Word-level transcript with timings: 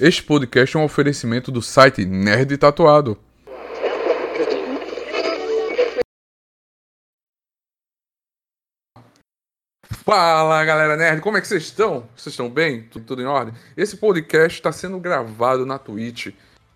Este 0.00 0.24
podcast 0.24 0.76
é 0.76 0.80
um 0.80 0.82
oferecimento 0.82 1.52
do 1.52 1.62
site 1.62 2.04
Nerd 2.04 2.58
Tatuado. 2.58 3.16
Fala 10.04 10.64
galera 10.64 10.96
nerd, 10.96 11.20
como 11.20 11.36
é 11.36 11.40
que 11.40 11.46
vocês 11.46 11.62
estão? 11.62 12.08
Vocês 12.16 12.32
estão 12.32 12.50
bem? 12.50 12.82
Tudo, 12.90 13.06
tudo 13.06 13.22
em 13.22 13.26
ordem? 13.26 13.54
Esse 13.76 13.96
podcast 13.96 14.58
está 14.58 14.72
sendo 14.72 14.98
gravado 14.98 15.64
na 15.64 15.78
Twitch. 15.78 16.34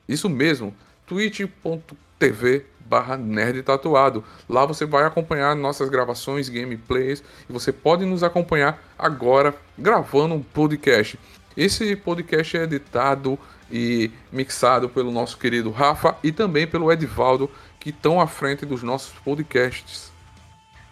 Isso 0.09 0.29
mesmo, 0.29 0.73
twitch.tv 1.05 2.67
barra 2.79 3.17
nerd 3.17 3.65
tatuado. 3.65 4.23
Lá 4.49 4.65
você 4.65 4.87
vai 4.87 5.05
acompanhar 5.05 5.57
nossas 5.57 5.89
gravações, 5.89 6.49
gameplays 6.49 7.23
e 7.51 7.53
você 7.53 7.73
pode 7.73 8.05
nos 8.05 8.23
acompanhar 8.23 8.81
agora 8.97 9.53
gravando 9.77 10.37
um 10.37 10.43
podcast. 10.43 11.19
Esse 11.57 11.97
podcast 11.97 12.57
é 12.57 12.63
editado 12.63 13.39
e 13.71 14.11
mixado 14.33 14.89
pelo 14.89 15.11
nosso 15.11 15.37
querido 15.37 15.71
Rafa 15.71 16.17
e 16.23 16.33
também 16.33 16.67
pelo 16.67 16.91
Edivaldo, 16.91 17.51
que 17.79 17.91
estão 17.91 18.21
à 18.21 18.27
frente 18.27 18.65
dos 18.65 18.83
nossos 18.83 19.13
podcasts. 19.21 20.11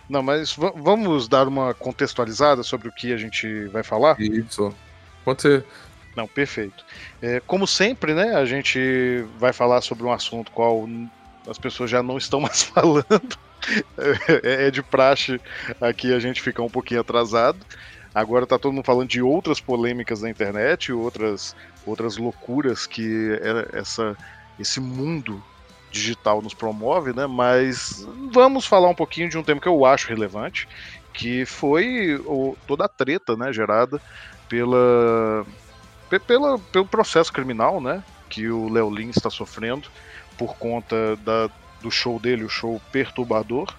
Não, 0.08 0.22
mas 0.22 0.54
vamos 0.54 1.26
dar 1.26 1.48
uma 1.48 1.74
contextualizada 1.74 2.62
sobre 2.62 2.88
o 2.88 2.92
que 2.92 3.12
a 3.12 3.16
gente 3.16 3.64
vai 3.66 3.82
falar? 3.82 4.20
Isso. 4.20 4.72
Pode 5.24 5.42
ser. 5.42 5.64
Não, 6.14 6.28
perfeito. 6.28 6.84
É, 7.20 7.40
como 7.40 7.66
sempre, 7.66 8.14
né, 8.14 8.36
a 8.36 8.44
gente 8.44 9.24
vai 9.38 9.52
falar 9.52 9.80
sobre 9.80 10.04
um 10.04 10.12
assunto 10.12 10.52
qual 10.52 10.88
as 11.48 11.58
pessoas 11.58 11.90
já 11.90 12.02
não 12.02 12.16
estão 12.16 12.38
mais 12.40 12.62
falando. 12.62 13.38
É, 13.98 14.66
é 14.66 14.70
de 14.70 14.82
praxe 14.82 15.40
aqui 15.80 16.14
a 16.14 16.20
gente 16.20 16.40
ficar 16.40 16.62
um 16.62 16.70
pouquinho 16.70 17.00
atrasado. 17.00 17.58
Agora 18.16 18.46
tá 18.46 18.58
todo 18.58 18.72
mundo 18.72 18.82
falando 18.82 19.10
de 19.10 19.20
outras 19.20 19.60
polêmicas 19.60 20.22
na 20.22 20.30
internet, 20.30 20.90
outras, 20.90 21.54
outras 21.84 22.16
loucuras 22.16 22.86
que 22.86 23.38
é 23.42 23.78
essa, 23.78 24.16
esse 24.58 24.80
mundo 24.80 25.44
digital 25.90 26.40
nos 26.40 26.54
promove, 26.54 27.12
né? 27.12 27.26
Mas 27.26 28.08
vamos 28.32 28.64
falar 28.64 28.88
um 28.88 28.94
pouquinho 28.94 29.28
de 29.28 29.36
um 29.36 29.42
tema 29.42 29.60
que 29.60 29.68
eu 29.68 29.84
acho 29.84 30.08
relevante, 30.08 30.66
que 31.12 31.44
foi 31.44 32.16
o, 32.24 32.56
toda 32.66 32.86
a 32.86 32.88
treta, 32.88 33.36
né, 33.36 33.52
gerada 33.52 34.00
pela, 34.48 35.44
pela, 36.26 36.58
pelo 36.58 36.86
processo 36.86 37.30
criminal, 37.30 37.82
né, 37.82 38.02
que 38.30 38.48
o 38.48 38.70
Léo 38.70 38.88
Lins 38.88 39.18
está 39.18 39.28
sofrendo 39.28 39.90
por 40.38 40.56
conta 40.56 41.16
da, 41.16 41.50
do 41.82 41.90
show 41.90 42.18
dele, 42.18 42.44
o 42.44 42.48
show 42.48 42.80
Perturbador, 42.90 43.74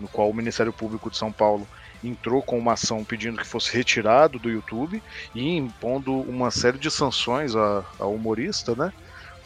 no 0.00 0.08
qual 0.08 0.28
o 0.28 0.34
Ministério 0.34 0.72
Público 0.72 1.08
de 1.08 1.16
São 1.16 1.30
Paulo 1.30 1.64
entrou 2.02 2.42
com 2.42 2.58
uma 2.58 2.74
ação 2.74 3.04
pedindo 3.04 3.38
que 3.38 3.46
fosse 3.46 3.74
retirado 3.76 4.38
do 4.38 4.50
YouTube 4.50 5.02
e 5.34 5.56
impondo 5.56 6.12
uma 6.12 6.50
série 6.50 6.78
de 6.78 6.90
sanções 6.90 7.54
ao 7.54 8.14
humorista, 8.14 8.74
né? 8.74 8.92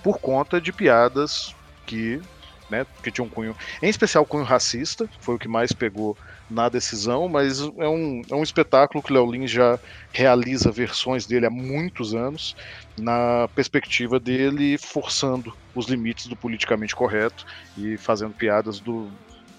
Por 0.02 0.18
conta 0.18 0.60
de 0.60 0.72
piadas 0.72 1.54
que, 1.86 2.20
né, 2.68 2.86
que 3.02 3.10
tinham 3.10 3.26
um 3.26 3.30
cunho, 3.30 3.56
em 3.80 3.88
especial 3.88 4.26
cunho 4.26 4.44
racista, 4.44 5.08
foi 5.20 5.36
o 5.36 5.38
que 5.38 5.48
mais 5.48 5.72
pegou 5.72 6.16
na 6.50 6.68
decisão, 6.68 7.28
mas 7.28 7.60
é 7.60 7.88
um, 7.88 8.22
é 8.30 8.34
um 8.34 8.42
espetáculo 8.42 9.02
que 9.02 9.12
Léo 9.12 9.30
Lins 9.30 9.50
já 9.50 9.78
realiza 10.12 10.70
versões 10.70 11.24
dele 11.26 11.46
há 11.46 11.50
muitos 11.50 12.14
anos, 12.14 12.54
na 12.98 13.48
perspectiva 13.54 14.20
dele 14.20 14.76
forçando 14.76 15.54
os 15.74 15.86
limites 15.86 16.26
do 16.26 16.36
politicamente 16.36 16.94
correto 16.94 17.46
e 17.76 17.96
fazendo 17.96 18.34
piadas 18.34 18.80
do, 18.80 19.10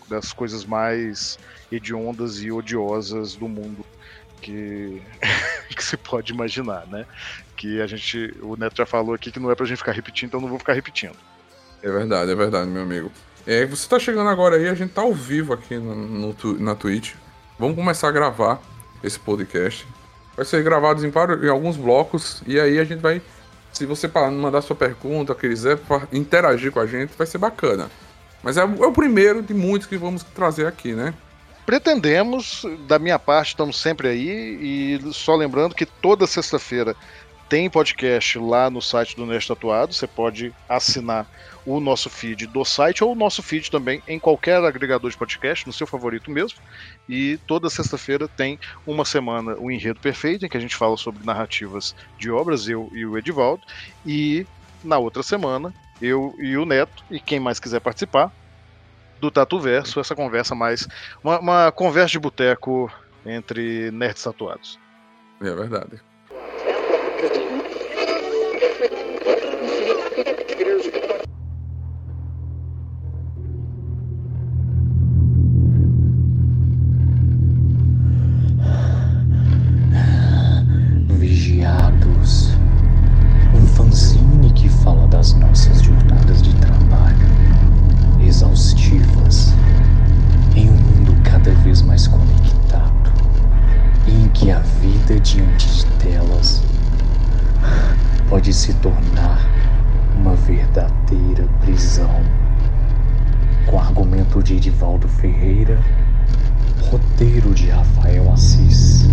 das 0.09 0.33
coisas 0.33 0.65
mais 0.65 1.37
hediondas 1.71 2.41
e 2.41 2.51
odiosas 2.51 3.35
do 3.35 3.47
mundo 3.47 3.85
que, 4.43 5.01
que 5.75 5.83
se 5.83 5.97
pode 5.97 6.33
imaginar, 6.33 6.85
né? 6.87 7.05
Que 7.55 7.81
a 7.81 7.87
gente, 7.87 8.35
o 8.41 8.55
Neto 8.55 8.77
já 8.77 8.85
falou 8.85 9.15
aqui 9.15 9.31
que 9.31 9.39
não 9.39 9.49
é 9.49 9.55
pra 9.55 9.65
gente 9.65 9.77
ficar 9.77 9.93
repetindo, 9.93 10.29
então 10.29 10.41
não 10.41 10.49
vou 10.49 10.59
ficar 10.59 10.73
repetindo. 10.73 11.15
É 11.81 11.89
verdade, 11.89 12.31
é 12.31 12.35
verdade, 12.35 12.69
meu 12.69 12.83
amigo. 12.83 13.11
É, 13.45 13.65
você 13.65 13.87
tá 13.87 13.99
chegando 13.99 14.29
agora 14.29 14.55
aí, 14.55 14.69
a 14.69 14.73
gente 14.73 14.93
tá 14.93 15.01
ao 15.01 15.13
vivo 15.13 15.53
aqui 15.53 15.77
no, 15.77 15.95
no 15.95 16.59
na 16.59 16.75
Twitch. 16.75 17.13
Vamos 17.57 17.75
começar 17.75 18.09
a 18.09 18.11
gravar 18.11 18.61
esse 19.03 19.19
podcast. 19.19 19.87
Vai 20.35 20.45
ser 20.45 20.63
gravado 20.63 21.05
em, 21.05 21.09
vários, 21.09 21.43
em 21.43 21.49
alguns 21.49 21.77
blocos 21.77 22.41
e 22.47 22.59
aí 22.59 22.79
a 22.79 22.83
gente 22.83 22.99
vai. 22.99 23.21
Se 23.71 23.85
você 23.85 24.07
mandar 24.07 24.61
sua 24.61 24.75
pergunta, 24.75 25.33
quiser 25.33 25.79
interagir 26.11 26.71
com 26.71 26.79
a 26.79 26.85
gente, 26.85 27.13
vai 27.17 27.25
ser 27.25 27.39
bacana. 27.39 27.89
Mas 28.43 28.57
é, 28.57 28.61
é 28.61 28.65
o 28.65 28.91
primeiro 28.91 29.41
de 29.41 29.53
muitos 29.53 29.87
que 29.87 29.97
vamos 29.97 30.23
trazer 30.23 30.67
aqui, 30.67 30.93
né? 30.93 31.13
Pretendemos, 31.65 32.65
da 32.87 32.99
minha 32.99 33.17
parte, 33.17 33.49
estamos 33.49 33.79
sempre 33.79 34.09
aí. 34.09 34.99
E 34.99 35.13
só 35.13 35.35
lembrando 35.35 35.73
que 35.73 35.85
toda 35.85 36.27
sexta-feira 36.27 36.93
tem 37.47 37.69
podcast 37.69 38.37
lá 38.37 38.69
no 38.69 38.81
site 38.81 39.15
do 39.15 39.25
Nerd 39.25 39.47
Tatuado. 39.47 39.93
Você 39.93 40.05
pode 40.05 40.53
assinar 40.67 41.25
o 41.65 41.79
nosso 41.79 42.09
feed 42.09 42.47
do 42.47 42.65
site 42.65 43.03
ou 43.03 43.13
o 43.13 43.15
nosso 43.15 43.41
feed 43.41 43.71
também 43.71 44.03
em 44.07 44.19
qualquer 44.19 44.61
agregador 44.63 45.09
de 45.09 45.15
podcast, 45.15 45.65
no 45.65 45.71
seu 45.71 45.87
favorito 45.87 46.29
mesmo. 46.29 46.59
E 47.07 47.39
toda 47.47 47.69
sexta-feira 47.69 48.27
tem 48.27 48.59
uma 48.85 49.05
semana 49.05 49.55
o 49.57 49.71
Enredo 49.71 50.01
Perfeito, 50.01 50.45
em 50.45 50.49
que 50.49 50.57
a 50.57 50.59
gente 50.59 50.75
fala 50.75 50.97
sobre 50.97 51.25
narrativas 51.25 51.95
de 52.17 52.29
obras, 52.29 52.67
eu 52.67 52.89
e 52.91 53.05
o 53.05 53.17
Edivaldo. 53.17 53.63
E 54.05 54.45
na 54.83 54.97
outra 54.97 55.23
semana, 55.23 55.73
eu 56.03 56.35
e 56.37 56.57
o 56.57 56.65
Neto, 56.65 57.03
e 57.09 57.19
quem 57.19 57.39
mais 57.39 57.59
quiser 57.59 57.79
participar, 57.79 58.31
do 59.21 59.31
Tatu 59.31 59.59
Verso, 59.59 59.99
essa 60.01 60.13
conversa 60.13 60.53
mais. 60.53 60.87
Uma, 61.23 61.39
uma 61.39 61.71
conversa 61.71 62.11
de 62.11 62.19
boteco 62.19 62.91
entre 63.25 63.89
nerds 63.91 64.21
tatuados. 64.21 64.77
É 65.41 65.55
verdade. 65.55 66.01
Se 98.63 98.73
tornar 98.75 99.45
uma 100.15 100.35
verdadeira 100.35 101.45
prisão. 101.59 102.23
Com 103.65 103.77
argumento 103.77 104.41
de 104.41 104.55
Edivaldo 104.55 105.05
Ferreira, 105.05 105.77
roteiro 106.89 107.53
de 107.53 107.69
Rafael 107.69 108.31
Assis, 108.31 109.05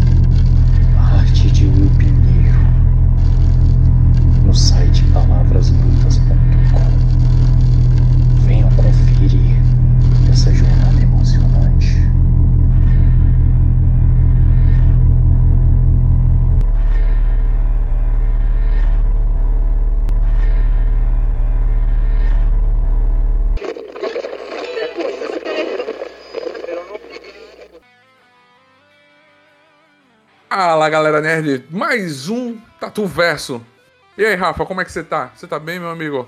Fala 30.81 30.89
galera 30.89 31.21
nerd, 31.21 31.67
mais 31.69 32.31
um 32.31 32.57
Tatu 32.81 33.05
Verso. 33.05 33.61
E 34.17 34.25
aí, 34.25 34.35
Rafa, 34.35 34.65
como 34.65 34.81
é 34.81 34.85
que 34.87 34.91
você 34.91 35.05
tá? 35.05 35.31
Você 35.37 35.47
tá 35.47 35.59
bem, 35.59 35.79
meu 35.79 35.91
amigo? 35.91 36.27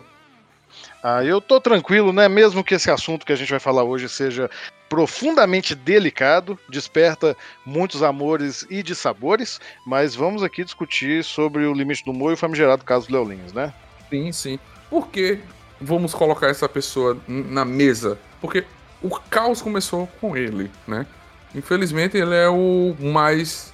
Ah, 1.03 1.25
eu 1.25 1.41
tô 1.41 1.59
tranquilo, 1.59 2.13
né? 2.13 2.29
Mesmo 2.29 2.63
que 2.63 2.75
esse 2.75 2.91
assunto 2.91 3.25
que 3.25 3.33
a 3.33 3.35
gente 3.35 3.49
vai 3.49 3.59
falar 3.59 3.83
hoje 3.83 4.11
seja 4.11 4.51
profundamente 4.91 5.75
delicado, 5.75 6.59
desperta 6.69 7.35
muitos 7.65 8.03
amores 8.03 8.67
e 8.69 8.83
dissabores, 8.83 9.59
mas 9.87 10.15
vamos 10.15 10.43
aqui 10.43 10.63
discutir 10.63 11.25
sobre 11.25 11.65
o 11.65 11.73
limite 11.73 12.05
do 12.05 12.11
humor 12.11 12.33
e 12.33 12.35
o 12.35 12.37
famigerado 12.37 12.85
caso 12.85 13.09
do 13.09 13.15
Leolins, 13.15 13.55
né? 13.55 13.73
Sim, 14.11 14.33
sim. 14.33 14.59
Por 14.91 15.09
que 15.09 15.41
vamos 15.81 16.13
colocar 16.13 16.49
essa 16.49 16.69
pessoa 16.69 17.17
na 17.27 17.65
mesa? 17.65 18.19
Porque 18.39 18.67
o 19.01 19.09
caos 19.19 19.63
começou 19.63 20.07
com 20.21 20.37
ele, 20.37 20.71
né? 20.87 21.07
Infelizmente, 21.55 22.19
ele 22.19 22.35
é 22.35 22.51
o 22.51 22.95
mais 23.01 23.72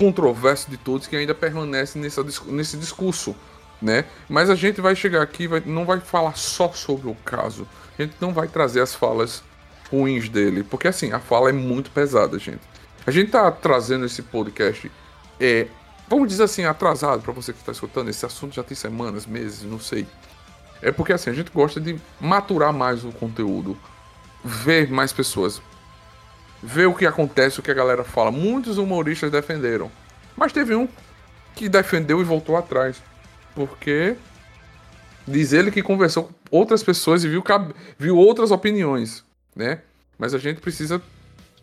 controverso 0.00 0.70
de 0.70 0.78
todos 0.78 1.06
que 1.06 1.14
ainda 1.14 1.34
permanece 1.34 1.98
nessa, 1.98 2.24
nesse 2.46 2.78
discurso, 2.78 3.36
né? 3.82 4.06
Mas 4.30 4.48
a 4.48 4.54
gente 4.54 4.80
vai 4.80 4.96
chegar 4.96 5.20
aqui, 5.20 5.46
vai, 5.46 5.62
não 5.66 5.84
vai 5.84 6.00
falar 6.00 6.38
só 6.38 6.72
sobre 6.72 7.06
o 7.10 7.14
caso. 7.16 7.68
A 7.98 8.02
gente 8.02 8.14
não 8.18 8.32
vai 8.32 8.48
trazer 8.48 8.80
as 8.80 8.94
falas 8.94 9.42
ruins 9.90 10.30
dele, 10.30 10.64
porque 10.64 10.88
assim, 10.88 11.12
a 11.12 11.20
fala 11.20 11.50
é 11.50 11.52
muito 11.52 11.90
pesada, 11.90 12.38
gente. 12.38 12.62
A 13.06 13.10
gente 13.10 13.30
tá 13.30 13.50
trazendo 13.52 14.06
esse 14.06 14.22
podcast 14.22 14.90
é 15.38 15.66
vamos 16.08 16.28
dizer 16.28 16.44
assim, 16.44 16.64
atrasado 16.64 17.22
para 17.22 17.32
você 17.32 17.52
que 17.52 17.60
está 17.60 17.70
escutando. 17.70 18.08
Esse 18.08 18.24
assunto 18.24 18.54
já 18.54 18.64
tem 18.64 18.76
semanas, 18.76 19.26
meses, 19.26 19.62
não 19.62 19.78
sei. 19.78 20.06
É 20.80 20.90
porque 20.90 21.12
assim, 21.12 21.28
a 21.28 21.34
gente 21.34 21.50
gosta 21.52 21.78
de 21.78 22.00
maturar 22.18 22.72
mais 22.72 23.04
o 23.04 23.12
conteúdo, 23.12 23.76
ver 24.42 24.90
mais 24.90 25.12
pessoas, 25.12 25.60
ver 26.62 26.86
o 26.86 26.94
que 26.94 27.06
acontece, 27.06 27.60
o 27.60 27.62
que 27.62 27.70
a 27.70 27.74
galera 27.74 28.04
fala. 28.04 28.30
Muitos 28.30 28.78
humoristas 28.78 29.30
defenderam, 29.30 29.90
mas 30.36 30.52
teve 30.52 30.74
um 30.74 30.88
que 31.54 31.68
defendeu 31.68 32.20
e 32.20 32.24
voltou 32.24 32.56
atrás, 32.56 33.02
porque 33.54 34.16
diz 35.26 35.52
ele 35.52 35.70
que 35.70 35.82
conversou 35.82 36.24
com 36.24 36.34
outras 36.50 36.82
pessoas 36.82 37.24
e 37.24 37.28
viu, 37.28 37.42
viu 37.98 38.16
outras 38.16 38.50
opiniões, 38.50 39.24
né? 39.54 39.82
Mas 40.18 40.34
a 40.34 40.38
gente 40.38 40.60
precisa 40.60 41.02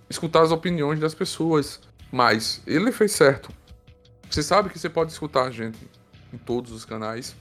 escutar 0.10 0.42
as 0.42 0.52
opiniões 0.52 1.00
das 1.00 1.14
pessoas. 1.14 1.80
Mas 2.12 2.62
ele 2.66 2.92
fez 2.92 3.12
certo. 3.12 3.52
Você 4.30 4.42
sabe 4.42 4.70
que 4.70 4.80
você 4.80 4.90
pode 4.90 5.12
escutar 5.12 5.44
a 5.44 5.52
gente 5.52 5.78
em 6.34 6.38
todos 6.38 6.72
os 6.72 6.86
canais, 6.86 7.36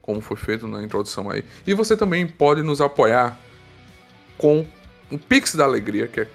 como 0.00 0.20
foi 0.20 0.36
feito 0.36 0.66
na 0.66 0.82
introdução 0.82 1.30
aí. 1.30 1.44
E 1.66 1.74
você 1.74 1.96
também 1.96 2.26
pode 2.26 2.62
nos 2.62 2.80
apoiar 2.80 3.38
com 4.36 4.66
um 5.10 5.18
Pix 5.18 5.54
da 5.54 5.64
Alegria, 5.64 6.08
que 6.08 6.20
é 6.20 6.28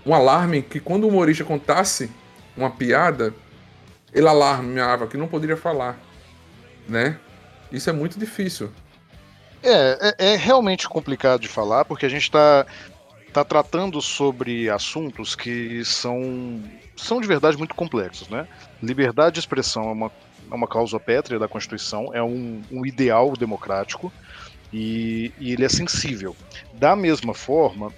um 0.07 0.15
alarme 0.15 0.63
que 0.63 0.79
quando 0.79 1.05
o 1.05 1.09
humorista 1.09 1.45
contasse 1.45 2.09
uma 2.57 2.71
piada, 2.71 3.35
ele 4.15 4.29
alarmeava 4.29 5.07
que 5.09 5.17
não 5.17 5.27
poderia 5.27 5.57
falar, 5.57 5.99
né? 6.89 7.19
Isso 7.71 7.89
é 7.89 7.93
muito 7.93 8.19
difícil. 8.19 8.71
É, 9.63 10.15
é, 10.19 10.33
é 10.33 10.37
realmente 10.37 10.89
complicado 10.89 11.41
de 11.41 11.49
falar, 11.49 11.85
porque 11.85 12.05
a 12.05 12.09
gente 12.09 12.25
está 12.25 12.67
está 13.33 13.43
tratando 13.43 14.01
sobre 14.03 14.69
assuntos 14.69 15.35
que 15.35 15.83
são, 15.87 16.61
são 16.95 17.19
de 17.19 17.27
verdade 17.27 17.57
muito 17.57 17.75
complexos. 17.75 18.29
Né? 18.29 18.47
Liberdade 18.83 19.35
de 19.35 19.41
expressão 19.41 19.89
é 19.89 19.93
uma, 19.93 20.13
é 20.51 20.55
uma 20.55 20.69
causa 20.69 21.01
pétrea 21.01 21.39
da 21.39 21.49
Constituição, 21.49 22.11
é 22.13 22.23
um, 22.23 22.63
um 22.71 22.85
ideal 22.85 23.33
democrático 23.35 24.13
e, 24.71 25.33
e 25.41 25.53
ele 25.53 25.65
é 25.65 25.69
sensível. 25.69 26.37
Da 26.75 26.95
mesma 26.95 27.33
forma, 27.33 27.91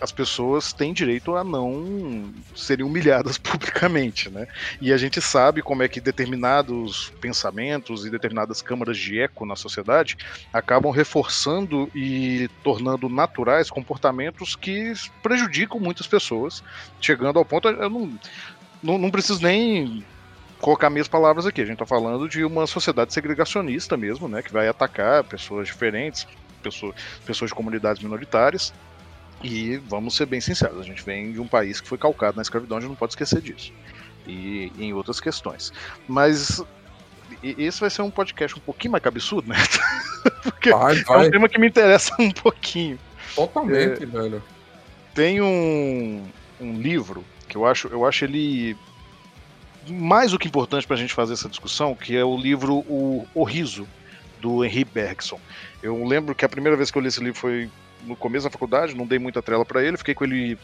as 0.00 0.12
pessoas 0.12 0.72
têm 0.72 0.92
direito 0.92 1.36
a 1.36 1.44
não 1.44 2.32
serem 2.54 2.84
humilhadas 2.84 3.36
publicamente, 3.38 4.30
né? 4.30 4.46
E 4.80 4.92
a 4.92 4.96
gente 4.96 5.20
sabe 5.20 5.62
como 5.62 5.82
é 5.82 5.88
que 5.88 6.00
determinados 6.00 7.12
pensamentos 7.20 8.04
e 8.04 8.10
determinadas 8.10 8.62
câmaras 8.62 8.96
de 8.96 9.20
eco 9.20 9.46
na 9.46 9.56
sociedade 9.56 10.16
acabam 10.52 10.92
reforçando 10.92 11.90
e 11.94 12.48
tornando 12.62 13.08
naturais 13.08 13.70
comportamentos 13.70 14.56
que 14.56 14.92
prejudicam 15.22 15.80
muitas 15.80 16.06
pessoas, 16.06 16.62
chegando 17.00 17.38
ao 17.38 17.44
ponto, 17.44 17.68
eu 17.68 17.90
não, 17.90 18.18
não, 18.82 18.98
não 18.98 19.10
preciso 19.10 19.42
nem 19.42 20.04
colocar 20.60 20.88
minhas 20.88 21.08
palavras 21.08 21.46
aqui. 21.46 21.60
A 21.60 21.64
gente 21.64 21.74
está 21.74 21.86
falando 21.86 22.28
de 22.28 22.44
uma 22.44 22.66
sociedade 22.66 23.12
segregacionista 23.12 23.96
mesmo, 23.96 24.28
né, 24.28 24.42
que 24.42 24.52
vai 24.52 24.66
atacar 24.66 25.22
pessoas 25.24 25.66
diferentes, 25.66 26.26
pessoas, 26.62 26.94
pessoas 27.26 27.50
de 27.50 27.54
comunidades 27.54 28.02
minoritárias. 28.02 28.72
E 29.44 29.76
vamos 29.76 30.16
ser 30.16 30.24
bem 30.24 30.40
sinceros, 30.40 30.80
a 30.80 30.82
gente 30.82 31.04
vem 31.04 31.32
de 31.32 31.38
um 31.38 31.46
país 31.46 31.78
que 31.78 31.86
foi 31.86 31.98
calcado 31.98 32.36
na 32.36 32.42
escravidão, 32.42 32.78
a 32.78 32.80
gente 32.80 32.88
não 32.88 32.96
pode 32.96 33.12
esquecer 33.12 33.42
disso. 33.42 33.72
E 34.26 34.72
em 34.78 34.94
outras 34.94 35.20
questões. 35.20 35.70
Mas 36.08 36.64
esse 37.42 37.78
vai 37.78 37.90
ser 37.90 38.00
um 38.00 38.10
podcast 38.10 38.56
um 38.56 38.62
pouquinho 38.62 38.92
mais 38.92 39.04
cabeçudo, 39.04 39.46
né? 39.46 39.56
Porque 40.42 40.70
vai, 40.70 40.94
vai. 41.02 41.24
é 41.24 41.28
um 41.28 41.30
tema 41.30 41.48
que 41.48 41.58
me 41.58 41.68
interessa 41.68 42.14
um 42.18 42.30
pouquinho. 42.30 42.98
Totalmente, 43.34 44.02
é, 44.02 44.06
velho. 44.06 44.42
Tem 45.12 45.42
um, 45.42 46.24
um 46.58 46.80
livro 46.80 47.22
que 47.46 47.56
eu 47.56 47.66
acho, 47.66 47.88
eu 47.88 48.06
acho 48.06 48.24
ele 48.24 48.74
mais 49.86 50.30
do 50.30 50.38
que 50.38 50.48
importante 50.48 50.86
para 50.86 50.96
a 50.96 50.98
gente 50.98 51.12
fazer 51.12 51.34
essa 51.34 51.50
discussão, 51.50 51.94
que 51.94 52.16
é 52.16 52.24
o 52.24 52.34
livro 52.34 52.76
O, 52.88 53.26
o 53.34 53.44
Riso, 53.44 53.86
do 54.40 54.64
Henry 54.64 54.84
Bergson. 54.84 55.38
Eu 55.82 56.02
lembro 56.04 56.34
que 56.34 56.44
a 56.44 56.48
primeira 56.48 56.76
vez 56.76 56.90
que 56.90 56.96
eu 56.96 57.02
li 57.02 57.08
esse 57.08 57.22
livro 57.22 57.38
foi 57.38 57.70
no 58.04 58.16
começo 58.16 58.44
da 58.44 58.50
faculdade, 58.50 58.94
não 58.94 59.06
dei 59.06 59.18
muita 59.18 59.42
trela 59.42 59.64
para 59.64 59.82
ele, 59.82 59.96
fiquei 59.96 60.14
com 60.14 60.24
ele 60.24 60.58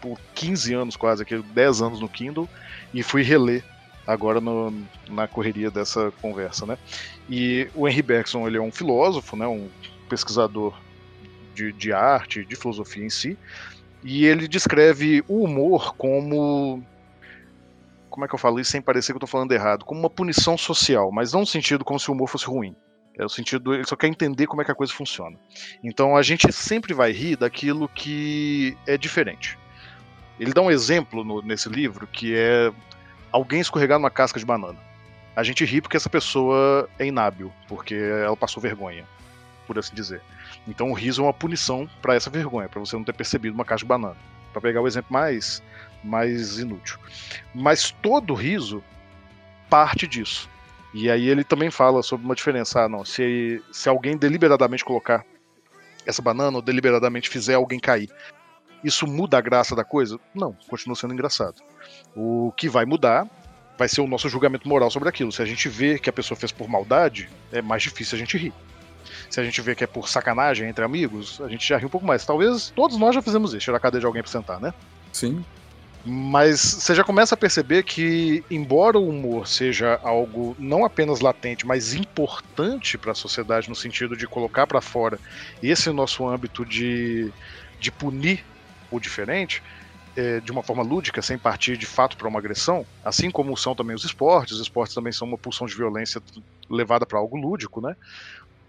por 0.00 0.18
15 0.34 0.74
anos 0.74 0.96
quase, 0.96 1.22
aqui, 1.22 1.38
10 1.38 1.82
anos 1.82 2.00
no 2.00 2.08
Kindle, 2.08 2.48
e 2.92 3.02
fui 3.02 3.22
reler 3.22 3.64
agora 4.06 4.40
no, 4.40 4.72
na 5.08 5.26
correria 5.26 5.70
dessa 5.70 6.12
conversa, 6.22 6.64
né? 6.64 6.78
E 7.28 7.68
o 7.74 7.88
Henry 7.88 8.02
Bergson, 8.02 8.46
ele 8.46 8.56
é 8.56 8.60
um 8.60 8.70
filósofo, 8.70 9.36
né, 9.36 9.46
um 9.46 9.68
pesquisador 10.08 10.78
de, 11.54 11.72
de 11.72 11.92
arte, 11.92 12.44
de 12.44 12.54
filosofia 12.54 13.04
em 13.04 13.10
si, 13.10 13.36
e 14.04 14.24
ele 14.24 14.46
descreve 14.46 15.24
o 15.26 15.42
humor 15.42 15.94
como 15.96 16.82
como 18.08 18.24
é 18.24 18.28
que 18.28 18.34
eu 18.34 18.38
falo 18.38 18.58
isso 18.58 18.70
sem 18.70 18.80
parecer 18.80 19.12
que 19.12 19.16
eu 19.16 19.20
tô 19.20 19.26
falando 19.26 19.52
errado, 19.52 19.84
como 19.84 20.00
uma 20.00 20.08
punição 20.08 20.56
social, 20.56 21.12
mas 21.12 21.34
não 21.34 21.40
no 21.40 21.46
sentido 21.46 21.84
como 21.84 22.00
se 22.00 22.08
o 22.08 22.14
humor 22.14 22.28
fosse 22.28 22.46
ruim. 22.46 22.74
É 23.18 23.24
o 23.24 23.28
sentido, 23.28 23.74
ele 23.74 23.86
só 23.86 23.96
quer 23.96 24.08
entender 24.08 24.46
como 24.46 24.60
é 24.60 24.64
que 24.64 24.70
a 24.70 24.74
coisa 24.74 24.92
funciona. 24.92 25.38
Então 25.82 26.16
a 26.16 26.22
gente 26.22 26.52
sempre 26.52 26.92
vai 26.92 27.12
rir 27.12 27.36
daquilo 27.36 27.88
que 27.88 28.76
é 28.86 28.98
diferente. 28.98 29.58
Ele 30.38 30.52
dá 30.52 30.60
um 30.60 30.70
exemplo 30.70 31.24
no, 31.24 31.40
nesse 31.40 31.68
livro 31.68 32.06
que 32.06 32.34
é 32.36 32.70
alguém 33.32 33.60
escorregar 33.60 33.98
numa 33.98 34.10
casca 34.10 34.38
de 34.38 34.44
banana. 34.44 34.78
A 35.34 35.42
gente 35.42 35.64
ri 35.64 35.80
porque 35.80 35.96
essa 35.96 36.10
pessoa 36.10 36.88
é 36.98 37.06
inábil, 37.06 37.52
porque 37.68 37.94
ela 37.94 38.36
passou 38.36 38.62
vergonha, 38.62 39.04
por 39.66 39.78
assim 39.78 39.94
dizer. 39.94 40.20
Então 40.68 40.90
o 40.90 40.94
riso 40.94 41.22
é 41.22 41.24
uma 41.24 41.32
punição 41.32 41.88
para 42.02 42.14
essa 42.14 42.28
vergonha, 42.28 42.68
para 42.68 42.80
você 42.80 42.96
não 42.96 43.04
ter 43.04 43.14
percebido 43.14 43.54
uma 43.54 43.64
casca 43.64 43.84
de 43.84 43.88
banana. 43.88 44.16
Para 44.52 44.60
pegar 44.60 44.80
o 44.82 44.86
exemplo 44.86 45.12
mais 45.12 45.62
mais 46.04 46.58
inútil. 46.58 46.98
Mas 47.54 47.90
todo 48.02 48.34
riso 48.34 48.82
parte 49.68 50.06
disso. 50.06 50.48
E 50.94 51.10
aí 51.10 51.28
ele 51.28 51.44
também 51.44 51.70
fala 51.70 52.02
sobre 52.02 52.24
uma 52.24 52.34
diferença. 52.34 52.82
Ah, 52.82 52.88
não, 52.88 53.04
se, 53.04 53.62
se 53.70 53.88
alguém 53.88 54.16
deliberadamente 54.16 54.84
colocar 54.84 55.24
essa 56.06 56.22
banana 56.22 56.56
ou 56.56 56.62
deliberadamente 56.62 57.28
fizer 57.28 57.54
alguém 57.54 57.78
cair, 57.78 58.10
isso 58.82 59.06
muda 59.06 59.38
a 59.38 59.40
graça 59.40 59.74
da 59.74 59.84
coisa? 59.84 60.18
Não, 60.34 60.56
continua 60.68 60.96
sendo 60.96 61.12
engraçado. 61.12 61.62
O 62.14 62.52
que 62.56 62.68
vai 62.68 62.84
mudar 62.84 63.28
vai 63.76 63.88
ser 63.88 64.00
o 64.00 64.06
nosso 64.06 64.28
julgamento 64.28 64.68
moral 64.68 64.90
sobre 64.90 65.08
aquilo. 65.08 65.32
Se 65.32 65.42
a 65.42 65.44
gente 65.44 65.68
vê 65.68 65.98
que 65.98 66.08
a 66.08 66.12
pessoa 66.12 66.38
fez 66.38 66.52
por 66.52 66.68
maldade, 66.68 67.28
é 67.52 67.60
mais 67.60 67.82
difícil 67.82 68.16
a 68.16 68.18
gente 68.18 68.38
rir. 68.38 68.52
Se 69.28 69.40
a 69.40 69.44
gente 69.44 69.60
vê 69.60 69.74
que 69.74 69.84
é 69.84 69.86
por 69.86 70.08
sacanagem 70.08 70.68
entre 70.68 70.84
amigos, 70.84 71.40
a 71.40 71.48
gente 71.48 71.66
já 71.66 71.76
ri 71.76 71.84
um 71.84 71.90
pouco 71.90 72.06
mais. 72.06 72.24
Talvez 72.24 72.70
todos 72.74 72.96
nós 72.96 73.14
já 73.14 73.22
fizemos 73.22 73.52
isso, 73.52 73.64
tirar 73.64 73.76
a 73.76 73.80
cadeira 73.80 74.00
de 74.00 74.06
alguém 74.06 74.22
pra 74.22 74.30
sentar, 74.30 74.60
né? 74.60 74.72
Sim. 75.12 75.44
Mas 76.08 76.60
você 76.60 76.94
já 76.94 77.02
começa 77.02 77.34
a 77.34 77.38
perceber 77.38 77.82
que, 77.82 78.44
embora 78.48 78.96
o 78.96 79.08
humor 79.08 79.48
seja 79.48 79.98
algo 80.04 80.54
não 80.56 80.84
apenas 80.84 81.18
latente, 81.18 81.66
mas 81.66 81.94
importante 81.94 82.96
para 82.96 83.10
a 83.10 83.14
sociedade, 83.14 83.68
no 83.68 83.74
sentido 83.74 84.16
de 84.16 84.28
colocar 84.28 84.68
para 84.68 84.80
fora 84.80 85.20
esse 85.60 85.90
nosso 85.90 86.24
âmbito 86.28 86.64
de, 86.64 87.34
de 87.80 87.90
punir 87.90 88.46
o 88.88 89.00
diferente, 89.00 89.60
é, 90.14 90.40
de 90.40 90.52
uma 90.52 90.62
forma 90.62 90.82
lúdica, 90.84 91.20
sem 91.20 91.36
partir 91.36 91.76
de 91.76 91.86
fato 91.86 92.16
para 92.16 92.28
uma 92.28 92.38
agressão, 92.38 92.86
assim 93.02 93.28
como 93.28 93.56
são 93.56 93.74
também 93.74 93.96
os 93.96 94.04
esportes, 94.04 94.54
os 94.54 94.62
esportes 94.62 94.94
também 94.94 95.12
são 95.12 95.26
uma 95.26 95.38
pulsão 95.38 95.66
de 95.66 95.74
violência 95.74 96.22
levada 96.70 97.04
para 97.04 97.18
algo 97.18 97.36
lúdico, 97.36 97.80
né? 97.80 97.96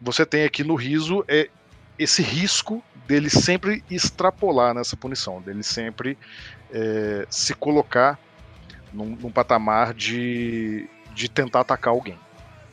Você 0.01 0.25
tem 0.25 0.43
aqui 0.43 0.63
no 0.63 0.73
riso 0.75 1.23
é, 1.29 1.49
esse 1.97 2.21
risco 2.21 2.83
dele 3.07 3.29
sempre 3.29 3.83
extrapolar 3.89 4.73
nessa 4.73 4.95
punição, 4.95 5.41
dele 5.41 5.63
sempre 5.63 6.17
é, 6.71 7.25
se 7.29 7.53
colocar 7.53 8.19
num, 8.93 9.15
num 9.15 9.31
patamar 9.31 9.93
de, 9.93 10.87
de 11.13 11.29
tentar 11.29 11.61
atacar 11.61 11.93
alguém. 11.93 12.17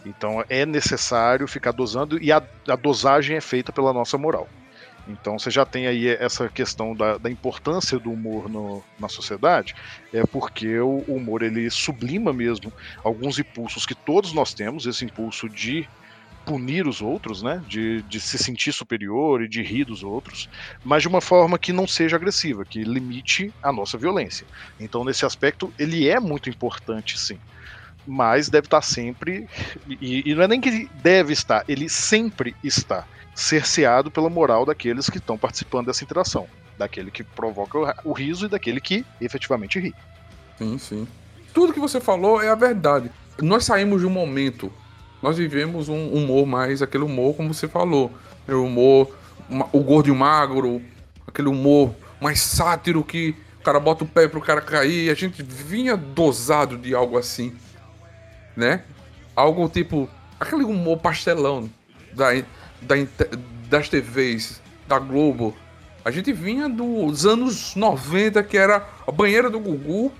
Então 0.04 0.44
é 0.48 0.66
necessário 0.66 1.46
ficar 1.46 1.72
dosando 1.72 2.22
e 2.22 2.30
a, 2.30 2.42
a, 2.68 2.76
dosagem 2.76 3.36
é 3.36 3.40
feita 3.40 3.72
pela 3.72 3.92
nossa 3.92 4.18
moral. 4.18 4.48
Então 5.06 5.38
você 5.38 5.50
já 5.50 5.64
tem 5.64 5.86
aí 5.86 6.08
essa 6.08 6.48
questão 6.48 6.94
da, 6.94 7.18
da 7.18 7.30
importância 7.30 7.98
do 7.98 8.10
humor 8.10 8.48
no, 8.48 8.82
na 8.98 9.08
sociedade, 9.08 9.74
é 10.12 10.24
porque 10.24 10.78
o, 10.78 10.98
humor 11.06 11.42
ele 11.42 11.70
sublima 11.70 12.32
mesmo 12.32 12.72
alguns 13.02 13.38
impulsos 13.38 13.86
que 13.86 13.94
todos 13.94 14.32
nós 14.32 14.54
temos, 14.54 14.86
esse 14.86 15.04
impulso 15.04 15.48
de 15.48 15.88
punir 16.44 16.86
os 16.86 17.00
outros, 17.00 17.42
né? 17.42 17.62
De, 17.66 18.02
de 18.02 18.20
se 18.20 18.38
sentir 18.38 18.72
superior 18.72 19.42
e 19.42 19.48
de 19.48 19.62
rir 19.62 19.84
dos 19.84 20.02
outros, 20.02 20.48
mas 20.84 21.02
de 21.02 21.08
uma 21.08 21.20
forma 21.20 21.58
que 21.58 21.72
não 21.72 21.86
seja 21.86 22.16
agressiva, 22.16 22.64
que 22.64 22.84
limite 22.84 23.52
a 23.62 23.72
nossa 23.72 23.96
violência. 23.96 24.46
Então, 24.78 25.04
nesse 25.04 25.24
aspecto, 25.24 25.72
ele 25.78 26.08
é 26.08 26.20
muito 26.20 26.48
importante, 26.48 27.18
sim. 27.18 27.38
Mas 28.06 28.48
deve 28.48 28.66
estar 28.66 28.82
sempre. 28.82 29.48
E, 29.88 30.30
e 30.30 30.34
não 30.34 30.42
é 30.42 30.48
nem 30.48 30.60
que 30.60 30.88
deve 31.02 31.32
estar, 31.32 31.64
ele 31.66 31.88
sempre 31.88 32.54
está 32.62 33.06
cerceado 33.34 34.10
pela 34.10 34.30
moral 34.30 34.64
daqueles 34.64 35.08
que 35.10 35.18
estão 35.18 35.36
participando 35.36 35.86
dessa 35.86 36.04
interação. 36.04 36.46
Daquele 36.76 37.10
que 37.10 37.22
provoca 37.22 37.96
o 38.04 38.12
riso 38.12 38.46
e 38.46 38.48
daquele 38.48 38.80
que 38.80 39.04
efetivamente 39.20 39.78
ri. 39.78 39.94
Sim, 40.58 40.78
sim. 40.78 41.08
Tudo 41.52 41.72
que 41.72 41.80
você 41.80 42.00
falou 42.00 42.42
é 42.42 42.48
a 42.50 42.54
verdade. 42.54 43.10
Nós 43.40 43.64
saímos 43.64 44.00
de 44.00 44.06
um 44.06 44.10
momento 44.10 44.72
nós 45.24 45.38
vivemos 45.38 45.88
um 45.88 46.12
humor 46.12 46.44
mais, 46.44 46.82
aquele 46.82 47.02
humor 47.02 47.34
como 47.34 47.54
você 47.54 47.66
falou, 47.66 48.12
o 48.46 48.52
humor, 48.52 49.16
o 49.72 49.80
gordo 49.80 50.10
e 50.10 50.12
o 50.12 50.14
magro, 50.14 50.82
aquele 51.26 51.48
humor 51.48 51.94
mais 52.20 52.42
sátiro 52.42 53.02
que 53.02 53.34
o 53.58 53.64
cara 53.64 53.80
bota 53.80 54.04
o 54.04 54.06
pé 54.06 54.28
pro 54.28 54.38
cara 54.38 54.60
cair, 54.60 55.08
a 55.08 55.14
gente 55.14 55.42
vinha 55.42 55.96
dosado 55.96 56.76
de 56.76 56.94
algo 56.94 57.16
assim, 57.16 57.54
né? 58.54 58.82
Algo 59.34 59.66
tipo, 59.66 60.10
aquele 60.38 60.62
humor 60.62 60.98
pastelão 60.98 61.70
da, 62.12 62.34
da, 62.82 62.94
das 63.70 63.88
TVs, 63.88 64.60
da 64.86 64.98
Globo. 64.98 65.56
A 66.04 66.10
gente 66.10 66.34
vinha 66.34 66.68
dos 66.68 67.24
anos 67.24 67.74
90, 67.74 68.42
que 68.42 68.58
era 68.58 68.86
a 69.06 69.10
banheira 69.10 69.48
do 69.48 69.58
Gugu, 69.58 70.12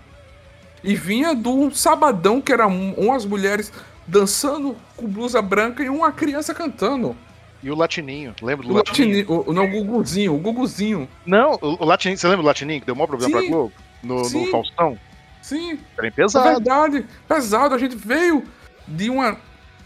e 0.83 0.95
vinha 0.95 1.35
do 1.35 1.71
Sabadão, 1.75 2.41
que 2.41 2.51
era 2.51 2.67
um, 2.67 2.95
umas 2.95 3.27
mulheres 3.27 3.71
dançando 4.07 4.77
com 4.97 5.07
blusa 5.09 5.41
branca 5.41 5.83
e 5.83 5.89
uma 5.89 6.13
criança 6.13 6.55
cantando. 6.55 7.17
E 7.63 7.71
o 7.71 7.75
Latininho, 7.75 8.35
lembra 8.43 8.67
do 8.67 8.75
o 8.75 8.77
Latininho? 8.77 9.27
o, 9.29 9.53
não, 9.53 9.65
o 9.65 9.71
Guguzinho, 9.71 10.35
o 10.35 10.39
Guguzinho. 10.39 11.09
Não, 11.25 11.55
o, 11.63 11.83
o 11.83 11.85
Latininho, 11.85 12.19
você 12.19 12.27
lembra 12.29 12.43
do 12.43 12.47
Latininho 12.47 12.81
que 12.81 12.87
deu 12.87 12.95
o 12.95 12.99
maior 12.99 13.09
problema 13.09 13.41
Sim. 13.41 13.47
pra 13.47 13.57
Globo? 13.57 13.73
No, 14.03 14.17
no 14.29 14.51
Faustão? 14.51 14.99
Sim. 15.41 15.79
Bem 15.99 16.13
pesado. 16.13 16.47
É 16.47 16.53
verdade, 16.53 17.07
pesado. 17.27 17.75
A 17.75 17.79
gente 17.79 17.97
veio 17.97 18.45
de 18.87 19.09
uma 19.09 19.39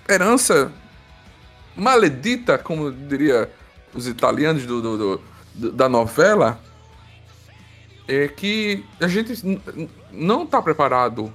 herança 0.08 0.72
maledita, 1.76 2.58
como 2.58 2.90
diria 2.90 3.48
os 3.94 4.08
italianos 4.08 4.66
do, 4.66 4.82
do, 4.82 5.20
do 5.54 5.72
da 5.72 5.88
novela, 5.88 6.60
é 8.08 8.26
que 8.26 8.84
a 9.00 9.06
gente 9.06 9.60
não 10.10 10.46
tá 10.46 10.60
preparado 10.60 11.32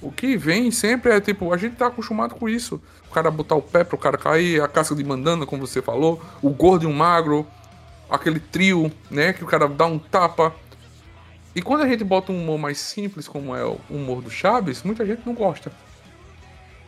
o 0.00 0.10
que 0.10 0.36
vem 0.36 0.70
sempre 0.70 1.12
é 1.12 1.20
tipo, 1.20 1.52
a 1.52 1.56
gente 1.56 1.76
tá 1.76 1.86
acostumado 1.86 2.34
com 2.34 2.48
isso. 2.48 2.80
O 3.08 3.12
cara 3.12 3.30
botar 3.30 3.56
o 3.56 3.62
pé 3.62 3.84
pro 3.84 3.98
cara 3.98 4.16
cair, 4.16 4.62
a 4.62 4.68
casca 4.68 4.94
de 4.94 5.04
mandana, 5.04 5.44
como 5.44 5.66
você 5.66 5.82
falou, 5.82 6.22
o 6.40 6.50
gordo 6.50 6.84
e 6.84 6.86
o 6.86 6.92
magro, 6.92 7.46
aquele 8.08 8.40
trio, 8.40 8.90
né? 9.10 9.32
Que 9.32 9.44
o 9.44 9.46
cara 9.46 9.68
dá 9.68 9.86
um 9.86 9.98
tapa. 9.98 10.54
E 11.54 11.60
quando 11.60 11.82
a 11.82 11.88
gente 11.88 12.04
bota 12.04 12.32
um 12.32 12.40
humor 12.40 12.58
mais 12.58 12.78
simples, 12.78 13.26
como 13.26 13.54
é 13.54 13.64
o 13.64 13.78
humor 13.90 14.22
do 14.22 14.30
Chaves, 14.30 14.82
muita 14.82 15.04
gente 15.04 15.22
não 15.26 15.34
gosta. 15.34 15.72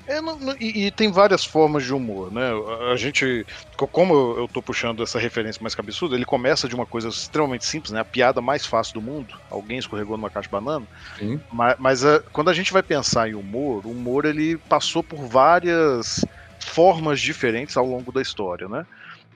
É, 0.07 0.21
não, 0.21 0.39
não, 0.39 0.57
e, 0.59 0.87
e, 0.87 0.91
tem 0.91 1.11
várias 1.11 1.45
formas 1.45 1.85
de 1.85 1.95
humor, 1.95 2.33
né? 2.33 2.51
A 2.93 2.97
gente, 2.97 3.47
como 3.77 4.15
eu, 4.37 4.49
tô 4.49 4.61
puxando 4.61 5.03
essa 5.03 5.19
referência 5.19 5.63
mais 5.63 5.75
cabeçuda, 5.75 6.17
ele 6.17 6.25
começa 6.25 6.69
de 6.69 6.75
uma 6.75 6.87
coisa 6.87 7.09
extremamente 7.09 7.65
simples, 7.65 7.93
né? 7.93 8.01
A 8.01 8.05
piada 8.05 8.41
mais 8.41 8.67
fácil 8.67 8.95
do 8.95 9.03
mundo, 9.03 9.35
alguém 9.51 9.79
escorregou 9.79 10.17
numa 10.17 10.31
caixa 10.31 10.49
de 10.49 10.53
banana. 10.53 10.87
Sim. 11.19 11.41
Mas, 11.53 11.77
mas 11.79 12.05
a, 12.05 12.21
quando 12.33 12.51
a 12.51 12.55
gente 12.55 12.73
vai 12.73 12.83
pensar 12.83 13.29
em 13.29 13.35
humor, 13.35 13.87
o 13.87 13.91
humor 13.91 14.25
ele 14.25 14.57
passou 14.69 15.03
por 15.05 15.25
várias 15.27 16.25
formas 16.59 17.21
diferentes 17.21 17.77
ao 17.77 17.87
longo 17.87 18.11
da 18.11 18.21
história, 18.21 18.69
né? 18.69 18.85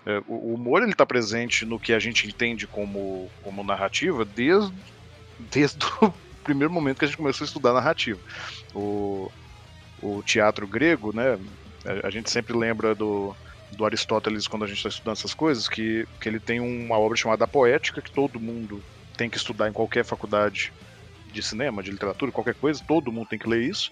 É, 0.04 0.18
o, 0.26 0.34
o 0.34 0.54
humor 0.54 0.82
ele 0.82 0.92
está 0.92 1.06
presente 1.06 1.64
no 1.64 1.78
que 1.78 1.92
a 1.92 1.98
gente 1.98 2.26
entende 2.26 2.66
como, 2.66 3.30
como 3.42 3.62
narrativa 3.62 4.24
desde, 4.24 4.72
desde 5.38 5.78
o 6.02 6.12
primeiro 6.42 6.72
momento 6.72 6.98
que 6.98 7.04
a 7.04 7.08
gente 7.08 7.16
começou 7.16 7.44
a 7.44 7.46
estudar 7.46 7.72
narrativa. 7.72 8.18
O, 8.74 9.30
o 10.06 10.22
teatro 10.22 10.66
grego, 10.66 11.14
né? 11.14 11.38
A 12.02 12.10
gente 12.10 12.30
sempre 12.30 12.56
lembra 12.56 12.94
do, 12.94 13.34
do 13.72 13.84
Aristóteles 13.84 14.46
quando 14.46 14.64
a 14.64 14.66
gente 14.66 14.78
está 14.78 14.88
estudando 14.88 15.16
essas 15.16 15.34
coisas, 15.34 15.68
que, 15.68 16.06
que 16.20 16.28
ele 16.28 16.40
tem 16.40 16.60
uma 16.60 16.98
obra 16.98 17.16
chamada 17.16 17.46
Poética, 17.46 18.02
que 18.02 18.10
todo 18.10 18.40
mundo 18.40 18.82
tem 19.16 19.30
que 19.30 19.36
estudar 19.36 19.68
em 19.68 19.72
qualquer 19.72 20.04
faculdade 20.04 20.72
de 21.32 21.42
cinema, 21.42 21.82
de 21.82 21.90
literatura, 21.90 22.32
qualquer 22.32 22.54
coisa, 22.54 22.82
todo 22.86 23.12
mundo 23.12 23.28
tem 23.28 23.38
que 23.38 23.48
ler 23.48 23.62
isso. 23.62 23.90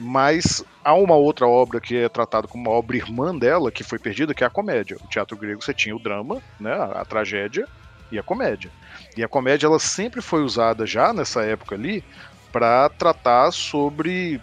Mas 0.00 0.64
há 0.84 0.94
uma 0.94 1.16
outra 1.16 1.46
obra 1.46 1.80
que 1.80 1.96
é 1.96 2.08
tratada 2.08 2.46
como 2.46 2.68
uma 2.68 2.76
obra 2.76 2.96
irmã 2.96 3.36
dela, 3.36 3.70
que 3.72 3.82
foi 3.82 3.98
perdida, 3.98 4.32
que 4.32 4.44
é 4.44 4.46
a 4.46 4.50
comédia. 4.50 4.96
O 5.02 5.08
teatro 5.08 5.36
grego 5.36 5.62
você 5.62 5.74
tinha 5.74 5.94
o 5.94 6.02
drama, 6.02 6.40
né, 6.60 6.72
a, 6.72 7.00
a 7.00 7.04
tragédia 7.04 7.66
e 8.10 8.18
a 8.18 8.22
comédia. 8.22 8.70
E 9.16 9.24
a 9.24 9.28
comédia 9.28 9.66
ela 9.66 9.78
sempre 9.78 10.22
foi 10.22 10.42
usada 10.42 10.86
já 10.86 11.12
nessa 11.12 11.42
época 11.42 11.74
ali 11.74 12.02
para 12.52 12.88
tratar 12.90 13.50
sobre 13.50 14.40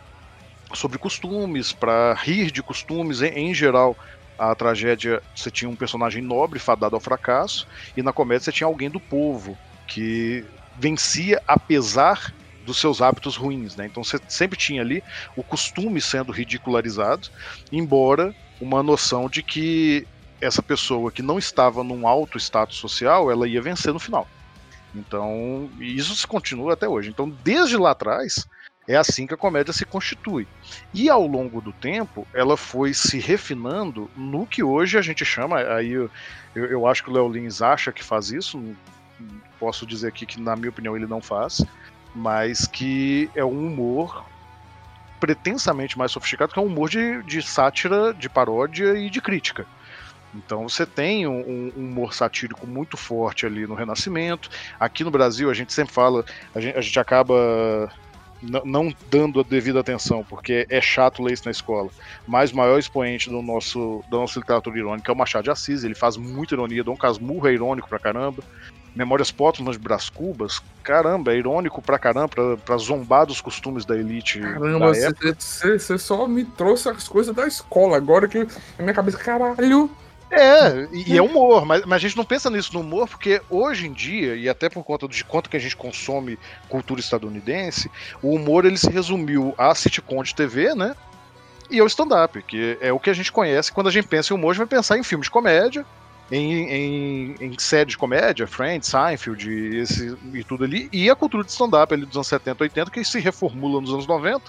sobre 0.76 0.98
costumes, 0.98 1.72
para 1.72 2.14
rir 2.14 2.52
de 2.52 2.62
costumes 2.62 3.22
em, 3.22 3.50
em, 3.50 3.54
geral. 3.54 3.98
A 4.38 4.54
tragédia, 4.54 5.22
você 5.34 5.50
tinha 5.50 5.70
um 5.70 5.76
personagem 5.78 6.22
nobre 6.22 6.60
fadado 6.60 6.96
ao 6.96 7.00
fracasso, 7.00 7.66
e 7.96 8.04
na 8.04 8.12
comédia 8.12 8.46
você 8.46 8.52
tinha 8.52 8.68
alguém 8.68 8.90
do 8.90 9.00
povo 9.00 9.58
que 9.88 10.44
vencia 10.78 11.42
apesar 11.48 12.34
dos 12.66 12.78
seus 12.78 13.02
hábitos 13.02 13.38
ruins, 13.38 13.76
né? 13.78 13.86
Então 13.86 14.04
você 14.04 14.20
sempre 14.28 14.58
tinha 14.58 14.82
ali 14.82 15.02
o 15.38 15.44
costume 15.44 16.02
sendo 16.02 16.34
ridicularizado, 16.34 17.30
embora 17.72 18.36
uma 18.60 18.84
noção 18.84 19.30
de 19.30 19.42
que 19.42 20.06
essa 20.42 20.62
pessoa 20.62 21.12
que 21.12 21.22
não 21.22 21.38
estava 21.38 21.84
num 21.84 22.08
alto 22.08 22.38
status 22.38 22.78
social, 22.78 23.32
ela 23.32 23.48
ia 23.48 23.62
vencer 23.62 23.94
no 23.94 24.00
final. 24.00 24.28
Então, 24.94 25.70
isso 25.80 26.16
se 26.16 26.26
continua 26.26 26.74
até 26.74 26.88
hoje. 26.88 27.10
Então, 27.10 27.30
desde 27.30 27.78
lá 27.78 27.92
atrás, 27.92 28.48
é 28.88 28.96
assim 28.96 29.26
que 29.26 29.34
a 29.34 29.38
comédia 29.38 29.74
se 29.74 29.86
constitui. 29.86 30.48
E 30.94 31.10
ao 31.10 31.26
longo 31.26 31.62
do 31.62 31.74
tempo, 31.74 32.28
ela 32.34 32.56
foi 32.56 32.94
se 32.94 33.20
refinando 33.20 34.10
no 34.16 34.46
que 34.46 34.64
hoje 34.64 34.98
a 34.98 35.02
gente 35.02 35.26
chama, 35.26 35.60
aí 35.60 35.92
eu, 35.92 36.10
eu 36.56 36.88
acho 36.88 37.04
que 37.04 37.10
o 37.10 37.14
Léo 37.14 37.30
Lins 37.30 37.62
acha 37.62 37.92
que 37.92 38.04
faz 38.04 38.32
isso, 38.32 38.62
posso 39.60 39.86
dizer 39.86 40.10
aqui 40.10 40.26
que 40.26 40.40
na 40.40 40.56
minha 40.56 40.70
opinião 40.70 40.96
ele 40.96 41.08
não 41.08 41.22
faz, 41.22 41.66
mas 42.14 42.68
que 42.68 43.30
é 43.36 43.44
um 43.44 43.68
humor 43.68 44.26
pretensamente 45.20 45.98
mais 45.98 46.12
sofisticado, 46.12 46.54
que 46.54 46.60
é 46.60 46.62
um 46.62 46.68
humor 46.68 46.90
de, 46.90 47.24
de 47.24 47.42
sátira, 47.42 48.14
de 48.14 48.30
paródia 48.30 48.98
e 48.98 49.10
de 49.10 49.22
crítica. 49.22 49.66
Então 50.36 50.68
você 50.68 50.86
tem 50.86 51.26
um, 51.26 51.40
um, 51.40 51.72
humor 51.76 52.14
satírico 52.14 52.68
muito 52.68 52.98
forte 52.98 53.46
ali 53.46 53.66
no 53.66 53.74
Renascimento. 53.74 54.50
Aqui 54.80 55.04
no 55.04 55.12
Brasil 55.12 55.50
a 55.50 55.54
gente 55.54 55.74
sempre 55.74 55.94
fala, 55.94 56.26
a 56.54 56.60
gente, 56.60 56.78
a 56.78 56.82
gente 56.82 57.00
acaba 57.00 57.90
não 58.42 58.94
dando 59.10 59.40
a 59.40 59.44
devida 59.44 59.80
atenção, 59.80 60.24
porque 60.24 60.66
é 60.70 60.82
chato 60.82 61.24
ler 61.24 61.34
isso 61.34 61.46
na 61.46 61.52
escola. 61.52 61.90
Mas 62.28 62.52
o 62.52 62.58
maior 62.58 62.78
expoente 62.78 63.30
do 63.30 63.42
nosso, 63.42 64.04
da 64.10 64.18
nossa 64.18 64.40
literatura 64.40 64.78
irônica 64.78 65.12
é 65.12 65.14
o 65.14 65.18
Machado 65.18 65.44
de 65.44 65.52
Assis, 65.52 65.84
ele 65.84 65.96
faz 65.96 66.18
muita 66.18 66.54
ironia, 66.56 66.84
Dom 66.84 66.96
Casmurro 66.96 67.48
é 67.48 67.54
irônico 67.54 67.90
pra 67.90 68.00
caramba. 68.00 68.44
Memórias 68.96 69.30
Póstumas 69.30 69.76
de 69.76 69.84
Brás 69.84 70.10
Cubas, 70.10 70.62
caramba, 70.82 71.34
é 71.34 71.38
irônico 71.38 71.82
pra 71.82 72.00
caramba, 72.00 72.30
pra, 72.30 72.56
pra 72.56 72.78
zombar 72.78 73.26
dos 73.26 73.42
costumes 73.42 73.84
da 73.84 73.98
elite. 73.98 74.40
Caramba, 74.40 74.94
você, 74.94 75.98
só 75.98 76.26
me 76.26 76.46
trouxe 76.46 76.88
as 76.88 77.06
coisas 77.06 77.36
da 77.36 77.46
escola, 77.46 77.98
agora 77.98 78.26
que 78.26 78.48
a 78.80 78.82
minha 78.82 78.94
cabeça, 78.94 79.18
caralho, 79.18 79.92
É, 80.32 80.88
e 80.92 81.18
é 81.18 81.22
humor, 81.22 81.66
mas, 81.66 81.86
mas, 81.86 81.94
a 81.94 82.00
gente 82.00 82.18
não 82.18 82.26
pensa 82.26 82.50
nisso 82.50 82.74
no 82.74 82.82
humor 82.82 83.08
porque 83.08 83.42
hoje 83.50 83.88
em 83.88 83.94
dia, 83.94 84.36
e 84.36 84.50
até 84.50 84.70
por 84.70 84.84
conta 84.84 85.08
de 85.08 85.24
quanto 85.24 85.50
que 85.50 85.56
a 85.56 85.60
gente 85.60 85.76
consome 85.76 86.38
cultura 86.68 87.00
estadunidense, 87.00 87.92
o 88.22 88.34
humor 88.34 88.66
ele 88.66 88.78
se 88.78 88.90
resumiu 88.90 89.54
a 89.58 89.74
sitcom 89.76 90.24
de 90.24 90.34
TV, 90.34 90.74
né? 90.74 90.96
E 91.70 91.80
ao 91.80 91.88
stand-up, 91.88 92.42
que 92.44 92.78
é 92.82 92.92
o 92.92 93.00
que 93.00 93.10
a 93.10 93.14
gente 93.14 93.32
conhece. 93.32 93.72
Quando 93.72 93.88
a 93.88 93.92
gente 93.92 94.08
pensa 94.08 94.34
em 94.34 94.38
humor, 94.38 94.52
a 94.52 94.54
gente 94.54 94.60
vai 94.60 94.68
pensar 94.68 94.98
em 94.98 95.04
filme 95.04 95.24
de 95.24 95.32
comédia, 95.32 95.86
em, 96.32 96.70
em, 96.70 97.36
em 97.40 97.60
série 97.60 97.90
de 97.90 97.98
comédia, 97.98 98.48
Friends, 98.48 98.90
Seinfeld 98.90 99.50
e, 99.50 99.78
esse, 99.78 100.18
e 100.34 100.44
tudo 100.44 100.64
ali, 100.64 100.90
e 100.92 101.10
a 101.10 101.16
cultura 101.16 101.44
de 101.44 101.52
stand-up 101.52 101.94
ali 101.94 102.06
dos 102.06 102.16
anos 102.16 102.28
70, 102.28 102.64
80, 102.64 102.92
que 102.92 103.04
se 103.04 103.20
reformula 103.20 103.80
nos 103.80 103.92
anos 103.92 104.08
90, 104.08 104.42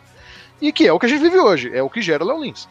e 0.60 0.72
que 0.72 0.86
é 0.86 0.92
o 0.92 0.98
que 0.98 1.06
a 1.06 1.08
gente 1.08 1.22
vive 1.22 1.38
hoje, 1.38 1.70
é 1.74 1.82
o 1.82 1.90
que 1.90 2.00
gera 2.00 2.24
Léo 2.24 2.42
Lins. 2.42 2.68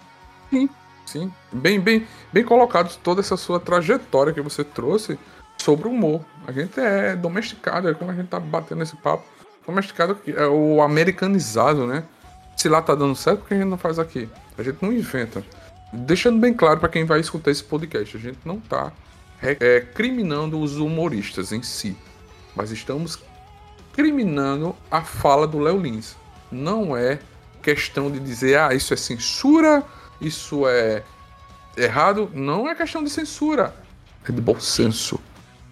Sim. 1.06 1.32
Bem, 1.52 1.80
bem, 1.80 2.08
bem 2.32 2.44
colocado 2.44 2.96
toda 3.04 3.22
essa 3.22 3.38
sua 3.38 3.60
trajetória 3.60 4.34
que 4.34 4.42
você 4.42 4.64
trouxe 4.64 5.18
sobre 5.58 5.88
o 5.88 5.92
humor. 5.92 6.22
A 6.48 6.52
gente 6.52 6.80
é 6.80 7.16
domesticado, 7.16 7.90
é 7.90 7.94
como 7.94 8.12
a 8.12 8.14
gente 8.14 8.28
tá 8.28 8.40
batendo 8.40 8.84
esse 8.84 8.96
papo. 8.96 9.24
Domesticado 9.66 10.18
é 10.28 10.48
o 10.48 10.82
americanizado, 10.82 11.88
né? 11.88 12.04
Se 12.56 12.70
lá 12.70 12.82
tá 12.82 12.94
dando 12.94 13.16
certo, 13.16 13.40
por 13.40 13.48
que 13.48 13.54
a 13.56 13.58
gente 13.58 13.70
não 13.70 13.78
faz 13.78 13.98
aqui? 14.00 14.30
A 14.58 14.64
gente 14.64 14.78
não 14.82 14.94
inventa. 14.94 15.44
Deixando 15.92 16.40
bem 16.40 16.54
claro 16.54 16.80
para 16.80 16.90
quem 16.90 17.06
vai 17.06 17.20
escutar 17.20 17.52
esse 17.52 17.64
podcast, 17.64 18.16
a 18.16 18.20
gente 18.20 18.40
não 18.46 18.60
tá 18.60 18.92
é, 19.42 19.82
criminando 19.82 20.60
os 20.60 20.78
humoristas 20.78 21.52
em 21.52 21.62
si, 21.62 21.96
mas 22.56 22.72
estamos 22.72 23.20
criminando 23.94 24.76
a 24.90 25.02
fala 25.02 25.48
do 25.48 25.60
Léo 25.60 25.80
Lins. 25.80 26.16
Não 26.52 26.96
é 26.96 27.20
questão 27.62 28.12
de 28.12 28.20
dizer, 28.20 28.60
ah, 28.60 28.74
isso 28.74 28.94
é 28.94 28.98
censura, 28.98 29.84
isso 30.20 30.68
é 30.68 31.04
errado. 31.78 32.30
Não 32.34 32.68
é 32.68 32.76
questão 32.76 33.04
de 33.04 33.10
censura, 33.10 33.76
é 34.28 34.32
de 34.32 34.42
bom 34.42 34.60
senso. 34.60 35.20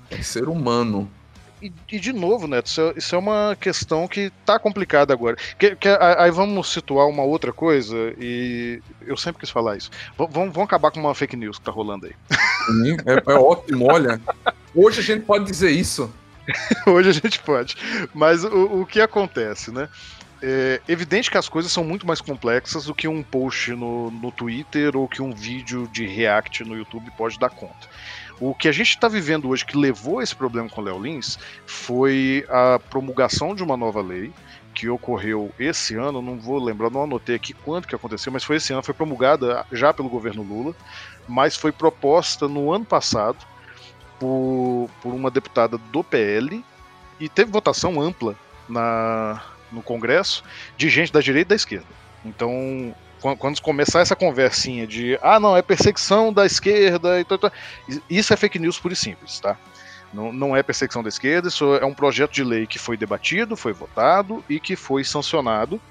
É 0.10 0.22
ser 0.22 0.48
humano. 0.48 1.10
E, 1.64 1.72
e, 1.94 1.98
de 1.98 2.12
novo, 2.12 2.46
Neto, 2.46 2.68
isso 2.68 2.82
é, 2.82 2.94
isso 2.98 3.16
é, 3.16 3.18
uma 3.18 3.58
questão 3.58 4.06
que 4.06 4.30
tá 4.46 4.60
complicada 4.60 5.14
agora. 5.14 5.38
Que, 5.58 5.78
que, 5.78 5.88
aí 5.88 6.30
vamos 6.30 6.70
situar 6.74 7.08
uma 7.08 7.24
outra 7.24 7.54
coisa, 7.54 7.96
e 8.20 8.82
eu 9.08 9.16
sempre 9.16 9.40
quis 9.40 9.50
falar 9.50 9.78
isso. 9.78 9.90
V 10.18 10.28
vamos, 10.30 10.54
vamos 10.54 10.68
acabar 10.68 10.92
com 10.92 11.00
uma 11.00 11.16
fake 11.16 11.38
news 11.38 11.58
que 11.58 11.64
tá 11.64 11.72
rolando 11.72 12.06
aí. 12.06 12.14
Sim, 12.66 12.98
é, 13.06 13.32
é 13.32 13.36
ótimo, 13.36 13.86
olha. 13.90 14.20
Hoje 14.76 15.00
a 15.00 15.04
gente 15.04 15.24
pode 15.24 15.46
dizer 15.46 15.72
isso. 15.72 16.14
Hoje 16.86 17.10
a 17.10 17.14
gente 17.14 17.40
pode. 17.40 17.78
Mas 18.14 18.44
o, 18.44 18.82
o 18.82 18.86
que 18.86 19.00
acontece, 19.00 19.72
né? 19.72 19.88
É 20.46 20.82
evidente 20.90 21.32
que 21.32 21.38
as 21.38 21.48
coisas 21.48 21.72
são 21.72 21.86
muito 21.86 22.06
mais 22.06 22.20
complexas 22.20 22.84
do 22.84 22.94
que 22.94 23.08
um 23.08 23.24
post 23.24 23.72
no, 23.72 24.12
no 24.12 24.30
Twitter 24.30 24.94
ou 24.98 25.08
que 25.08 25.22
um 25.22 25.32
vídeo 25.32 25.88
de 25.88 26.06
react 26.06 26.66
no 26.66 26.76
YouTube 26.76 27.10
pode 27.12 27.40
dar 27.40 27.50
conta. 27.50 27.88
O 28.42 28.54
que 28.54 28.68
a 28.68 28.72
gente 28.74 28.90
está 28.90 29.08
vivendo 29.08 29.48
hoje 29.48 29.64
que 29.64 29.78
levou 29.78 30.22
esse 30.22 30.36
problema 30.36 30.68
com 30.68 30.82
o 30.82 30.84
Léo 30.84 31.02
Lins 31.02 31.40
foi 31.66 32.46
a 32.50 32.78
promulgação 32.90 33.56
de 33.56 33.64
uma 33.64 33.78
nova 33.78 34.02
lei 34.02 34.34
que 34.74 34.90
ocorreu 34.90 35.50
esse 35.58 35.96
ano, 35.96 36.22
não 36.22 36.38
vou 36.38 36.62
lembrar, 36.62 36.90
não 36.90 37.04
anotei 37.04 37.36
aqui 37.38 37.54
quando 37.54 37.88
que 37.88 37.96
aconteceu, 37.96 38.34
mas 38.34 38.44
foi 38.44 38.58
esse 38.58 38.74
ano, 38.74 38.84
foi 38.84 38.94
promulgada 38.94 39.66
já 39.72 39.94
pelo 39.94 40.10
governo 40.10 40.44
Lula, 40.44 40.76
mas 41.26 41.56
foi 41.56 41.72
proposta 41.72 42.50
no 42.50 42.70
ano 42.70 42.84
passado 42.84 43.38
por, 44.20 44.90
por 45.02 45.14
uma 45.14 45.32
deputada 45.32 45.78
do 45.78 46.04
PL 46.04 46.66
e 47.18 47.30
teve 47.30 47.50
votação 47.50 48.02
ampla 48.02 48.36
na, 48.68 49.42
no 49.74 49.82
Congresso 49.82 50.44
de 50.78 50.90
gente 50.90 51.12
da 51.12 51.20
direita 51.20 51.48
e 51.48 51.50
da 51.50 51.56
esquerda. 51.56 51.88
Então, 52.24 52.96
quando 53.38 53.62
começar 53.62 54.02
essa 54.02 54.16
conversinha 54.16 54.86
de 54.86 55.18
ah, 55.22 55.40
não, 55.40 55.56
é 55.56 55.62
perseguição 55.62 56.32
da 56.32 56.46
esquerda 56.46 57.20
e 57.20 57.26
tal, 57.26 57.40
isso 58.10 58.34
é 58.34 58.38
fake 58.38 58.60
news 58.60 58.80
pura 58.80 58.94
e 58.94 58.98
simples, 58.98 59.40
tá? 59.40 59.58
Não, 60.14 60.32
não 60.32 60.56
é 60.56 60.62
perseguição 60.62 61.02
da 61.02 61.10
esquerda, 61.10 61.48
isso 61.48 61.76
é 61.76 61.86
um 61.86 61.94
projeto 61.94 62.32
de 62.32 62.44
lei 62.44 62.68
que 62.68 62.78
foi 62.78 62.96
debatido, 62.96 63.58
foi 63.58 63.74
votado 63.74 64.44
e 64.48 64.60
que 64.60 64.76
foi 64.76 65.04
sancionado 65.04 65.82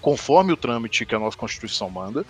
conforme 0.00 0.52
o 0.52 0.56
trâmite 0.56 1.06
que 1.06 1.14
a 1.14 1.18
nossa 1.18 1.36
Constituição 1.36 1.88
manda 1.88 2.24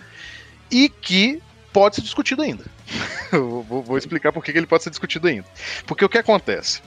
e 0.71 0.87
que 0.87 1.41
pode 1.73 1.95
ser 1.95 2.01
discutido 2.01 2.41
ainda. 2.41 2.65
vou, 3.31 3.97
explicar 3.97 4.31
por 4.31 4.43
que 4.43 4.51
ele 4.51 4.65
pode 4.65 4.83
ser 4.83 4.89
discutido 4.89 5.27
ainda. 5.27 5.45
Porque 5.85 6.03
o 6.03 6.09
que 6.09 6.17
acontece? 6.17 6.81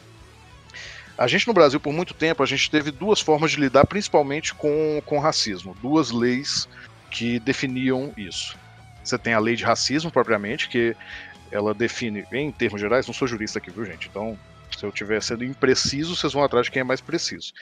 A 1.20 1.26
gente 1.26 1.46
no 1.46 1.52
Brasil, 1.52 1.78
por 1.78 1.92
muito 1.92 2.14
tempo, 2.14 2.42
a 2.42 2.46
gente 2.46 2.70
teve 2.70 2.90
duas 2.90 3.20
formas 3.20 3.50
de 3.50 3.60
lidar 3.60 3.86
principalmente 3.86 4.54
com, 4.54 5.02
com 5.04 5.18
racismo. 5.18 5.76
Duas 5.82 6.10
leis 6.10 6.66
que 7.10 7.38
definiam 7.38 8.10
isso. 8.16 8.56
Você 9.04 9.18
tem 9.18 9.34
a 9.34 9.38
lei 9.38 9.54
de 9.54 9.62
racismo 9.62 10.10
propriamente, 10.10 10.66
que 10.66 10.96
ela 11.52 11.74
define, 11.74 12.24
em 12.32 12.50
termos 12.50 12.80
gerais, 12.80 13.06
não 13.06 13.12
sou 13.12 13.28
jurista 13.28 13.58
aqui, 13.58 13.70
viu, 13.70 13.84
gente? 13.84 14.08
Então, 14.08 14.38
se 14.74 14.82
eu 14.82 14.88
estiver 14.88 15.22
sendo 15.22 15.44
impreciso, 15.44 16.16
vocês 16.16 16.32
vão 16.32 16.42
atrás 16.42 16.64
de 16.64 16.70
quem 16.70 16.80
é 16.80 16.84
mais 16.84 17.02
preciso. 17.02 17.52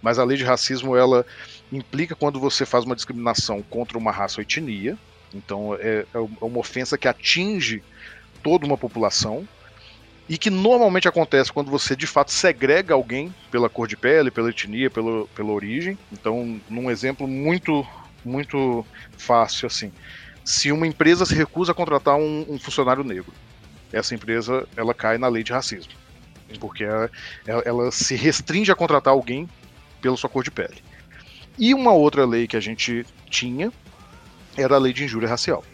Mas 0.00 0.20
a 0.20 0.24
lei 0.24 0.36
de 0.36 0.44
racismo, 0.44 0.94
ela 0.94 1.26
implica 1.72 2.14
quando 2.14 2.38
você 2.38 2.64
faz 2.64 2.84
uma 2.84 2.94
discriminação 2.94 3.64
contra 3.64 3.98
uma 3.98 4.12
raça 4.12 4.38
ou 4.38 4.42
etnia, 4.42 4.96
então 5.34 5.74
é, 5.74 6.06
é 6.14 6.18
uma 6.40 6.60
ofensa 6.60 6.96
que 6.96 7.08
atinge 7.08 7.82
toda 8.44 8.64
uma 8.64 8.78
população, 8.78 9.48
e 10.28 10.36
que 10.36 10.50
normalmente 10.50 11.08
acontece 11.08 11.52
quando 11.52 11.70
você 11.70 11.96
de 11.96 12.06
fato 12.06 12.30
segrega 12.30 12.94
alguém 12.94 13.34
pela 13.50 13.68
cor 13.68 13.88
de 13.88 13.96
pele, 13.96 14.30
pela 14.30 14.50
etnia, 14.50 14.90
pela, 14.90 15.26
pela 15.28 15.52
origem. 15.52 15.98
Então, 16.12 16.60
num 16.68 16.90
exemplo 16.90 17.26
muito 17.26 17.86
muito 18.24 18.84
fácil 19.16 19.66
assim. 19.66 19.92
Se 20.44 20.70
uma 20.72 20.86
empresa 20.86 21.24
se 21.24 21.34
recusa 21.34 21.72
a 21.72 21.74
contratar 21.74 22.16
um, 22.16 22.44
um 22.48 22.58
funcionário 22.58 23.04
negro, 23.04 23.32
essa 23.92 24.14
empresa 24.14 24.66
ela 24.76 24.92
cai 24.92 25.16
na 25.18 25.28
lei 25.28 25.42
de 25.42 25.52
racismo, 25.52 25.92
porque 26.60 26.84
ela, 26.84 27.10
ela 27.64 27.90
se 27.90 28.14
restringe 28.14 28.70
a 28.70 28.74
contratar 28.74 29.12
alguém 29.12 29.48
pela 30.00 30.16
sua 30.16 30.28
cor 30.28 30.42
de 30.42 30.50
pele. 30.50 30.82
E 31.58 31.74
uma 31.74 31.92
outra 31.92 32.24
lei 32.24 32.46
que 32.46 32.56
a 32.56 32.60
gente 32.60 33.04
tinha 33.30 33.72
era 34.56 34.76
a 34.76 34.78
lei 34.78 34.92
de 34.92 35.04
injúria 35.04 35.28
racial, 35.28 35.64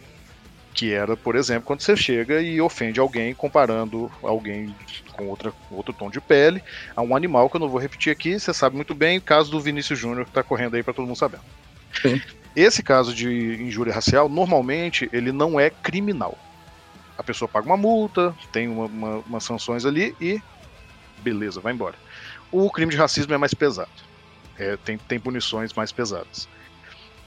que 0.75 0.93
era, 0.93 1.15
por 1.15 1.37
exemplo, 1.37 1.63
quando 1.63 1.79
você 1.79 1.95
chega 1.95 2.41
e 2.41 2.59
ofende 2.59 2.99
alguém 2.99 3.33
comparando 3.33 4.11
alguém 4.21 4.75
com 5.13 5.27
outra, 5.27 5.53
outro 5.71 5.93
tom 5.93 6.09
de 6.09 6.19
pele 6.19 6.61
a 6.93 7.01
um 7.01 7.15
animal 7.15 7.49
que 7.49 7.55
eu 7.55 7.61
não 7.61 7.69
vou 7.69 7.79
repetir 7.79 8.11
aqui, 8.11 8.37
você 8.37 8.53
sabe 8.53 8.75
muito 8.75 8.93
bem, 8.93 9.17
o 9.17 9.21
caso 9.21 9.49
do 9.49 9.61
Vinícius 9.61 9.97
Júnior 9.97 10.25
que 10.25 10.31
está 10.31 10.43
correndo 10.43 10.75
aí 10.75 10.83
para 10.83 10.93
todo 10.93 11.07
mundo 11.07 11.17
saber. 11.17 11.39
Sim. 12.01 12.21
Esse 12.53 12.83
caso 12.83 13.15
de 13.15 13.63
injúria 13.63 13.93
racial, 13.93 14.27
normalmente, 14.27 15.09
ele 15.13 15.31
não 15.31 15.57
é 15.57 15.69
criminal. 15.69 16.37
A 17.17 17.23
pessoa 17.23 17.47
paga 17.47 17.65
uma 17.65 17.77
multa, 17.77 18.35
tem 18.51 18.67
uma, 18.67 18.85
uma, 18.85 19.17
umas 19.19 19.43
sanções 19.45 19.85
ali 19.85 20.13
e 20.19 20.41
beleza, 21.19 21.61
vai 21.61 21.73
embora. 21.73 21.95
O 22.51 22.69
crime 22.69 22.91
de 22.91 22.97
racismo 22.97 23.33
é 23.33 23.37
mais 23.37 23.53
pesado. 23.53 23.89
É, 24.57 24.77
tem, 24.77 24.97
tem 24.97 25.19
punições 25.19 25.73
mais 25.73 25.91
pesadas. 25.91 26.47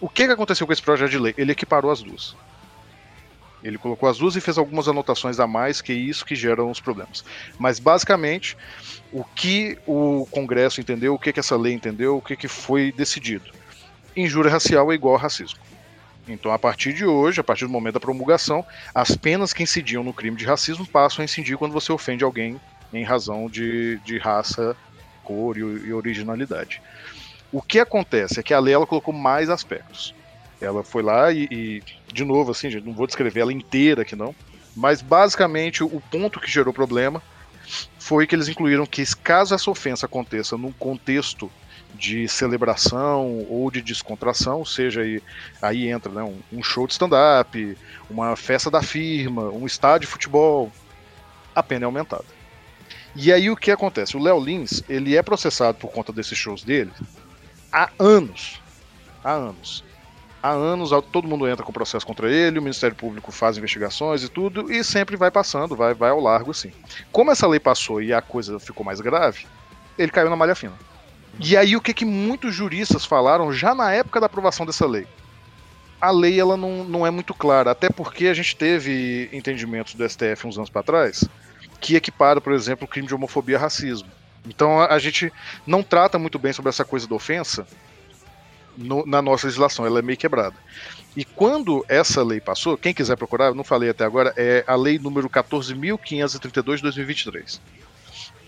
O 0.00 0.08
que, 0.08 0.26
que 0.26 0.32
aconteceu 0.32 0.66
com 0.66 0.72
esse 0.72 0.82
projeto 0.82 1.11
de 1.11 1.18
lei? 1.18 1.34
Ele 1.37 1.52
equiparou 1.52 1.90
as 1.90 2.02
duas. 2.02 2.37
Ele 3.62 3.78
colocou 3.78 4.08
as 4.08 4.18
duas 4.18 4.36
e 4.36 4.40
fez 4.40 4.56
algumas 4.56 4.88
anotações 4.88 5.40
a 5.40 5.46
mais, 5.46 5.80
que 5.80 5.92
é 5.92 5.96
isso 5.96 6.24
que 6.24 6.36
gera 6.36 6.64
os 6.64 6.80
problemas. 6.80 7.24
Mas 7.58 7.78
basicamente, 7.78 8.56
o 9.12 9.24
que 9.24 9.78
o 9.86 10.26
Congresso 10.30 10.80
entendeu, 10.80 11.14
o 11.14 11.18
que, 11.18 11.32
que 11.32 11.40
essa 11.40 11.56
lei 11.56 11.72
entendeu, 11.72 12.16
o 12.16 12.22
que, 12.22 12.36
que 12.36 12.48
foi 12.48 12.92
decidido 12.92 13.58
injúria 14.20 14.50
racial 14.50 14.90
é 14.90 14.94
igual 14.94 15.14
a 15.14 15.18
racismo. 15.18 15.60
Então, 16.26 16.52
a 16.52 16.58
partir 16.58 16.92
de 16.92 17.06
hoje, 17.06 17.40
a 17.40 17.44
partir 17.44 17.64
do 17.64 17.70
momento 17.70 17.94
da 17.94 18.00
promulgação, 18.00 18.64
as 18.94 19.16
penas 19.16 19.52
que 19.52 19.62
incidiam 19.62 20.04
no 20.04 20.12
crime 20.12 20.36
de 20.36 20.44
racismo 20.44 20.86
passam 20.86 21.22
a 21.22 21.24
incidir 21.24 21.56
quando 21.56 21.72
você 21.72 21.90
ofende 21.90 22.22
alguém 22.22 22.60
em 22.92 23.02
razão 23.02 23.48
de, 23.48 23.98
de 23.98 24.18
raça, 24.18 24.76
cor 25.24 25.56
e, 25.56 25.60
e 25.60 25.92
originalidade. 25.92 26.82
O 27.50 27.62
que 27.62 27.80
acontece 27.80 28.40
é 28.40 28.42
que 28.42 28.52
a 28.52 28.60
lei 28.60 28.74
ela 28.74 28.86
colocou 28.86 29.14
mais 29.14 29.48
aspectos. 29.48 30.14
Ela 30.60 30.82
foi 30.82 31.02
lá 31.02 31.32
e, 31.32 31.48
e, 31.50 31.82
de 32.12 32.24
novo, 32.24 32.50
assim, 32.50 32.68
não 32.80 32.92
vou 32.92 33.06
descrever 33.06 33.40
ela 33.40 33.52
inteira 33.52 34.02
aqui 34.02 34.16
não, 34.16 34.34
mas 34.74 35.00
basicamente 35.00 35.82
o 35.82 36.02
ponto 36.10 36.40
que 36.40 36.50
gerou 36.50 36.72
problema 36.72 37.22
foi 37.98 38.26
que 38.26 38.34
eles 38.34 38.48
incluíram 38.48 38.86
que 38.86 39.04
caso 39.16 39.54
essa 39.54 39.70
ofensa 39.70 40.06
aconteça 40.06 40.56
num 40.56 40.72
contexto 40.72 41.50
de 41.94 42.28
celebração 42.28 43.46
ou 43.48 43.70
de 43.70 43.80
descontração, 43.80 44.64
seja 44.64 45.02
aí, 45.02 45.22
aí 45.60 45.88
entra 45.88 46.12
né, 46.12 46.22
um, 46.22 46.38
um 46.58 46.62
show 46.62 46.86
de 46.86 46.92
stand-up, 46.92 47.76
uma 48.08 48.36
festa 48.36 48.70
da 48.70 48.82
firma, 48.82 49.44
um 49.50 49.66
estádio 49.66 50.06
de 50.06 50.12
futebol, 50.12 50.72
a 51.54 51.62
pena 51.62 51.84
é 51.84 51.86
aumentada. 51.86 52.24
E 53.16 53.32
aí 53.32 53.50
o 53.50 53.56
que 53.56 53.70
acontece? 53.70 54.16
O 54.16 54.22
Léo 54.22 54.38
Lins, 54.38 54.82
ele 54.88 55.16
é 55.16 55.22
processado 55.22 55.78
por 55.78 55.90
conta 55.90 56.12
desses 56.12 56.38
shows 56.38 56.62
dele 56.62 56.92
há 57.72 57.90
anos. 57.98 58.60
Há 59.24 59.32
anos. 59.32 59.84
Há 60.42 60.51
anos 60.51 60.90
todo 61.11 61.27
mundo 61.27 61.48
entra 61.48 61.64
com 61.64 61.72
processo 61.72 62.07
contra 62.07 62.31
ele, 62.31 62.59
o 62.59 62.62
Ministério 62.62 62.94
Público 62.94 63.33
faz 63.33 63.59
investigações 63.59 64.22
e 64.22 64.29
tudo, 64.29 64.72
e 64.72 64.85
sempre 64.85 65.16
vai 65.16 65.31
passando, 65.31 65.74
vai, 65.74 65.94
vai 65.94 66.11
ao 66.11 66.20
largo 66.20 66.53
assim. 66.53 66.72
Como 67.11 67.31
essa 67.31 67.46
lei 67.46 67.59
passou 67.59 68.01
e 68.01 68.12
a 68.12 68.22
coisa 68.22 68.61
ficou 68.61 68.87
mais 68.87 69.01
grave, 69.01 69.46
ele 69.98 70.12
caiu 70.12 70.31
na 70.31 70.37
malha 70.37 70.55
fina. 70.55 70.74
E 71.40 71.57
aí 71.57 71.77
o 71.77 71.81
que, 71.81 71.92
que 71.92 72.05
muitos 72.05 72.55
juristas 72.55 73.05
falaram 73.05 73.53
já 73.53 73.74
na 73.74 73.92
época 73.92 74.20
da 74.20 74.27
aprovação 74.27 74.64
dessa 74.64 74.87
lei? 74.87 75.07
a 76.01 76.11
lei 76.11 76.38
ela 76.38 76.57
não, 76.57 76.85
não 76.85 77.07
é 77.07 77.11
muito 77.11 77.35
clara, 77.35 77.70
até 77.70 77.90
porque 77.90 78.27
a 78.27 78.35
gente 78.35 78.57
teve 78.57 79.29
entendimentos 79.33 79.94
do 79.94 80.09
STF 80.09 80.46
uns 80.46 80.57
anos 80.57 80.70
para 80.70 80.83
trás 80.83 81.24
que 81.81 81.96
equipara, 81.96 82.40
por 82.40 82.53
exemplo, 82.53 82.85
o 82.85 82.88
crime 82.88 83.07
de 83.07 83.14
homofobia 83.14 83.57
a 83.57 83.61
racismo. 83.61 84.09
Então 84.46 84.81
a, 84.81 84.98
gente 84.98 85.33
não 85.66 85.83
trata 85.83 86.18
muito 86.18 86.38
bem 86.38 86.53
sobre 86.53 86.70
essa 86.70 86.85
coisa 86.85 87.07
da 87.07 87.14
ofensa 87.14 87.66
no, 88.78 89.04
na 89.04 89.20
nossa 89.20 89.46
legislação, 89.46 89.84
ela 89.84 89.98
é 89.98 90.02
meio 90.02 90.16
quebrada. 90.16 90.54
E 91.16 91.24
quando 91.24 91.84
essa 91.88 92.22
lei 92.22 92.40
passou, 92.40 92.76
quem 92.76 92.94
quiser 92.94 93.16
procurar, 93.16 93.46
eu 93.46 93.54
não 93.54 93.64
falei 93.64 93.90
até 93.90 94.04
agora, 94.04 94.32
é 94.36 94.62
a 94.66 94.76
lei 94.76 94.98
número 94.98 95.28
14.532 95.28 96.76
de 96.76 96.82
2023. 96.82 97.60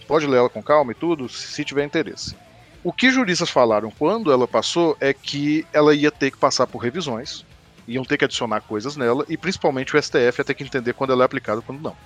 Pode 0.06 0.26
ler 0.26 0.38
ela 0.38 0.48
com 0.48 0.62
calma 0.62 0.92
e 0.92 0.94
tudo, 0.94 1.28
se 1.28 1.64
tiver 1.64 1.84
interesse. 1.84 2.36
O 2.82 2.92
que 2.92 3.10
juristas 3.10 3.50
falaram 3.50 3.90
quando 3.90 4.32
ela 4.32 4.46
passou 4.46 4.96
é 5.00 5.12
que 5.12 5.66
ela 5.72 5.94
ia 5.94 6.10
ter 6.10 6.30
que 6.30 6.38
passar 6.38 6.66
por 6.66 6.78
revisões, 6.78 7.44
iam 7.86 8.04
ter 8.04 8.16
que 8.16 8.24
adicionar 8.24 8.60
coisas 8.60 8.96
nela, 8.96 9.24
e 9.28 9.36
principalmente 9.36 9.94
o 9.94 10.02
STF 10.02 10.38
ia 10.38 10.44
ter 10.44 10.54
que 10.54 10.62
entender 10.62 10.94
quando 10.94 11.12
ela 11.12 11.24
é 11.24 11.26
aplicada 11.26 11.60
e 11.60 11.64
quando 11.64 11.82
não. 11.82 11.96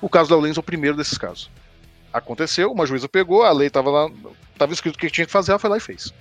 O 0.00 0.08
caso 0.08 0.30
da 0.30 0.36
Lens 0.36 0.56
é 0.56 0.60
o 0.60 0.62
primeiro 0.62 0.96
desses 0.96 1.18
casos. 1.18 1.50
Aconteceu, 2.12 2.70
uma 2.70 2.86
juíza 2.86 3.08
pegou, 3.08 3.42
a 3.42 3.52
lei 3.52 3.66
estava 3.66 3.90
lá, 3.90 4.10
estava 4.52 4.72
escrito 4.72 4.94
o 4.94 4.98
que 4.98 5.10
tinha 5.10 5.26
que 5.26 5.32
fazer, 5.32 5.50
ela 5.50 5.58
foi 5.58 5.70
lá 5.70 5.76
e 5.76 5.80
fez. 5.80 6.14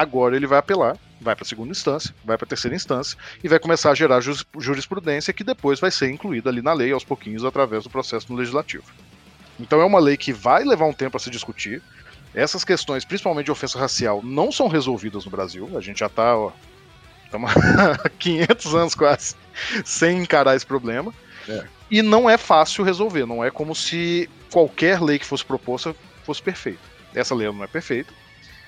Agora 0.00 0.34
ele 0.34 0.46
vai 0.46 0.58
apelar, 0.58 0.96
vai 1.20 1.36
para 1.36 1.44
a 1.44 1.46
segunda 1.46 1.72
instância, 1.72 2.14
vai 2.24 2.38
para 2.38 2.46
a 2.46 2.48
terceira 2.48 2.74
instância 2.74 3.18
e 3.44 3.48
vai 3.48 3.58
começar 3.58 3.90
a 3.90 3.94
gerar 3.94 4.22
jurisprudência 4.58 5.30
que 5.30 5.44
depois 5.44 5.78
vai 5.78 5.90
ser 5.90 6.08
incluída 6.08 6.48
ali 6.48 6.62
na 6.62 6.72
lei 6.72 6.90
aos 6.90 7.04
pouquinhos 7.04 7.44
através 7.44 7.84
do 7.84 7.90
processo 7.90 8.32
no 8.32 8.38
legislativo. 8.38 8.84
Então 9.58 9.78
é 9.78 9.84
uma 9.84 10.00
lei 10.00 10.16
que 10.16 10.32
vai 10.32 10.64
levar 10.64 10.86
um 10.86 10.92
tempo 10.94 11.18
a 11.18 11.20
se 11.20 11.28
discutir. 11.28 11.82
Essas 12.34 12.64
questões, 12.64 13.04
principalmente 13.04 13.44
de 13.44 13.50
ofensa 13.50 13.78
racial, 13.78 14.22
não 14.24 14.50
são 14.50 14.68
resolvidas 14.68 15.26
no 15.26 15.30
Brasil. 15.30 15.68
A 15.76 15.82
gente 15.82 15.98
já 15.98 16.06
está 16.06 16.34
estamos 17.26 17.50
há 17.54 18.08
500 18.18 18.74
anos 18.74 18.94
quase 18.94 19.34
sem 19.84 20.22
encarar 20.22 20.56
esse 20.56 20.64
problema. 20.64 21.12
É. 21.46 21.66
E 21.90 22.00
não 22.00 22.30
é 22.30 22.38
fácil 22.38 22.84
resolver. 22.84 23.26
Não 23.26 23.44
é 23.44 23.50
como 23.50 23.74
se 23.74 24.30
qualquer 24.50 25.02
lei 25.02 25.18
que 25.18 25.26
fosse 25.26 25.44
proposta 25.44 25.94
fosse 26.24 26.40
perfeita. 26.40 26.80
Essa 27.14 27.34
lei 27.34 27.46
não 27.48 27.62
é 27.62 27.66
perfeita, 27.66 28.14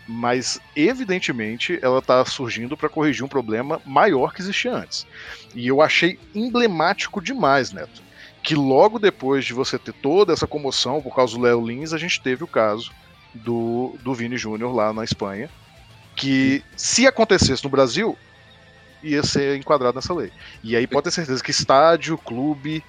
mas 0.07 0.61
evidentemente 0.75 1.79
ela 1.83 1.99
está 1.99 2.25
surgindo 2.25 2.77
para 2.77 2.89
corrigir 2.89 3.25
um 3.25 3.29
problema 3.29 3.81
maior 3.85 4.33
que 4.33 4.41
existia 4.41 4.75
antes. 4.75 5.07
E 5.55 5.67
eu 5.67 5.81
achei 5.81 6.19
emblemático 6.35 7.21
demais, 7.21 7.73
Neto, 7.73 8.03
que 8.43 8.55
logo 8.55 8.99
depois 8.99 9.45
de 9.45 9.55
você 9.55 9.79
ter 9.79 9.93
toda 9.93 10.33
essa 10.33 10.47
comoção 10.47 11.01
por 11.01 11.15
causa 11.15 11.37
do 11.37 11.43
Léo 11.43 11.65
Lins, 11.65 11.93
a 11.93 11.99
gente 11.99 12.21
teve 12.21 12.43
o 12.43 12.49
caso 12.49 12.91
do, 13.33 13.97
do 14.03 14.13
Vini 14.13 14.37
Júnior 14.37 14.75
lá 14.75 14.93
na 14.93 15.05
Espanha, 15.05 15.49
que 16.17 16.63
se 16.77 17.07
acontecesse 17.07 17.63
no 17.65 17.71
Brasil, 17.71 18.19
ia 19.03 19.23
ser 19.23 19.57
enquadrado 19.57 19.97
nessa 19.97 20.13
lei. 20.13 20.33
E 20.63 20.77
aí 20.77 20.87
pode 20.87 21.05
ter 21.05 21.11
certeza 21.11 21.43
que 21.43 21.51
estádio, 21.51 22.19
clube, 22.19 22.85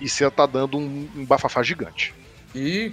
ia 0.00 0.06
estar 0.06 0.30
tá 0.30 0.46
dando 0.46 0.78
um, 0.78 1.08
um 1.16 1.24
bafafá 1.24 1.62
gigante. 1.62 2.14
E 2.54 2.92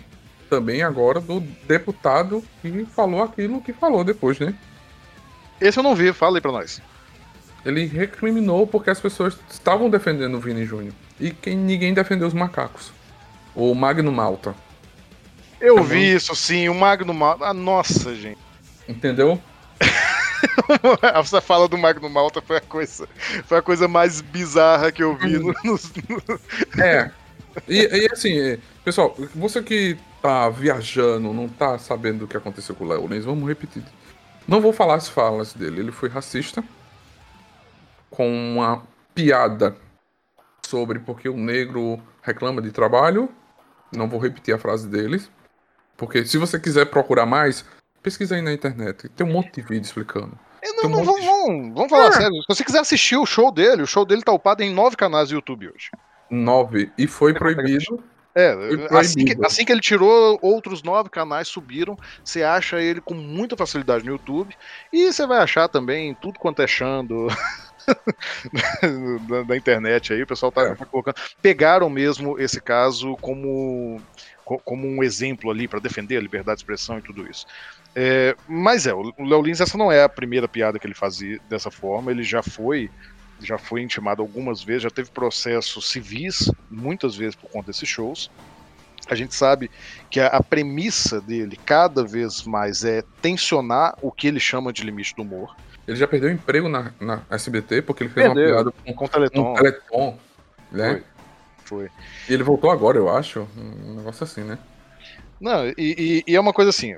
também 0.50 0.82
agora 0.82 1.20
do 1.20 1.40
deputado 1.40 2.44
que 2.62 2.86
falou 2.86 3.22
aquilo 3.24 3.62
que 3.62 3.72
falou 3.72 4.04
depois, 4.04 4.40
né? 4.40 4.54
Esse 5.62 5.80
eu 5.80 5.84
não 5.84 5.96
vi, 5.96 6.12
fala 6.14 6.38
aí 6.38 6.42
pra 6.42 6.52
nós. 6.52 6.82
Ele 7.66 7.86
recriminou 7.86 8.66
porque 8.66 8.90
as 8.90 9.00
pessoas 9.00 9.38
estavam 9.50 9.90
defendendo 9.90 10.36
o 10.36 10.40
Vini 10.40 10.66
Júnior. 10.66 10.94
E 11.20 11.32
quem 11.32 11.58
ninguém 11.58 11.94
defendeu 11.94 12.28
os 12.28 12.34
macacos. 12.34 12.92
O 13.54 13.76
Magno 13.76 14.12
Malta. 14.12 14.56
Eu 15.60 15.76
tá 15.76 15.82
vi 15.82 16.16
isso 16.16 16.34
sim, 16.36 16.70
o 16.70 16.74
Magno 16.74 17.14
Malta. 17.14 17.46
Ah, 17.46 17.54
nossa, 17.54 18.16
gente. 18.16 18.40
Entendeu? 18.88 19.40
Essa 21.14 21.42
fala 21.42 21.68
do 21.68 21.78
Magno 21.78 22.10
Malta 22.10 22.42
foi 22.42 22.58
a 22.58 22.62
coisa, 22.62 23.08
foi 23.46 23.58
a 23.58 23.62
coisa 23.62 23.88
mais 23.88 24.22
bizarra 24.22 24.92
que 24.92 25.04
eu 25.04 25.16
vi 25.18 25.38
no, 25.38 25.54
no... 25.64 26.82
É. 26.82 27.12
E, 27.68 27.82
e, 27.82 28.10
assim, 28.12 28.58
pessoal, 28.86 29.16
você 29.36 29.62
que 29.62 29.98
tá 30.22 30.50
viajando, 30.50 31.34
não 31.34 31.48
tá 31.48 31.78
sabendo 31.78 32.26
o 32.26 32.28
que 32.28 32.38
aconteceu 32.38 32.76
com 32.76 32.84
o 32.84 32.88
Léo 32.88 33.08
Lins, 33.08 33.26
vamos 33.26 33.48
repetir. 33.48 33.84
Não 34.48 34.62
vou 34.62 34.74
falar 34.74 34.96
as 34.96 35.08
falas 35.08 35.54
dele. 35.54 35.80
Ele 35.80 35.92
foi 35.92 36.10
racista 36.10 36.64
com 38.10 38.28
uma 38.28 38.84
piada 39.14 39.76
sobre 40.66 41.00
porque 41.00 41.30
o 41.30 41.38
negro 41.38 42.00
reclama 42.22 42.62
de 42.62 42.72
trabalho. 42.72 43.30
Não 43.96 44.08
vou 44.08 44.20
repetir 44.20 44.54
a 44.54 44.58
frase 44.58 44.88
deles. 44.88 45.30
Porque 45.96 46.26
se 46.26 46.38
você 46.38 46.60
quiser 46.60 46.86
procurar 46.86 47.26
mais, 47.26 47.66
pesquisa 48.02 48.36
aí 48.36 48.42
na 48.42 48.54
internet. 48.54 49.10
Tem 49.10 49.26
um 49.26 49.34
monte 49.34 49.54
de 49.54 49.62
vídeo 49.62 49.86
explicando. 49.86 50.38
Não, 50.64 50.90
não, 50.90 51.02
um 51.02 51.04
vamos, 51.04 51.22
de... 51.22 51.28
vamos, 51.28 51.74
vamos, 51.74 51.90
falar 51.90 52.08
é. 52.08 52.12
sério. 52.14 52.42
Se 52.42 52.48
você 52.48 52.64
quiser 52.64 52.80
assistir 52.80 53.18
o 53.18 53.26
show 53.26 53.52
dele, 53.52 53.84
o 53.84 53.88
show 53.88 54.06
dele 54.06 54.24
tá 54.24 54.32
upado 54.32 54.64
em 54.64 54.74
nove 54.74 54.96
canais 54.96 55.30
do 55.30 55.36
YouTube 55.36 55.70
hoje. 55.70 55.92
Nove. 56.30 56.92
E 56.98 57.08
foi 57.08 57.34
proibido. 57.34 58.04
É, 58.36 58.56
assim 58.92 59.26
que, 59.26 59.46
assim 59.46 59.66
que, 59.66 59.72
ele 59.72 59.82
tirou, 59.82 60.38
outros 60.42 60.84
nove 60.84 61.10
canais 61.10 61.48
subiram. 61.48 61.98
Você 62.24 62.44
acha 62.44 62.82
ele 62.82 63.02
com 63.02 63.14
muita 63.14 63.58
facilidade 63.58 64.06
no 64.06 64.12
YouTube. 64.12 64.56
E 64.94 65.12
você 65.12 65.26
vai 65.26 65.40
achar 65.40 65.68
também 65.68 66.14
tudo 66.14 66.40
quanto 66.40 66.62
é 66.62 66.68
chando. 66.68 67.28
da, 69.28 69.44
da, 69.44 69.58
internet 69.58 70.14
aí, 70.14 70.22
o 70.22 70.28
pessoal 70.28 70.52
tá, 70.52 70.62
é. 70.62 70.76
tá, 70.76 70.86
colocando. 70.86 71.16
Pegaram 71.42 71.90
mesmo 71.90 72.40
esse 72.40 72.62
caso 72.62 73.16
como, 73.18 74.00
como 74.64 74.88
um 74.88 75.04
exemplo 75.04 75.50
ali 75.50 75.68
para 75.68 75.80
defender 75.80 76.18
a 76.18 76.22
liberdade 76.22 76.58
de 76.58 76.62
expressão 76.62 77.00
e 77.00 77.02
tudo 77.02 77.30
isso. 77.30 77.48
É, 77.96 78.36
mas 78.48 78.86
é, 78.86 78.94
o 78.94 79.14
Léo 79.20 79.42
Lins, 79.42 79.60
essa 79.60 79.78
não 79.78 79.92
é 79.92 80.04
a 80.04 80.10
primeira 80.10 80.48
piada 80.48 80.78
que 80.78 80.86
ele 80.86 80.94
fazia 80.94 81.40
dessa 81.50 81.72
forma, 81.72 82.12
ele 82.12 82.24
já 82.24 82.44
foi 82.44 82.90
já 83.42 83.58
foi 83.58 83.82
intimado 83.82 84.22
algumas 84.22 84.62
vezes, 84.62 84.84
já 84.84 84.90
teve 84.90 85.10
processos 85.12 85.90
civis, 85.90 86.52
muitas 86.70 87.16
vezes 87.16 87.36
por 87.36 87.50
conta 87.50 87.68
desses 87.68 87.88
shows. 87.88 88.30
A 89.10 89.16
gente 89.16 89.34
sabe 89.34 89.72
que 90.10 90.20
a, 90.20 90.28
a 90.28 90.44
premissa 90.44 91.20
dele 91.20 91.58
cada 91.66 92.04
vez 92.04 92.44
mais 92.44 92.84
é 92.84 93.04
tensionar 93.22 93.98
o 94.02 94.12
que 94.12 94.28
ele 94.28 94.40
chama 94.40 94.72
de 94.72 94.84
limite 94.84 95.16
do 95.16 95.24
humor. 95.24 95.56
Ele 95.88 95.98
já 95.98 96.08
perdeu 96.08 96.32
emprego 96.32 96.70
na, 96.70 96.94
na 97.00 97.24
SBT 97.32 97.82
porque 97.82 98.04
ele 98.04 98.12
fez 98.12 98.28
perdeu, 98.28 98.46
uma 98.46 98.54
piada 98.54 98.72
com, 98.72 98.94
com 98.94 99.06
o 99.06 99.10
Teleton. 99.10 99.52
Um 99.52 99.54
teleton 99.56 100.20
né? 100.72 100.90
Foi. 100.90 101.04
Foi. 101.70 101.90
E 102.28 102.34
ele 102.34 102.44
voltou 102.44 102.70
agora, 102.72 102.98
eu 102.98 103.10
acho. 103.10 103.48
Um 103.58 103.96
negócio 103.96 104.24
assim, 104.24 104.42
né? 104.42 104.58
Não, 105.40 105.68
e, 105.68 105.74
e, 105.78 106.24
e 106.28 106.36
é 106.36 106.40
uma 106.40 106.54
coisa 106.54 106.70
assim. 106.70 106.96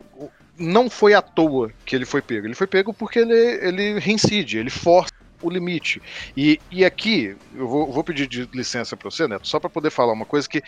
Não 0.57 0.89
foi 0.89 1.13
à 1.13 1.21
toa 1.21 1.71
que 1.85 1.95
ele 1.95 2.05
foi 2.05 2.21
pego. 2.21 2.47
Ele 2.47 2.55
foi 2.55 2.67
pego 2.67 2.93
porque 2.93 3.19
ele, 3.19 3.33
ele 3.33 3.99
reincide, 3.99 4.57
ele 4.57 4.69
força 4.69 5.13
o 5.41 5.49
limite. 5.49 6.01
E, 6.35 6.59
e 6.69 6.85
aqui, 6.85 7.35
eu 7.55 7.67
vou, 7.67 7.91
vou 7.91 8.03
pedir 8.03 8.27
de 8.27 8.49
licença 8.53 8.95
para 8.95 9.09
você, 9.09 9.27
Neto, 9.27 9.47
só 9.47 9.59
para 9.59 9.69
poder 9.69 9.89
falar 9.89 10.13
uma 10.13 10.25
coisa 10.25 10.47
que 10.47 10.61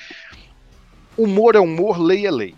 humor 1.18 1.56
é 1.56 1.60
humor, 1.60 2.00
lei 2.00 2.26
é 2.26 2.32
lei. 2.32 2.56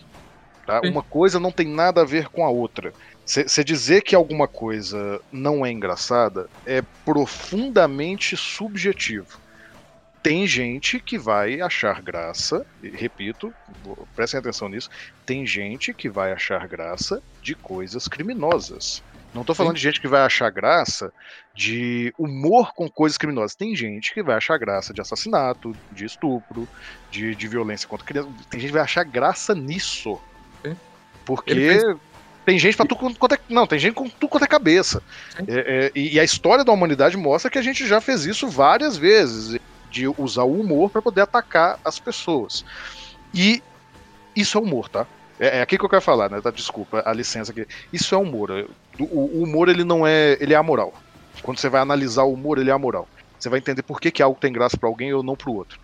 Tá? 0.66 0.82
Uma 0.84 1.04
coisa 1.04 1.40
não 1.40 1.52
tem 1.52 1.68
nada 1.68 2.02
a 2.02 2.06
ver 2.06 2.28
com 2.30 2.44
a 2.44 2.50
outra. 2.50 2.92
Você 3.26 3.64
dizer 3.64 4.02
que 4.02 4.16
alguma 4.16 4.48
coisa 4.48 5.22
não 5.32 5.66
é 5.66 5.72
engraçada 5.72 6.50
é 6.66 6.82
profundamente 7.04 8.36
subjetivo. 8.36 9.40
Tem 10.24 10.48
gente 10.48 11.00
que 11.00 11.20
vai 11.20 11.62
achar 11.62 12.02
graça, 12.02 12.66
repito, 12.82 13.54
prestem 14.16 14.40
atenção 14.40 14.68
nisso, 14.68 14.90
tem 15.24 15.46
gente 15.46 15.94
que 15.94 16.10
vai 16.10 16.32
achar 16.32 16.68
graça 16.68 17.22
de 17.44 17.54
coisas 17.54 18.08
criminosas. 18.08 19.04
Não 19.36 19.44
tô 19.44 19.54
falando 19.54 19.74
Sim. 19.74 19.78
de 19.78 19.84
gente 19.84 20.02
que 20.02 20.08
vai 20.08 20.22
achar 20.22 20.50
graça 20.50 21.14
de 21.56 22.14
humor 22.18 22.74
com 22.74 22.90
coisas 22.90 23.18
criminosas. 23.18 23.56
Tem 23.56 23.76
gente 23.76 24.14
que 24.14 24.22
vai 24.22 24.36
achar 24.36 24.58
graça 24.58 24.94
de 24.94 25.02
assassinato, 25.02 25.76
de 25.92 26.06
estupro, 26.06 26.68
de, 27.10 27.34
de 27.34 27.48
violência 27.48 27.88
contra 27.88 28.06
criança. 28.06 28.30
Tem 28.50 28.60
gente 28.60 28.70
que 28.70 28.74
vai 28.74 28.84
achar 28.84 29.04
graça 29.04 29.56
nisso. 29.56 30.20
Porque 31.26 31.56
fez... 31.56 31.98
tem 32.46 32.60
gente 32.60 32.78
pra 32.78 32.86
tudo 32.86 33.16
quanto 33.18 33.34
é. 33.34 33.40
Não, 33.50 33.66
tem 33.66 33.80
gente 33.80 33.96
com 33.96 34.08
tudo 34.08 34.30
quanto 34.30 34.46
é 34.46 34.48
cabeça. 34.48 35.02
É, 35.48 35.92
é, 35.96 36.00
e 36.00 36.20
a 36.20 36.24
história 36.24 36.64
da 36.64 36.72
humanidade 36.72 37.18
mostra 37.18 37.50
que 37.50 37.58
a 37.58 37.62
gente 37.62 37.86
já 37.88 38.00
fez 38.00 38.26
isso 38.26 38.48
várias 38.48 38.96
vezes. 38.96 39.60
De 39.90 40.08
usar 40.08 40.44
o 40.44 40.60
humor 40.60 40.90
para 40.90 41.02
poder 41.02 41.22
atacar 41.22 41.80
as 41.84 42.00
pessoas. 42.00 42.66
E 43.34 43.64
isso 44.36 44.58
é 44.58 44.62
humor, 44.62 44.90
tá? 44.90 45.08
É, 45.40 45.60
é, 45.60 45.62
aqui 45.62 45.78
que 45.78 45.86
eu 45.86 45.90
quero 45.90 46.02
falar, 46.02 46.30
né? 46.30 46.42
Tá, 46.42 46.52
desculpa, 46.52 47.02
a 47.06 47.14
licença 47.14 47.52
aqui. 47.52 47.66
Isso 47.94 48.14
é 48.14 48.18
humor. 48.18 48.68
O, 49.00 49.04
o, 49.04 49.44
humor 49.44 49.70
ele 49.70 49.86
não 49.86 50.06
é, 50.06 50.38
ele 50.42 50.54
é 50.54 50.58
amoral. 50.58 50.94
Quando 51.42 51.60
você 51.60 51.70
vai 51.70 51.82
analisar 51.82 52.24
o 52.24 52.34
humor, 52.34 52.58
ele 52.58 52.70
é 52.70 52.74
amoral. 52.74 53.08
Você 53.38 53.50
vai 53.50 53.60
entender 53.60 53.84
por 53.84 54.00
que, 54.00 54.12
que 54.12 54.24
algo 54.24 54.40
tem 54.40 54.52
graça 54.52 54.78
para 54.78 54.90
alguém 54.90 55.14
ou 55.14 55.22
não 55.24 55.36
para 55.36 55.50
o 55.50 55.56
outro. 55.56 55.80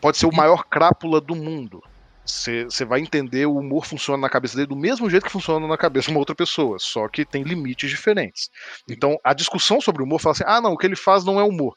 Pode 0.00 0.18
ser 0.18 0.26
o 0.26 0.34
maior 0.34 0.64
crápula 0.64 1.20
do 1.20 1.34
mundo. 1.34 1.82
Você, 2.24 2.84
vai 2.84 3.00
entender 3.00 3.46
o 3.46 3.56
humor 3.56 3.86
funciona 3.86 4.20
na 4.20 4.28
cabeça 4.28 4.56
dele 4.56 4.66
do 4.66 4.76
mesmo 4.76 5.08
jeito 5.08 5.24
que 5.24 5.32
funciona 5.32 5.66
na 5.66 5.76
cabeça 5.76 6.08
de 6.08 6.12
uma 6.12 6.18
outra 6.18 6.34
pessoa, 6.34 6.76
só 6.78 7.08
que 7.08 7.24
tem 7.24 7.44
limites 7.44 7.88
diferentes. 7.88 8.50
Então, 8.88 9.18
a 9.22 9.32
discussão 9.32 9.80
sobre 9.80 10.02
o 10.02 10.04
humor 10.04 10.20
fala 10.20 10.32
assim: 10.32 10.44
ah, 10.44 10.60
não, 10.60 10.72
o 10.72 10.76
que 10.76 10.86
ele 10.86 10.96
faz 10.96 11.24
não 11.24 11.38
é 11.38 11.44
humor. 11.44 11.76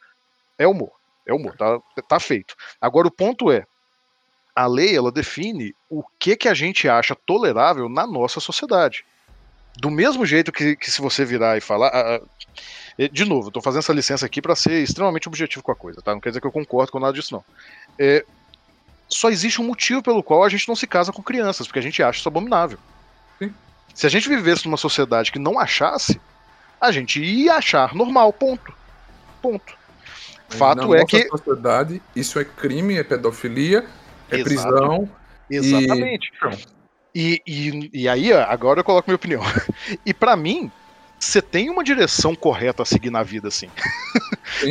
É 0.58 0.68
humor. 0.68 0.92
É 1.26 1.34
humor, 1.34 1.56
tá, 1.56 1.80
tá 2.08 2.20
feito. 2.20 2.56
Agora, 2.82 3.08
o 3.08 3.12
ponto 3.12 3.52
é: 3.52 3.66
a 4.56 4.66
lei 4.66 4.98
ela 4.98 5.12
define 5.12 5.76
o 5.88 6.04
que, 6.20 6.36
que 6.36 6.48
a 6.48 6.54
gente 6.56 6.90
acha 6.90 7.16
tolerável 7.16 7.88
na 7.88 8.08
nossa 8.08 8.40
sociedade. 8.40 9.06
Do 9.80 9.90
mesmo 9.90 10.26
jeito 10.26 10.52
que, 10.52 10.76
que 10.76 10.92
se 10.92 11.02
você 11.02 11.24
virar 11.24 11.58
e 11.58 11.62
falar. 11.62 11.88
Ah, 11.88 12.22
ah, 12.22 13.08
de 13.12 13.24
novo, 13.24 13.48
eu 13.48 13.52
tô 13.52 13.62
fazendo 13.62 13.80
essa 13.80 13.94
licença 13.94 14.26
aqui 14.26 14.42
para 14.42 14.56
ser 14.56 14.84
extremamente 14.84 15.28
objetivo 15.28 15.64
com 15.64 15.72
a 15.72 15.76
coisa, 15.76 16.02
tá? 16.02 16.14
Não 16.14 16.20
quer 16.20 16.30
dizer 16.30 16.42
que 16.42 16.48
eu 16.48 16.52
concordo 16.52 16.92
com 16.92 17.00
nada 17.00 17.14
disso, 17.14 17.34
não. 17.34 17.44
É, 17.98 18.26
só 19.08 19.30
existe 19.30 19.62
um 19.62 19.66
motivo 19.66 20.04
pelo 20.04 20.22
qual 20.22 20.44
a 20.44 20.50
gente 20.50 20.68
não 20.68 20.76
se 20.76 20.86
casa 20.86 21.14
com 21.14 21.24
crianças, 21.24 21.66
porque 21.66 21.80
a 21.80 21.82
gente 21.82 22.04
acha 22.04 22.20
isso 22.20 22.28
abominável. 22.28 22.78
Sim. 23.40 23.54
Se 23.96 24.06
a 24.06 24.10
gente 24.10 24.28
vivesse 24.28 24.66
numa 24.66 24.76
sociedade 24.76 25.32
que 25.32 25.40
não 25.40 25.58
achasse, 25.58 26.20
a 26.80 26.92
gente 26.92 27.24
ia 27.24 27.56
achar 27.56 27.96
normal, 27.96 28.34
ponto. 28.34 28.74
Ponto. 29.42 29.78
Fato 30.50 30.88
Na 30.88 30.98
é 30.98 31.06
que. 31.06 31.24
Na 31.24 31.38
sociedade, 31.38 32.02
isso 32.16 32.40
é 32.40 32.44
crime, 32.44 32.98
é 32.98 33.04
pedofilia, 33.04 33.86
é 34.30 34.36
Exato. 34.36 34.44
prisão. 34.44 35.10
Exatamente. 35.50 36.32
E... 36.44 36.79
E, 37.14 37.42
e, 37.46 37.90
e 37.94 38.10
aí, 38.10 38.32
agora 38.32 38.80
eu 38.80 38.84
coloco 38.84 39.10
minha 39.10 39.16
opinião. 39.16 39.42
E 40.06 40.14
para 40.14 40.36
mim, 40.36 40.72
você 41.20 41.42
tem 41.42 41.70
uma 41.70 41.84
direção 41.84 42.36
correta 42.36 42.84
a 42.84 42.86
seguir 42.86 43.10
na 43.10 43.24
vida, 43.24 43.48
assim. 43.48 43.70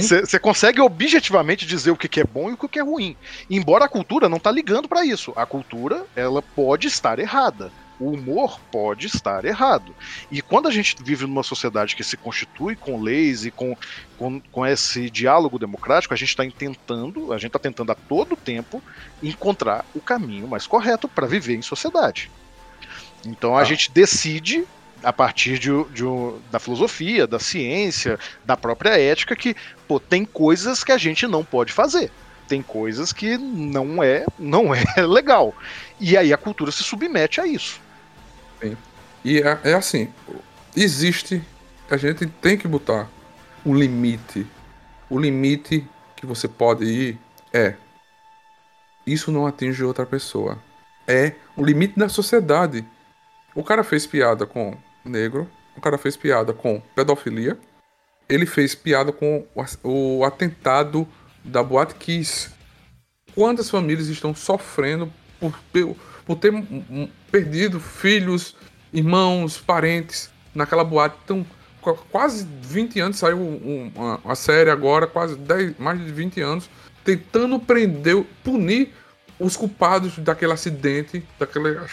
Você 0.00 0.38
consegue 0.38 0.80
objetivamente 0.80 1.66
dizer 1.66 1.90
o 1.90 1.96
que, 1.96 2.08
que 2.08 2.20
é 2.20 2.24
bom 2.24 2.50
e 2.50 2.52
o 2.54 2.56
que, 2.56 2.68
que 2.68 2.78
é 2.78 2.82
ruim. 2.82 3.16
Embora 3.50 3.84
a 3.84 3.88
cultura 3.88 4.28
não 4.28 4.38
tá 4.38 4.50
ligando 4.50 4.88
para 4.88 5.04
isso. 5.04 5.32
A 5.36 5.44
cultura, 5.44 6.04
ela 6.16 6.40
pode 6.42 6.86
estar 6.86 7.18
errada. 7.18 7.70
O 8.00 8.10
humor 8.12 8.60
pode 8.70 9.06
estar 9.06 9.44
errado. 9.44 9.94
E 10.30 10.40
quando 10.40 10.68
a 10.68 10.70
gente 10.70 10.96
vive 11.02 11.26
numa 11.26 11.42
sociedade 11.42 11.96
que 11.96 12.04
se 12.04 12.16
constitui 12.16 12.76
com 12.76 13.00
leis 13.00 13.44
e 13.44 13.50
com, 13.50 13.76
com, 14.16 14.40
com 14.40 14.66
esse 14.66 15.10
diálogo 15.10 15.58
democrático, 15.58 16.14
a 16.14 16.16
gente 16.16 16.28
está 16.28 16.44
tentando, 16.50 17.32
a 17.32 17.38
gente 17.38 17.48
está 17.48 17.58
tentando 17.58 17.90
a 17.92 17.94
todo 17.94 18.36
tempo 18.36 18.82
encontrar 19.22 19.84
o 19.94 20.00
caminho 20.00 20.46
mais 20.46 20.66
correto 20.66 21.08
para 21.08 21.26
viver 21.26 21.56
em 21.56 21.62
sociedade. 21.62 22.30
Então 23.24 23.56
a 23.56 23.60
ah. 23.60 23.64
gente 23.64 23.90
decide 23.90 24.64
a 25.02 25.12
partir 25.12 25.58
de, 25.58 25.70
de, 25.92 26.04
da 26.50 26.58
filosofia, 26.58 27.26
da 27.26 27.38
ciência, 27.38 28.18
da 28.44 28.56
própria 28.56 28.98
ética, 28.98 29.36
que 29.36 29.54
pô, 29.86 30.00
tem 30.00 30.24
coisas 30.24 30.82
que 30.82 30.92
a 30.92 30.98
gente 30.98 31.26
não 31.26 31.44
pode 31.44 31.72
fazer. 31.72 32.10
Tem 32.48 32.62
coisas 32.62 33.12
que 33.12 33.36
não 33.36 34.02
é, 34.02 34.24
não 34.38 34.74
é 34.74 35.02
legal. 35.02 35.54
E 36.00 36.16
aí 36.16 36.32
a 36.32 36.38
cultura 36.38 36.72
se 36.72 36.82
submete 36.82 37.40
a 37.40 37.46
isso. 37.46 37.80
Sim. 38.60 38.76
E 39.24 39.38
é, 39.38 39.60
é 39.64 39.74
assim, 39.74 40.12
existe, 40.76 41.42
a 41.90 41.96
gente 41.96 42.26
tem 42.26 42.56
que 42.56 42.68
botar 42.68 43.08
um 43.64 43.74
limite. 43.74 44.46
O 45.10 45.18
limite 45.18 45.86
que 46.16 46.26
você 46.26 46.48
pode 46.48 46.84
ir 46.84 47.18
é 47.52 47.74
isso 49.06 49.32
não 49.32 49.46
atinge 49.46 49.82
outra 49.82 50.04
pessoa. 50.04 50.58
É 51.06 51.32
o 51.56 51.64
limite 51.64 51.98
da 51.98 52.08
sociedade. 52.08 52.84
O 53.54 53.64
cara 53.64 53.82
fez 53.82 54.06
piada 54.06 54.44
com 54.44 54.76
negro, 55.04 55.48
o 55.76 55.80
cara 55.80 55.96
fez 55.96 56.16
piada 56.16 56.52
com 56.52 56.82
pedofilia, 56.94 57.58
ele 58.28 58.44
fez 58.44 58.74
piada 58.74 59.10
com 59.10 59.46
o, 59.82 60.24
atentado 60.24 61.08
da 61.42 61.62
Boate 61.62 61.94
Kiss. 61.94 62.50
Quantas 63.34 63.70
famílias 63.70 64.08
estão 64.08 64.34
sofrendo 64.34 65.10
por, 65.40 65.58
por 66.28 66.36
ter 66.36 66.52
perdido 67.32 67.80
filhos, 67.80 68.54
irmãos, 68.92 69.56
parentes 69.56 70.30
naquela 70.54 70.84
boate? 70.84 71.16
Então, 71.24 71.46
quase 72.12 72.46
20 72.60 73.00
anos 73.00 73.16
saiu 73.16 73.40
uma, 73.40 74.18
uma 74.18 74.34
série 74.34 74.68
agora, 74.68 75.06
quase 75.06 75.36
10, 75.36 75.78
mais 75.78 75.98
de 75.98 76.12
20 76.12 76.38
anos, 76.42 76.68
tentando 77.02 77.58
prender, 77.58 78.22
punir 78.44 78.92
os 79.40 79.56
culpados 79.56 80.18
daquele 80.18 80.52
acidente, 80.52 81.26
daquela, 81.38 81.86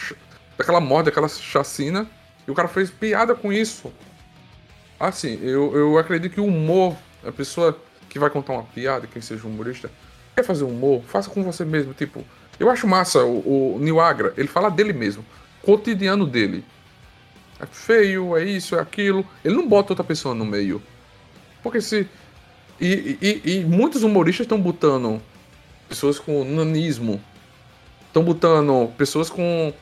daquela 0.57 0.81
morte, 0.81 1.05
daquela 1.05 1.29
chacina 1.29 2.05
e 2.45 2.51
o 2.51 2.53
cara 2.53 2.67
fez 2.67 2.91
piada 2.91 3.33
com 3.33 3.53
isso. 3.53 3.89
Assim, 4.99 5.39
eu, 5.41 5.73
eu 5.73 5.97
acredito 5.97 6.33
que 6.33 6.41
o 6.41 6.45
humor, 6.45 6.97
a 7.25 7.31
pessoa 7.31 7.79
que 8.09 8.19
vai 8.19 8.29
contar 8.29 8.51
uma 8.51 8.63
piada, 8.63 9.07
quem 9.07 9.21
seja 9.21 9.47
humorista, 9.47 9.89
quer 10.35 10.43
fazer 10.43 10.65
humor, 10.65 11.03
faça 11.07 11.29
com 11.29 11.41
você 11.41 11.63
mesmo. 11.63 11.93
Tipo, 11.93 12.21
eu 12.59 12.69
acho 12.69 12.87
massa 12.87 13.23
o, 13.23 13.75
o 13.75 13.79
Neil 13.79 13.99
Agra, 13.99 14.33
ele 14.37 14.47
fala 14.47 14.69
dele 14.69 14.93
mesmo, 14.93 15.25
cotidiano 15.61 16.25
dele. 16.25 16.63
É 17.59 17.65
feio, 17.65 18.35
é 18.35 18.43
isso, 18.43 18.75
é 18.75 18.79
aquilo. 18.79 19.25
Ele 19.43 19.55
não 19.55 19.67
bota 19.67 19.93
outra 19.93 20.03
pessoa 20.03 20.35
no 20.35 20.45
meio. 20.45 20.81
Porque 21.63 21.81
se. 21.81 22.07
E, 22.79 23.17
e, 23.21 23.41
e 23.59 23.63
muitos 23.63 24.03
humoristas 24.03 24.43
estão 24.43 24.59
botando 24.59 25.21
pessoas 25.87 26.19
com 26.19 26.43
nanismo, 26.43 27.23
estão 28.07 28.23
botando 28.23 28.91
pessoas 28.97 29.29
com 29.29 29.73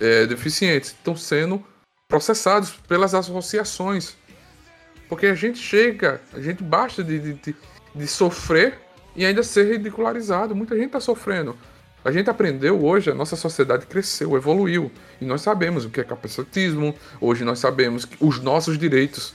é, 0.00 0.26
deficientes, 0.26 0.90
estão 0.90 1.16
sendo 1.16 1.64
processados 2.06 2.72
pelas 2.86 3.14
associações. 3.14 4.16
Porque 5.08 5.26
a 5.26 5.34
gente 5.34 5.58
chega, 5.58 6.20
a 6.32 6.40
gente 6.40 6.62
basta 6.62 7.02
de, 7.02 7.34
de, 7.34 7.56
de 7.94 8.06
sofrer 8.06 8.78
e 9.14 9.24
ainda 9.24 9.42
ser 9.42 9.72
ridicularizado. 9.72 10.54
Muita 10.54 10.76
gente 10.76 10.88
está 10.88 11.00
sofrendo. 11.00 11.56
A 12.06 12.12
gente 12.12 12.30
aprendeu 12.30 12.84
hoje, 12.84 13.10
a 13.10 13.14
nossa 13.16 13.34
sociedade 13.34 13.84
cresceu, 13.84 14.36
evoluiu. 14.36 14.92
E 15.20 15.24
nós 15.24 15.40
sabemos 15.40 15.84
o 15.84 15.90
que 15.90 16.00
é 16.00 16.04
capacitismo, 16.04 16.94
hoje 17.20 17.42
nós 17.42 17.58
sabemos 17.58 18.06
os 18.20 18.40
nossos 18.40 18.78
direitos. 18.78 19.34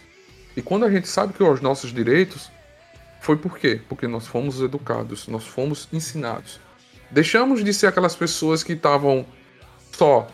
E 0.56 0.62
quando 0.62 0.86
a 0.86 0.90
gente 0.90 1.06
sabe 1.10 1.34
que 1.34 1.44
os 1.44 1.60
nossos 1.60 1.92
direitos, 1.92 2.50
foi 3.20 3.36
por 3.36 3.58
quê? 3.58 3.82
Porque 3.90 4.08
nós 4.08 4.26
fomos 4.26 4.62
educados, 4.62 5.28
nós 5.28 5.44
fomos 5.44 5.90
ensinados. 5.92 6.62
Deixamos 7.12 7.62
de 7.62 7.74
ser 7.74 7.88
aquelas 7.88 8.16
pessoas 8.16 8.64
que 8.64 8.72
estavam 8.72 9.26
só 9.92 10.30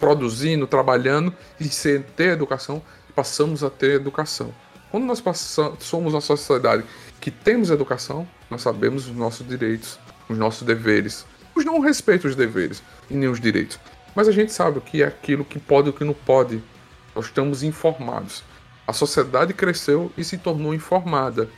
produzindo, 0.00 0.66
trabalhando 0.66 1.34
e 1.60 1.68
sem 1.68 2.00
ter 2.00 2.30
educação, 2.30 2.80
passamos 3.14 3.62
a 3.62 3.68
ter 3.68 3.96
educação. 3.96 4.54
Quando 4.90 5.04
nós 5.04 5.20
passamos, 5.20 5.84
somos 5.84 6.14
uma 6.14 6.22
sociedade 6.22 6.82
que 7.20 7.30
temos 7.30 7.68
educação, 7.68 8.26
nós 8.50 8.62
sabemos 8.62 9.06
os 9.06 9.14
nossos 9.14 9.46
direitos, 9.46 9.98
os 10.30 10.38
nossos 10.38 10.62
deveres. 10.62 11.26
Não 11.56 11.80
respeito 11.80 12.28
os 12.28 12.36
deveres 12.36 12.82
e 13.10 13.14
nem 13.14 13.28
os 13.28 13.40
direitos. 13.40 13.78
Mas 14.14 14.28
a 14.28 14.32
gente 14.32 14.52
sabe 14.52 14.78
o 14.78 14.80
que 14.80 15.02
é 15.02 15.06
aquilo 15.06 15.44
que 15.44 15.58
pode 15.58 15.88
e 15.88 15.90
o 15.90 15.92
que 15.92 16.04
não 16.04 16.14
pode. 16.14 16.62
Nós 17.14 17.26
estamos 17.26 17.62
informados. 17.62 18.44
A 18.86 18.92
sociedade 18.92 19.52
cresceu 19.54 20.12
e 20.16 20.22
se 20.22 20.38
tornou 20.38 20.74
informada. 20.74 21.48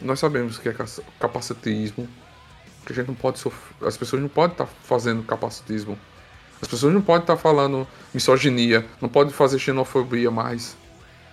Nós 0.00 0.20
sabemos 0.20 0.58
que 0.58 0.68
é 0.68 0.74
capacitismo, 1.18 2.08
que 2.84 2.92
a 2.92 2.94
gente 2.94 3.08
não 3.08 3.14
pode 3.14 3.38
sofrer, 3.38 3.88
as 3.88 3.96
pessoas 3.96 4.22
não 4.22 4.28
podem 4.28 4.52
estar 4.52 4.66
fazendo 4.66 5.22
capacitismo 5.22 5.98
as 6.60 6.68
pessoas 6.68 6.94
não 6.94 7.02
podem 7.02 7.22
estar 7.22 7.36
falando 7.36 7.86
misoginia, 8.14 8.84
não 9.00 9.08
podem 9.08 9.32
fazer 9.32 9.58
xenofobia 9.58 10.30
mais. 10.30 10.76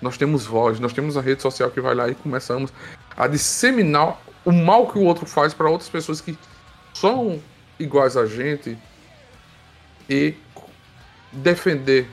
Nós 0.02 0.18
temos 0.18 0.46
voz, 0.46 0.80
nós 0.80 0.92
temos 0.92 1.16
a 1.16 1.22
rede 1.22 1.42
social 1.42 1.72
que 1.72 1.80
vai 1.80 1.96
lá 1.96 2.10
e 2.10 2.16
começamos 2.16 2.74
a 3.16 3.26
disseminar 3.28 4.20
o 4.44 4.52
mal 4.52 4.88
que 4.88 4.98
o 4.98 5.04
outro 5.04 5.26
faz 5.26 5.54
para 5.54 5.70
outras 5.70 5.90
pessoas 5.90 6.20
que 6.20 6.38
são 6.94 7.42
iguais 7.84 8.18
a 8.18 8.26
gente 8.26 8.78
e 10.10 10.36
defender, 11.32 12.08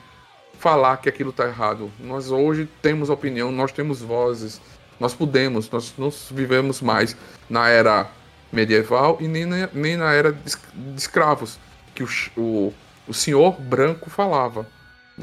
falar 0.59 0.99
que 0.99 1.09
aquilo 1.09 1.31
está 1.31 1.47
errado. 1.47 1.91
Nós 1.99 2.31
hoje 2.31 2.69
temos 2.83 3.11
opinião, 3.11 3.51
nós 3.51 3.73
temos 3.73 4.01
vozes, 4.01 4.61
nós 4.99 5.15
podemos, 5.15 5.71
nós 5.71 5.95
não 5.97 6.11
vivemos 6.31 6.81
mais 6.81 7.17
na 7.49 7.69
era 7.69 8.11
medieval 8.53 9.19
e 9.21 9.29
nem 9.29 9.47
na, 9.47 9.69
nem 9.73 9.97
na 9.97 10.13
era 10.13 10.33
de, 10.33 10.53
escravos, 10.97 11.59
que 11.95 12.03
o, 12.03 12.09
o 12.37 12.75
o 13.11 13.15
senhor 13.15 13.61
branco 13.61 14.09
falava. 14.09 14.65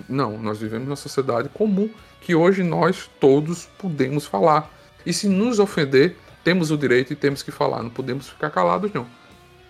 Não, 0.10 0.38
nós 0.38 0.60
vivemos 0.60 0.86
numa 0.86 0.98
sociedade 0.98 1.48
comum 1.48 1.90
que 2.20 2.36
hoje 2.36 2.62
nós 2.62 3.10
todos 3.18 3.66
podemos 3.78 4.26
falar. 4.26 4.70
E 5.06 5.14
se 5.14 5.30
nos 5.30 5.58
ofender, 5.58 6.18
temos 6.44 6.70
o 6.70 6.78
direito 6.78 7.14
e 7.14 7.16
temos 7.16 7.42
que 7.42 7.50
falar, 7.50 7.82
não 7.82 7.90
podemos 7.90 8.28
ficar 8.28 8.50
calados 8.50 8.92
não. 8.94 9.08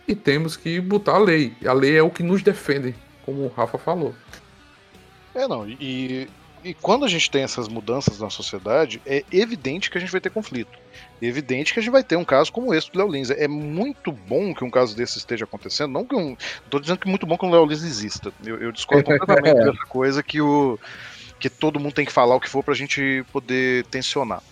E 0.08 0.15
temos 0.15 0.56
que 0.56 0.80
botar 0.80 1.15
a 1.15 1.20
lei. 1.20 1.54
A 1.65 1.74
lei 1.74 1.98
é 1.98 2.02
o 2.02 2.10
que 2.10 2.24
nos 2.24 2.41
defende, 2.41 2.96
como 3.26 3.43
o 3.43 3.48
Rafa 3.50 3.78
falou. 3.78 4.15
É, 5.36 5.48
não, 5.48 5.67
e, 5.67 6.30
e 6.63 6.74
quando 6.74 7.06
a 7.06 7.08
gente 7.08 7.30
tem 7.30 7.43
essas 7.43 7.67
mudanças 7.67 8.20
na 8.20 8.30
sociedade, 8.30 9.02
é 9.06 9.24
evidente 9.32 9.91
que 9.91 9.98
a 9.98 10.02
gente 10.02 10.12
vai 10.12 10.22
ter 10.22 10.30
conflito 10.30 10.78
evidente 11.22 11.74
que 11.74 11.80
a 11.80 11.84
gente 11.84 11.91
vai 11.91 12.04
ter 12.04 12.15
um 12.15 12.26
caso 12.26 12.52
como 12.52 12.74
esse 12.74 12.91
do 12.91 13.00
Léo 13.00 13.12
Lins. 13.12 13.30
É 13.32 13.48
muito 13.48 14.12
bom 14.12 14.54
que 14.54 14.63
um 14.63 14.70
caso 14.70 14.96
desse 14.96 15.17
esteja 15.17 15.46
acontecendo. 15.46 15.91
Não 15.91 16.06
que 16.06 16.15
um. 16.15 16.38
Tô 16.70 16.80
dizendo 16.80 17.00
que 17.00 17.08
é 17.08 17.10
muito 17.10 17.26
bom 17.26 17.38
que 17.38 17.46
o 17.46 17.50
Léo 17.50 17.65
Lins 17.65 17.84
exista. 17.84 18.32
Eu, 18.46 18.58
eu 18.58 18.72
discordo 18.72 19.04
completamente 19.17 19.63
dessa 19.63 19.86
coisa 19.86 20.22
que 20.22 20.41
o. 20.41 20.80
que 21.39 21.50
todo 21.50 21.80
mundo 21.80 21.93
tem 21.93 22.06
que 22.06 22.12
falar 22.12 22.36
o 22.36 22.39
que 22.39 22.50
for 22.50 22.63
pra 22.63 22.74
gente 22.74 23.26
poder 23.32 23.86
tensionar. 23.86 24.43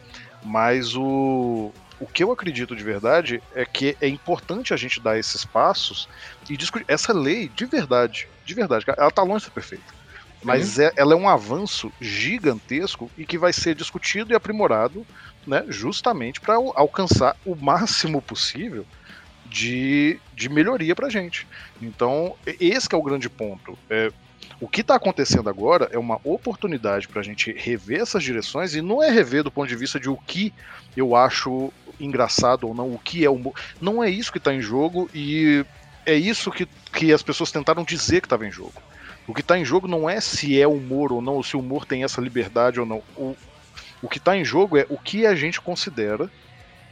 Mas 0.44 0.96
o. 0.96 1.72
O 2.00 2.06
que 2.06 2.24
eu 2.24 2.32
acredito 2.32 2.76
de 2.76 2.84
verdade 2.84 3.42
é 3.54 3.66
que 3.66 3.96
é 4.02 4.08
importante 4.08 4.74
a 4.74 4.78
gente 4.78 5.00
dar 5.00 5.18
esses 5.18 5.46
passos 5.46 6.10
e 6.50 6.58
discutir. 6.58 6.86
Essa 6.88 7.14
lei, 7.14 7.50
de 7.50 7.66
verdade, 7.66 8.28
de 8.46 8.54
verdade, 8.54 8.86
ela 8.88 9.12
tá 9.12 9.24
longe 9.24 9.40
de 9.40 9.46
ser 9.46 9.52
perfeita. 9.52 9.96
Mas 10.44 10.78
uhum. 10.78 10.84
é, 10.84 10.94
ela 10.96 11.14
é 11.14 11.16
um 11.16 11.28
avanço 11.28 11.92
gigantesco 12.00 13.10
e 13.18 13.26
que 13.26 13.38
vai 13.38 13.52
ser 13.52 13.74
discutido 13.74 14.32
e 14.32 14.36
aprimorado 14.36 15.06
né, 15.48 15.66
justamente 15.70 16.40
para 16.40 16.56
alcançar 16.56 17.36
o 17.46 17.56
máximo 17.56 18.22
possível 18.22 18.86
de, 19.46 20.20
de 20.34 20.50
melhoria 20.50 20.96
para 20.96 21.10
gente. 21.10 21.48
Então, 21.82 22.36
esse 22.46 22.88
é 22.92 22.98
o 22.98 23.02
grande 23.02 23.30
ponto. 23.30 23.78
É, 23.90 24.12
O 24.60 24.68
que 24.68 24.82
está 24.82 24.96
acontecendo 24.96 25.50
agora 25.50 25.90
é 25.92 25.98
uma 25.98 26.20
oportunidade 26.24 27.08
para 27.08 27.22
a 27.22 27.24
gente 27.24 27.52
rever 27.52 28.02
essas 28.02 28.24
direções 28.24 28.76
e 28.76 28.82
não 28.82 29.02
é 29.02 29.10
rever 29.10 29.44
do 29.44 29.52
ponto 29.52 29.68
de 29.68 29.76
vista 29.76 30.00
de 30.00 30.10
o 30.10 30.18
que 30.18 30.54
eu 30.96 31.16
acho 31.16 31.72
engraçado 32.00 32.68
ou 32.68 32.74
não, 32.74 32.94
o 32.94 33.00
que 33.00 33.26
é 33.26 33.30
humor. 33.30 33.54
Não 33.80 34.04
é 34.04 34.10
isso 34.10 34.32
que 34.32 34.38
está 34.38 34.54
em 34.54 34.62
jogo 34.62 35.10
e 35.14 35.66
é 36.06 36.14
isso 36.14 36.52
que, 36.52 36.68
que 36.94 37.12
as 37.12 37.24
pessoas 37.24 37.52
tentaram 37.52 37.84
dizer 37.84 38.22
que 38.22 38.28
estava 38.28 38.46
em 38.46 38.52
jogo. 38.52 38.82
O 39.28 39.34
que 39.34 39.42
está 39.42 39.58
em 39.58 39.66
jogo 39.66 39.88
não 39.88 40.10
é 40.10 40.22
se 40.22 40.60
é 40.60 40.68
humor 40.68 41.12
ou 41.12 41.22
não, 41.22 41.34
ou 41.34 41.44
se 41.44 41.58
o 41.58 41.60
humor 41.60 41.86
tem 41.86 42.04
essa 42.04 42.22
liberdade 42.22 42.80
ou 42.80 42.86
não. 42.86 43.02
O, 43.18 43.36
o 44.02 44.08
que 44.08 44.20
está 44.20 44.38
em 44.38 44.46
jogo 44.46 44.78
é 44.78 44.86
o 44.90 44.98
que 44.98 45.26
a 45.26 45.34
gente 45.34 45.60
considera 45.60 46.30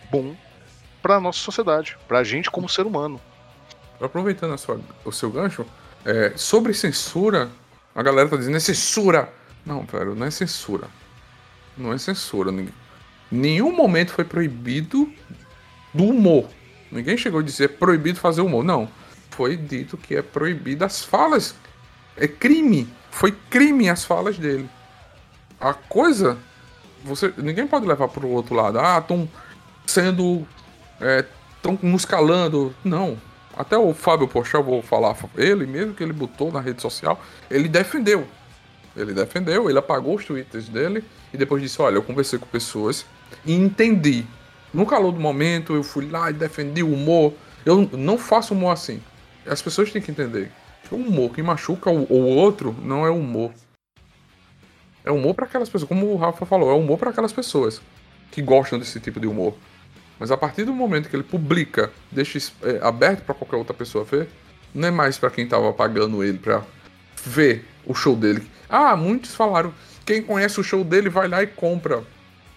bom 0.10 0.36
para 1.02 1.20
nossa 1.20 1.40
sociedade, 1.40 1.98
para 2.08 2.20
a 2.20 2.24
gente 2.24 2.50
como 2.50 2.68
ser 2.68 2.86
humano. 2.86 3.22
Aproveitando 4.02 4.58
sua, 4.58 4.80
o 5.06 5.12
seu 5.12 5.30
gancho, 5.30 5.66
é, 6.06 6.34
sobre 6.36 6.74
censura, 6.74 7.50
a 7.94 8.02
galera 8.02 8.30
tá 8.30 8.38
dizendo 8.38 8.58
é 8.58 8.60
censura. 8.60 9.32
Não, 9.66 9.84
velho, 9.86 10.16
não 10.16 10.26
é 10.26 10.32
censura. 10.32 10.88
Não 11.78 11.94
é 11.94 11.98
censura. 11.98 12.52
Nenhum 13.34 13.76
momento 13.76 14.12
foi 14.12 14.24
proibido 14.24 15.12
do 15.92 16.04
humor. 16.04 16.48
Ninguém 16.92 17.18
chegou 17.18 17.40
a 17.40 17.44
dizer 17.44 17.80
proibido 17.80 18.20
fazer 18.20 18.42
humor. 18.42 18.64
Não. 18.64 18.88
Foi 19.32 19.58
dito 19.58 19.98
que 19.98 20.16
é 20.16 20.22
proibido 20.22 20.86
as 20.86 21.04
falas. 21.04 21.56
É 22.16 22.28
crime. 22.28 22.88
Foi 23.10 23.32
crime 23.50 23.90
as 23.90 24.06
falas 24.06 24.38
dele. 24.38 24.70
A 25.60 25.74
coisa. 25.74 26.38
Você, 27.04 27.34
ninguém 27.38 27.66
pode 27.66 27.88
levar 27.88 28.08
pro 28.08 28.28
outro 28.28 28.54
lado. 28.54 28.78
Ah, 28.80 29.00
estão 29.00 29.28
sendo. 29.88 30.46
Estão 31.58 31.74
é, 31.74 31.86
nos 31.88 32.06
calando. 32.06 32.72
Não. 32.84 33.20
Até 33.58 33.76
o 33.76 33.96
Fábio 33.96 34.28
Pochá, 34.28 34.60
vou 34.62 34.84
falar, 34.84 35.16
ele 35.36 35.66
mesmo 35.66 35.96
que 35.96 36.04
ele 36.04 36.14
botou 36.14 36.52
na 36.52 36.60
rede 36.60 36.82
social, 36.82 37.20
ele 37.50 37.68
defendeu. 37.68 38.28
Ele 38.96 39.14
defendeu, 39.14 39.70
ele 39.70 39.80
apagou 39.80 40.16
os 40.16 40.26
tweets 40.26 40.70
dele 40.70 41.04
e 41.34 41.38
depois 41.38 41.62
disse: 41.62 41.82
Olha, 41.82 41.96
eu 41.96 42.04
conversei 42.04 42.38
com 42.38 42.46
pessoas 42.46 43.06
e 43.46 43.54
entendi. 43.54 44.26
No 44.74 44.86
calor 44.86 45.12
do 45.12 45.20
momento, 45.20 45.74
eu 45.74 45.84
fui 45.84 46.10
lá 46.10 46.30
e 46.30 46.34
defendi 46.34 46.82
o 46.82 46.94
humor. 46.94 47.34
Eu 47.66 47.90
não 47.94 48.18
faço 48.18 48.54
humor 48.54 48.72
assim. 48.72 49.02
As 49.46 49.62
pessoas 49.62 49.92
têm 49.92 50.02
que 50.02 50.12
entender. 50.12 50.52
O 50.92 50.96
humor 50.96 51.32
que 51.32 51.42
machuca 51.42 51.90
o, 51.90 52.04
o 52.10 52.36
outro 52.36 52.76
não 52.82 53.06
é 53.06 53.10
humor. 53.10 53.52
É 55.06 55.12
humor 55.12 55.34
para 55.34 55.46
aquelas 55.46 55.70
pessoas, 55.70 55.88
como 55.88 56.08
o 56.08 56.16
Rafa 56.16 56.46
falou, 56.46 56.72
é 56.72 56.74
humor 56.74 56.98
para 56.98 57.10
aquelas 57.10 57.34
pessoas 57.34 57.82
que 58.32 58.42
gostam 58.42 58.80
desse 58.80 59.00
tipo 59.00 59.20
de 59.20 59.28
humor. 59.28 59.56
Mas 60.20 60.32
a 60.32 60.38
partir 60.38 60.64
do 60.64 60.74
momento 60.74 61.10
que 61.10 61.16
ele 61.16 61.24
publica, 61.24 61.92
deixa 62.12 62.40
é, 62.62 62.80
aberto 62.82 63.24
para 63.24 63.36
qualquer 63.36 63.58
outra 63.58 63.74
pessoa 63.74 64.04
ver, 64.04 64.30
não 64.74 64.88
é 64.88 64.92
mais 64.92 65.18
para 65.18 65.30
quem 65.30 65.48
tava 65.48 65.72
pagando 65.74 66.24
ele 66.24 66.38
para 66.38 66.64
ver 67.26 67.66
o 67.86 67.94
show 67.94 68.16
dele. 68.16 68.48
Ah, 68.70 68.96
muitos 68.96 69.36
falaram, 69.36 69.74
quem 70.06 70.22
conhece 70.22 70.60
o 70.60 70.64
show 70.64 70.84
dele 70.84 71.10
vai 71.10 71.28
lá 71.28 71.44
e 71.44 71.48
compra. 71.48 72.04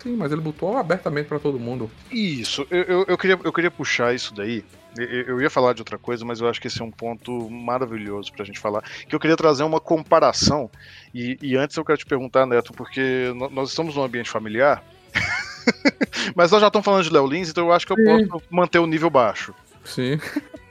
Sim, 0.06 0.16
mas 0.16 0.30
ele 0.30 0.40
botou 0.40 0.76
abertamente 0.76 1.26
para 1.26 1.38
todo 1.38 1.58
mundo. 1.58 1.90
Isso, 2.12 2.66
eu, 2.70 2.82
eu, 2.82 3.04
eu, 3.08 3.18
queria, 3.18 3.38
eu 3.42 3.52
queria 3.52 3.70
puxar 3.70 4.14
isso 4.14 4.32
daí. 4.32 4.64
Eu, 4.96 5.06
eu 5.06 5.40
ia 5.40 5.50
falar 5.50 5.72
de 5.72 5.80
outra 5.80 5.98
coisa, 5.98 6.24
mas 6.24 6.40
eu 6.40 6.48
acho 6.48 6.60
que 6.60 6.68
esse 6.68 6.80
é 6.80 6.84
um 6.84 6.90
ponto 6.90 7.50
maravilhoso 7.50 8.32
pra 8.32 8.44
gente 8.44 8.60
falar. 8.60 8.82
Que 9.08 9.14
eu 9.14 9.20
queria 9.20 9.36
trazer 9.36 9.64
uma 9.64 9.80
comparação. 9.80 10.70
E, 11.12 11.36
e 11.42 11.56
antes 11.56 11.76
eu 11.76 11.84
quero 11.84 11.98
te 11.98 12.06
perguntar, 12.06 12.46
Neto, 12.46 12.72
porque 12.72 13.32
nós 13.50 13.70
estamos 13.70 13.96
num 13.96 14.04
ambiente 14.04 14.30
familiar 14.30 14.82
Mas 16.34 16.50
nós 16.50 16.60
já 16.60 16.68
estamos 16.68 16.84
falando 16.84 17.04
de 17.04 17.12
Léo 17.12 17.26
Lins, 17.26 17.50
então 17.50 17.66
eu 17.66 17.72
acho 17.72 17.86
que 17.86 17.92
eu 17.92 17.96
Sim. 17.96 18.28
posso 18.28 18.44
manter 18.50 18.78
o 18.78 18.86
nível 18.86 19.10
baixo. 19.10 19.54
Sim. 19.84 20.20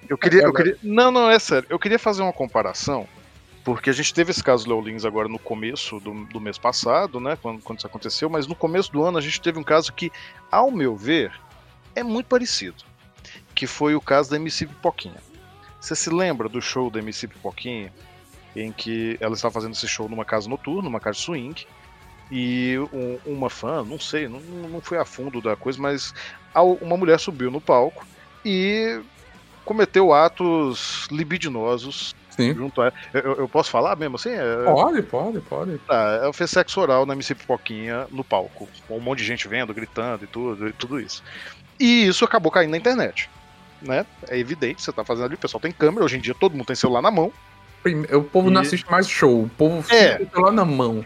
Eu 0.08 0.18
queria, 0.18 0.44
eu 0.44 0.54
queria. 0.54 0.78
Não, 0.84 1.12
não, 1.12 1.30
é 1.30 1.40
sério. 1.40 1.68
Eu 1.70 1.80
queria 1.80 1.98
fazer 1.98 2.22
uma 2.22 2.34
comparação, 2.34 3.08
porque 3.66 3.90
a 3.90 3.94
gente 3.94 4.14
teve 4.14 4.30
esse 4.30 4.44
caso 4.44 4.70
Léo 4.70 4.80
Lins 4.80 5.06
agora 5.06 5.28
no 5.28 5.40
começo 5.40 6.00
do, 6.00 6.14
do 6.26 6.40
mês 6.40 6.56
passado, 6.56 7.20
né? 7.20 7.36
Quando, 7.42 7.64
quando 7.64 7.80
isso 7.80 7.88
aconteceu, 7.88 8.30
mas 8.30 8.46
no 8.46 8.54
começo 8.54 8.92
do 8.92 9.04
ano 9.04 9.18
a 9.18 9.22
gente 9.22 9.42
teve 9.42 9.58
um 9.58 9.64
caso 9.64 9.92
que, 9.92 10.12
ao 10.52 10.70
meu 10.70 10.96
ver, 10.96 11.34
é 11.96 12.04
muito 12.04 12.28
parecido. 12.28 12.84
Que 13.56 13.66
foi 13.66 13.96
o 13.96 14.02
caso 14.02 14.30
da 14.30 14.36
MC 14.36 14.68
Pipoquinha. 14.68 15.18
Você 15.82 15.96
se 15.96 16.12
lembra 16.12 16.48
do 16.48 16.62
show 16.62 16.92
da 16.92 17.00
MC 17.00 17.28
Pipoquinha? 17.28 17.92
Em 18.56 18.72
que 18.72 19.18
ela 19.20 19.34
estava 19.34 19.56
fazendo 19.56 19.74
esse 19.74 19.88
show 19.88 20.08
numa 20.08 20.24
casa 20.24 20.48
noturna, 20.48 20.84
numa 20.84 21.00
casa 21.00 21.18
swing 21.18 21.66
e 22.30 22.76
um, 22.94 23.18
uma 23.26 23.50
fã, 23.50 23.84
não 23.84 24.00
sei, 24.00 24.28
não, 24.28 24.40
não 24.40 24.80
foi 24.80 25.00
a 25.00 25.06
fundo 25.06 25.42
da 25.42 25.56
coisa, 25.56 25.82
mas 25.82 26.14
uma 26.82 26.98
mulher 26.98 27.20
subiu 27.20 27.52
no 27.52 27.60
palco 27.60 28.06
e 28.44 29.02
cometeu 29.64 30.14
atos 30.14 31.08
libidinosos 31.12 32.16
Sim. 32.36 32.54
junto 32.54 32.82
a 32.82 32.92
eu, 33.14 33.36
eu 33.36 33.50
posso 33.50 33.70
falar 33.70 33.96
mesmo 33.96 34.16
assim? 34.16 34.32
É... 34.32 34.64
Pode, 34.66 35.02
pode, 35.04 35.40
pode. 35.42 35.82
Ah, 35.88 36.20
ela 36.24 36.34
fez 36.34 36.52
sexo 36.52 36.82
oral 36.82 37.06
na 37.06 37.14
MC 37.14 37.34
Pipoquinha 37.36 38.08
no 38.12 38.24
palco, 38.24 38.68
com 38.88 38.98
um 38.98 39.02
monte 39.02 39.20
de 39.20 39.26
gente 39.26 39.48
vendo, 39.48 39.74
gritando 39.74 40.26
e 40.26 40.28
tudo, 40.28 40.68
e 40.68 40.74
tudo 40.74 41.00
isso. 41.00 41.24
E 41.80 42.08
isso 42.08 42.26
acabou 42.26 42.52
caindo 42.52 42.72
na 42.72 42.78
internet. 42.78 43.30
Né? 43.82 44.06
É 44.30 44.38
evidente, 44.38 44.82
você 44.82 44.92
tá 44.92 45.04
fazendo 45.04 45.26
ali, 45.26 45.36
o 45.36 45.40
pessoal 45.40 45.62
tem 45.62 45.72
câmera, 45.72 46.06
hoje 46.06 46.18
em 46.18 46.22
dia 46.22 46.36
todo 46.38 46.54
mundo 46.54 46.66
tem 46.66 46.76
celular 46.76 47.02
na 47.02 47.12
mão. 47.12 47.32
O 48.14 48.24
povo 48.24 48.50
e... 48.50 48.52
não 48.52 48.62
assiste 48.62 48.90
mais 48.90 49.08
show, 49.08 49.44
o 49.44 49.50
povo 49.50 49.82
fica 49.84 49.96
é. 49.96 50.18
com 50.18 50.24
o 50.24 50.30
celular 50.32 50.52
na 50.52 50.66
mão. 50.66 51.06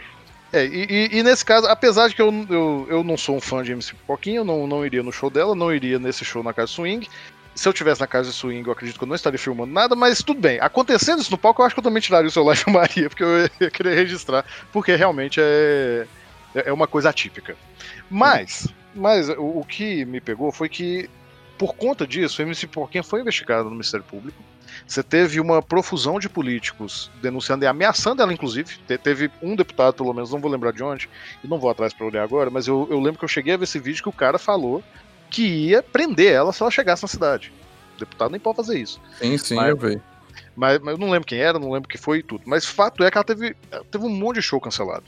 É, 0.51 0.65
e, 0.65 0.87
e, 0.89 1.19
e, 1.19 1.23
nesse 1.23 1.45
caso, 1.45 1.67
apesar 1.67 2.07
de 2.07 2.15
que 2.15 2.21
eu, 2.21 2.33
eu, 2.49 2.87
eu 2.89 3.03
não 3.03 3.15
sou 3.15 3.37
um 3.37 3.41
fã 3.41 3.61
de 3.61 3.71
MC 3.71 3.93
Pipoquinha, 3.93 4.37
eu 4.37 4.45
não, 4.45 4.65
não 4.65 4.83
iria 4.83 5.03
no 5.03 5.11
show 5.11 5.29
dela, 5.29 5.53
não 5.53 5.71
iria 5.71 5.99
nesse 5.99 6.25
show 6.25 6.41
na 6.41 6.53
Casa 6.53 6.71
Swing. 6.71 7.07
Se 7.59 7.67
eu 7.67 7.73
tivesse 7.73 7.99
na 7.99 8.07
Casa 8.07 8.31
Swing, 8.31 8.65
eu 8.65 8.71
acredito 8.71 8.97
que 8.97 9.03
eu 9.03 9.07
não 9.07 9.15
estaria 9.17 9.37
filmando 9.37 9.73
nada, 9.73 9.93
mas 9.93 10.23
tudo 10.23 10.39
bem. 10.39 10.61
Acontecendo 10.61 11.19
isso 11.19 11.29
no 11.29 11.37
palco, 11.37 11.61
eu 11.61 11.65
acho 11.65 11.75
que 11.75 11.79
eu 11.79 11.83
também 11.83 12.01
tiraria 12.01 12.29
o 12.29 12.31
celular 12.31 12.53
e 12.55 12.55
filmaria, 12.55 13.09
porque 13.09 13.21
eu 13.21 13.49
ia 13.59 13.69
querer 13.69 13.95
registrar, 13.95 14.45
porque 14.71 14.95
realmente 14.95 15.41
é, 15.41 16.07
é 16.55 16.71
uma 16.71 16.87
coisa 16.87 17.09
atípica. 17.09 17.57
Mas, 18.09 18.65
mas 18.95 19.27
o, 19.27 19.59
o 19.59 19.65
que 19.65 20.05
me 20.05 20.21
pegou 20.21 20.53
foi 20.53 20.69
que, 20.69 21.09
por 21.57 21.75
conta 21.75 22.07
disso, 22.07 22.41
o 22.41 22.45
MC 22.45 22.65
Pipoquinha 22.65 23.03
foi 23.03 23.19
investigado 23.19 23.65
no 23.65 23.71
Ministério 23.71 24.05
Público 24.05 24.41
você 24.87 25.03
teve 25.03 25.39
uma 25.39 25.61
profusão 25.61 26.19
de 26.19 26.29
políticos 26.29 27.11
denunciando 27.21 27.63
e 27.63 27.67
ameaçando 27.67 28.21
ela, 28.21 28.33
inclusive. 28.33 28.77
Te 28.87 28.97
teve 28.97 29.29
um 29.41 29.55
deputado, 29.55 29.93
pelo 29.93 30.13
menos, 30.13 30.31
não 30.31 30.39
vou 30.39 30.49
lembrar 30.49 30.71
de 30.71 30.83
onde, 30.83 31.09
e 31.43 31.47
não 31.47 31.59
vou 31.59 31.69
atrás 31.69 31.93
para 31.93 32.05
olhar 32.05 32.23
agora, 32.23 32.49
mas 32.49 32.67
eu, 32.67 32.87
eu, 32.89 32.99
lembro 32.99 33.19
que 33.19 33.25
eu 33.25 33.29
cheguei 33.29 33.53
a 33.53 33.57
ver 33.57 33.65
esse 33.65 33.79
vídeo 33.79 34.01
que 34.01 34.09
o 34.09 34.13
cara 34.13 34.37
falou 34.37 34.83
que 35.29 35.43
ia 35.43 35.83
prender 35.83 36.33
ela 36.33 36.51
se 36.51 36.61
ela 36.61 36.71
chegasse 36.71 37.03
na 37.03 37.07
cidade. 37.07 37.51
O 37.95 37.99
deputado 37.99 38.31
nem 38.31 38.39
pode 38.39 38.57
fazer 38.57 38.79
isso. 38.79 38.99
Sim, 39.19 39.37
sim, 39.37 39.55
mas, 39.55 39.69
eu 39.69 39.77
vi. 39.77 40.01
Mas, 40.55 40.79
mas, 40.79 40.93
eu 40.93 40.97
não 40.97 41.09
lembro 41.09 41.27
quem 41.27 41.39
era, 41.39 41.59
não 41.59 41.71
lembro 41.71 41.87
o 41.87 41.91
que 41.91 41.97
foi 41.97 42.19
e 42.19 42.23
tudo. 42.23 42.43
Mas 42.45 42.65
fato 42.65 43.03
é 43.03 43.11
que 43.11 43.17
ela 43.17 43.25
teve, 43.25 43.55
teve 43.91 44.05
um 44.05 44.09
monte 44.09 44.37
de 44.37 44.41
show 44.41 44.59
cancelado. 44.59 45.05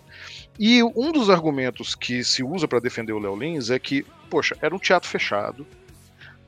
E 0.60 0.84
um 0.84 1.12
dos 1.12 1.30
argumentos 1.30 1.96
que 1.96 2.24
se 2.24 2.44
usa 2.44 2.68
para 2.68 2.80
defender 2.80 3.14
o 3.14 3.20
Léo 3.20 3.36
Lins 3.36 3.70
é 3.70 3.80
que, 3.80 4.06
poxa, 4.30 4.56
era 4.62 4.76
um 4.76 4.80
teatro 4.80 5.10
fechado, 5.10 5.66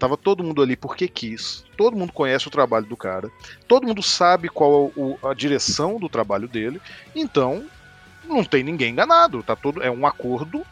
Tava 0.04 0.18
todo 0.18 0.44
mundo 0.44 0.62
ali 0.62 0.76
porque 0.76 1.08
quis. 1.08 1.64
Todo 1.78 1.96
mundo 1.96 2.12
conhece 2.12 2.46
o 2.46 2.52
trabalho 2.52 2.86
do 2.86 2.98
cara. 2.98 3.32
Todo 3.70 3.88
mundo 3.88 4.04
sabe 4.04 4.50
qual 4.50 4.92
é 5.24 5.28
a 5.30 5.34
direção 5.34 5.98
do 5.98 6.10
trabalho 6.10 6.46
dele. 6.46 6.82
Então, 7.16 7.66
não 8.26 8.44
tem 8.44 8.66
ninguém 8.66 8.92
enganado. 8.92 9.42
Tá 9.44 9.56
todo, 9.56 9.82
é 9.82 9.90
um 9.90 10.06
acordo 10.06 10.66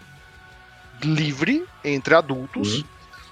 livre 1.04 1.66
entre 1.84 2.14
adultos 2.14 2.78
uhum. 2.78 2.84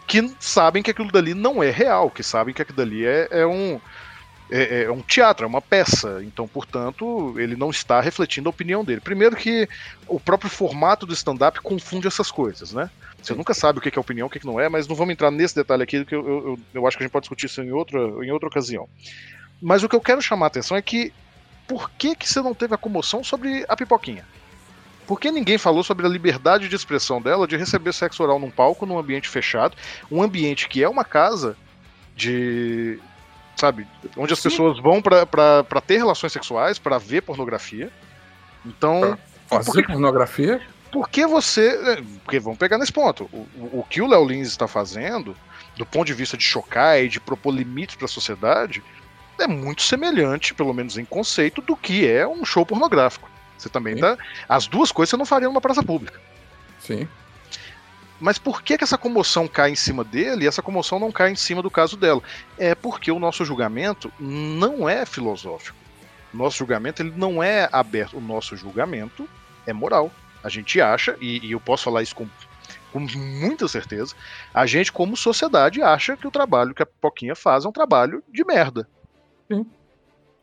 que 0.08 0.32
sabem 0.40 0.84
que 0.84 0.92
aquilo 0.92 1.12
dali 1.12 1.34
não 1.34 1.62
é 1.64 1.70
real, 1.70 2.10
que 2.10 2.24
sabem 2.24 2.54
que 2.54 2.62
aquilo 2.62 2.78
dali 2.78 3.06
é, 3.06 3.28
é 3.32 3.48
um. 3.48 3.80
É, 4.52 4.82
é, 4.82 4.92
um 4.92 5.00
teatro, 5.00 5.46
é 5.46 5.48
uma 5.48 5.62
peça. 5.62 6.24
Então, 6.24 6.48
portanto, 6.48 7.36
ele 7.38 7.56
não 7.56 7.70
está 7.70 8.02
refletindo 8.02 8.50
a 8.50 8.52
opinião 8.52 8.84
dele. 8.84 9.00
Primeiro 9.00 9.36
que 9.36 9.70
o 10.08 10.20
próprio 10.20 10.50
formato 10.50 11.06
do 11.06 11.14
stand-up 11.14 11.62
confunde 11.62 12.08
essas 12.08 12.32
coisas, 12.32 12.74
né? 12.74 12.90
Você 13.22 13.36
nunca 13.36 13.54
sabe 13.54 13.78
o 13.78 13.82
que 13.82 13.96
é 13.96 14.02
opinião, 14.02 14.26
o 14.26 14.30
que 14.30 14.44
não 14.44 14.60
é, 14.60 14.68
mas 14.68 14.88
não 14.88 14.96
vamos 14.96 15.12
entrar 15.12 15.30
nesse 15.30 15.56
detalhe 15.56 15.84
aqui, 15.84 16.04
que 16.04 16.16
eu, 16.16 16.28
eu, 16.28 16.60
eu 16.74 16.88
acho 16.88 16.98
que 16.98 17.04
a 17.04 17.06
gente 17.06 17.12
pode 17.12 17.26
discutir 17.26 17.46
isso 17.46 17.62
em 17.62 17.72
outra, 17.72 18.00
em 18.00 18.32
outra 18.32 18.48
ocasião. 18.48 18.90
Mas 19.62 19.84
o 19.84 19.90
que 19.90 19.96
eu 19.96 20.02
quero 20.02 20.20
chamar 20.20 20.46
a 20.46 20.48
atenção 20.48 20.76
é 20.76 20.82
que 20.82 21.14
por 21.68 21.92
que, 21.92 22.16
que 22.16 22.28
você 22.28 22.42
não 22.42 22.56
teve 22.56 22.74
a 22.74 22.78
comoção 22.78 23.24
sobre 23.24 23.64
a 23.70 23.76
pipoquinha? 23.76 24.26
Por 25.10 25.20
que 25.20 25.32
ninguém 25.32 25.58
falou 25.58 25.84
sobre 25.84 26.06
a 26.06 26.10
liberdade 26.10 26.70
de 26.70 26.76
expressão 26.76 27.20
dela 27.20 27.48
de 27.48 27.58
receber 27.58 27.92
sexo 27.94 28.22
oral 28.22 28.38
num 28.38 28.52
palco, 28.52 28.86
num 28.86 29.00
ambiente 29.00 29.28
fechado, 29.28 29.76
um 30.12 30.22
ambiente 30.22 30.70
que 30.70 30.84
é 30.84 30.88
uma 30.88 31.04
casa 31.04 31.58
de. 32.16 33.00
sabe? 33.56 33.88
Onde 34.16 34.34
as 34.34 34.40
Sim. 34.40 34.50
pessoas 34.50 34.80
vão 34.80 35.02
para 35.02 35.82
ter 35.82 35.98
relações 35.98 36.32
sexuais, 36.32 36.78
para 36.78 37.00
ver 37.00 37.24
pornografia. 37.24 37.92
Então. 38.64 39.18
Pra 39.50 39.64
fazer 39.64 39.88
pornografia? 39.88 40.62
Por 40.92 41.10
que 41.10 41.26
você. 41.26 41.70
É, 41.70 42.04
porque 42.24 42.40
vamos 42.40 42.60
pegar 42.60 42.78
nesse 42.78 42.94
ponto. 42.94 43.28
O, 43.34 43.48
o, 43.56 43.80
o 43.80 43.86
que 43.90 44.04
o 44.04 44.08
Léo 44.08 44.28
Lins 44.28 44.50
está 44.50 44.68
fazendo, 44.68 45.36
do 45.76 45.88
ponto 45.88 46.06
de 46.06 46.14
vista 46.14 46.38
de 46.38 46.44
chocar 46.44 47.02
e 47.02 47.10
de 47.10 47.20
propor 47.20 47.52
limites 47.52 47.96
para 47.96 48.06
a 48.06 48.08
sociedade, 48.08 48.84
é 49.40 49.48
muito 49.48 49.82
semelhante, 49.82 50.54
pelo 50.54 50.72
menos 50.72 51.00
em 51.00 51.06
conceito, 51.06 51.64
do 51.64 51.76
que 51.76 52.08
é 52.08 52.28
um 52.28 52.46
show 52.46 52.64
pornográfico. 52.64 53.28
Você 53.60 53.70
também 53.70 53.96
Sim. 53.96 54.02
tá. 54.02 54.18
As 54.48 54.68
duas 54.68 54.92
coisas 54.92 55.12
você 55.12 55.18
não 55.18 55.26
faria 55.26 55.48
numa 55.48 55.62
praça 55.62 55.84
pública. 55.84 56.20
Sim. 56.80 57.08
Mas 58.20 58.38
por 58.38 58.62
que, 58.62 58.78
que 58.78 58.84
essa 58.84 58.98
comoção 58.98 59.48
cai 59.48 59.72
em 59.72 59.76
cima 59.76 60.04
dele 60.04 60.44
e 60.44 60.48
essa 60.48 60.62
comoção 60.62 61.00
não 61.00 61.12
cai 61.12 61.32
em 61.32 61.36
cima 61.36 61.62
do 61.62 61.72
caso 61.72 61.96
dela? 61.96 62.22
É 62.58 62.76
porque 62.76 63.12
o 63.12 63.20
nosso 63.20 63.46
julgamento 63.46 64.12
não 64.20 64.90
é 64.90 65.06
filosófico. 65.06 65.78
Nosso 66.34 66.58
julgamento 66.58 67.02
ele 67.02 67.14
não 67.16 67.42
é 67.42 67.70
aberto. 67.72 68.18
O 68.18 68.22
nosso 68.22 68.56
julgamento 68.56 69.28
é 69.66 69.74
moral. 69.74 70.12
A 70.44 70.50
gente 70.50 70.80
acha, 70.80 71.18
e, 71.20 71.46
e 71.46 71.52
eu 71.52 71.60
posso 71.60 71.84
falar 71.84 72.02
isso 72.02 72.16
com, 72.16 72.28
com 72.92 73.00
muita 73.00 73.68
certeza, 73.68 74.16
a 74.54 74.66
gente, 74.66 74.92
como 74.92 75.18
sociedade, 75.18 75.82
acha 75.82 76.16
que 76.16 76.28
o 76.28 76.32
trabalho 76.32 76.74
que 76.74 76.84
a 76.84 76.86
Poquinha 76.86 77.36
faz 77.36 77.66
é 77.66 77.68
um 77.68 77.74
trabalho 77.74 78.24
de 78.30 78.44
merda. 78.46 78.88
Sim. 79.52 79.66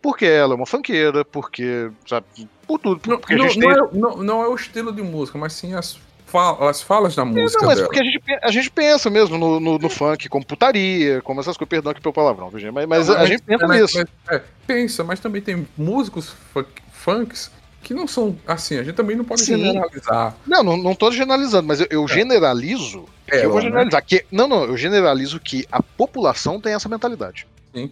Porque 0.02 0.24
ela 0.24 0.54
é 0.54 0.56
uma 0.56 0.66
fanqueira, 0.66 1.24
porque. 1.24 1.90
Sabe, 2.06 2.26
por 2.66 2.78
tudo. 2.78 3.00
Não, 3.06 3.18
Porque 3.18 3.34
a 3.34 3.36
não, 3.38 3.48
gente 3.48 3.58
não 3.60 3.72
tem. 3.74 3.84
é, 3.84 3.98
não- 4.00 4.16
não 4.18 4.42
é 4.42 4.48
o 4.48 4.54
estilo 4.54 4.92
de 4.92 5.02
música, 5.02 5.38
mas 5.38 5.52
sim 5.52 5.74
as, 5.74 5.98
fa- 6.26 6.56
as 6.68 6.82
falas 6.82 7.14
da 7.14 7.24
música 7.24 7.60
Não, 7.60 7.66
mas 7.68 7.76
dela. 7.76 7.88
porque 7.88 8.00
a 8.00 8.04
gente, 8.04 8.20
a 8.42 8.50
gente 8.50 8.70
pensa 8.70 9.08
mesmo 9.08 9.38
no, 9.38 9.60
no, 9.60 9.78
no 9.78 9.88
funk 9.88 10.28
como 10.28 10.44
putaria, 10.44 11.20
como 11.22 11.40
essas 11.40 11.56
coisas, 11.56 11.68
perdão 11.70 11.92
aqui 11.92 12.00
pelo 12.00 12.12
palavrão, 12.12 12.50
gente? 12.58 12.72
Mas, 12.72 12.86
mas 12.86 13.10
a 13.10 13.24
gente 13.26 13.42
pensa 13.42 13.66
mas- 13.66 13.80
nisso. 13.82 14.04
mas- 14.26 14.36
é, 14.38 14.42
pensa, 14.66 15.04
mas 15.04 15.20
também 15.20 15.40
tem 15.42 15.66
músicos 15.76 16.34
funk, 16.52 16.68
funks 16.92 17.50
que 17.82 17.94
não 17.94 18.08
são 18.08 18.36
assim. 18.48 18.78
A 18.78 18.82
gente 18.82 18.96
também 18.96 19.14
não 19.16 19.24
pode 19.24 19.42
Sim. 19.42 19.56
generalizar. 19.58 20.34
Não, 20.44 20.62
não, 20.64 20.76
não 20.76 20.94
tô 20.94 21.10
generalizando, 21.12 21.68
mas 21.68 21.80
eu, 21.80 21.86
eu 21.88 22.08
generalizo. 22.08 23.04
que 23.28 23.36
eu 23.36 23.48
vou 23.50 23.58
né? 23.60 23.66
generalizar. 23.66 24.04
Que, 24.04 24.24
não, 24.32 24.48
não, 24.48 24.64
eu 24.64 24.76
generalizo 24.76 25.38
que 25.38 25.64
a 25.70 25.80
população 25.82 26.60
tem 26.60 26.74
essa 26.74 26.88
mentalidade. 26.88 27.46
Sim. 27.72 27.90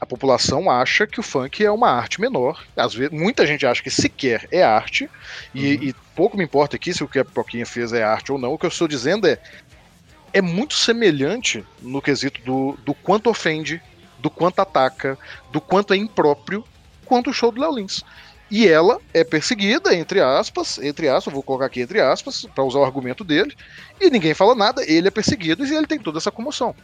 A 0.00 0.06
população 0.06 0.70
acha 0.70 1.06
que 1.06 1.20
o 1.20 1.22
funk 1.22 1.64
é 1.64 1.70
uma 1.70 1.90
arte 1.90 2.20
menor. 2.20 2.64
Às 2.76 2.94
vezes, 2.94 3.12
muita 3.12 3.46
gente 3.46 3.66
acha 3.66 3.82
que 3.82 3.90
sequer 3.90 4.48
é 4.50 4.62
arte. 4.62 5.08
E, 5.54 5.74
Uhum. 5.76 5.82
e 5.82 5.94
pouco 6.14 6.36
me 6.36 6.44
importa 6.44 6.76
aqui 6.76 6.92
se 6.92 7.02
o 7.02 7.08
que 7.08 7.18
a 7.18 7.24
Poquinha 7.24 7.66
fez 7.66 7.92
é 7.92 8.02
arte 8.02 8.32
ou 8.32 8.38
não. 8.38 8.52
O 8.52 8.58
que 8.58 8.66
eu 8.66 8.70
estou 8.70 8.88
dizendo 8.88 9.26
é. 9.26 9.38
É 10.34 10.40
muito 10.40 10.72
semelhante 10.74 11.62
no 11.82 12.00
quesito 12.00 12.40
do, 12.42 12.78
do 12.84 12.94
quanto 12.94 13.28
ofende, 13.28 13.82
do 14.18 14.30
quanto 14.30 14.60
ataca, 14.60 15.18
do 15.52 15.60
quanto 15.60 15.92
é 15.92 15.96
impróprio, 15.96 16.64
quanto 17.04 17.28
o 17.28 17.34
show 17.34 17.52
do 17.52 17.60
Léo 17.60 17.74
Lins. 17.74 18.02
E 18.50 18.66
ela 18.68 18.98
é 19.12 19.24
perseguida, 19.24 19.94
entre 19.94 20.20
aspas, 20.20 20.78
entre 20.78 21.08
aspas, 21.08 21.32
vou 21.32 21.42
colocar 21.42 21.66
aqui 21.66 21.80
entre 21.80 22.00
aspas, 22.00 22.46
para 22.54 22.64
usar 22.64 22.78
o 22.78 22.84
argumento 22.84 23.24
dele, 23.24 23.54
e 24.00 24.10
ninguém 24.10 24.34
fala 24.34 24.54
nada, 24.54 24.82
ele 24.90 25.08
é 25.08 25.10
perseguido 25.10 25.66
e 25.66 25.74
ele 25.74 25.86
tem 25.86 25.98
toda 25.98 26.18
essa 26.18 26.30
comoção. 26.30 26.74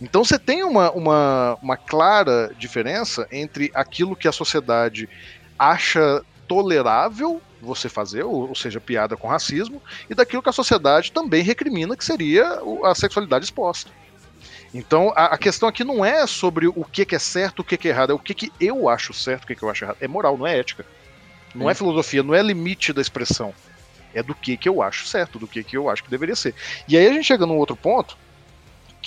Então 0.00 0.24
você 0.24 0.38
tem 0.38 0.62
uma, 0.62 0.90
uma, 0.90 1.58
uma 1.62 1.76
clara 1.76 2.52
diferença 2.58 3.26
entre 3.30 3.70
aquilo 3.74 4.16
que 4.16 4.28
a 4.28 4.32
sociedade 4.32 5.08
acha 5.58 6.22
tolerável 6.46 7.40
você 7.60 7.88
fazer, 7.88 8.22
ou, 8.22 8.48
ou 8.48 8.54
seja, 8.54 8.80
piada 8.80 9.16
com 9.16 9.28
racismo, 9.28 9.82
e 10.08 10.14
daquilo 10.14 10.42
que 10.42 10.48
a 10.48 10.52
sociedade 10.52 11.10
também 11.10 11.42
recrimina, 11.42 11.96
que 11.96 12.04
seria 12.04 12.60
a 12.84 12.94
sexualidade 12.94 13.44
exposta. 13.44 13.90
Então 14.74 15.12
a, 15.16 15.26
a 15.26 15.38
questão 15.38 15.68
aqui 15.68 15.82
não 15.82 16.04
é 16.04 16.26
sobre 16.26 16.66
o 16.66 16.84
que, 16.84 17.04
que 17.04 17.14
é 17.14 17.18
certo, 17.18 17.60
o 17.60 17.64
que, 17.64 17.76
que 17.76 17.88
é 17.88 17.90
errado, 17.90 18.10
é 18.10 18.14
o 18.14 18.18
que, 18.18 18.34
que 18.34 18.52
eu 18.60 18.88
acho 18.88 19.12
certo, 19.14 19.44
o 19.44 19.46
que, 19.46 19.56
que 19.56 19.62
eu 19.62 19.70
acho 19.70 19.84
errado. 19.84 19.96
É 20.00 20.08
moral, 20.08 20.36
não 20.36 20.46
é 20.46 20.58
ética. 20.58 20.84
Não 21.54 21.70
é 21.70 21.74
Sim. 21.74 21.78
filosofia, 21.78 22.22
não 22.22 22.34
é 22.34 22.42
limite 22.42 22.92
da 22.92 23.00
expressão. 23.00 23.54
É 24.14 24.22
do 24.22 24.34
que, 24.34 24.56
que 24.56 24.68
eu 24.68 24.82
acho 24.82 25.06
certo, 25.06 25.38
do 25.38 25.46
que, 25.46 25.64
que 25.64 25.76
eu 25.76 25.88
acho 25.88 26.04
que 26.04 26.10
deveria 26.10 26.36
ser. 26.36 26.54
E 26.86 26.96
aí 26.96 27.06
a 27.06 27.12
gente 27.12 27.24
chega 27.24 27.46
num 27.46 27.56
outro 27.56 27.76
ponto 27.76 28.16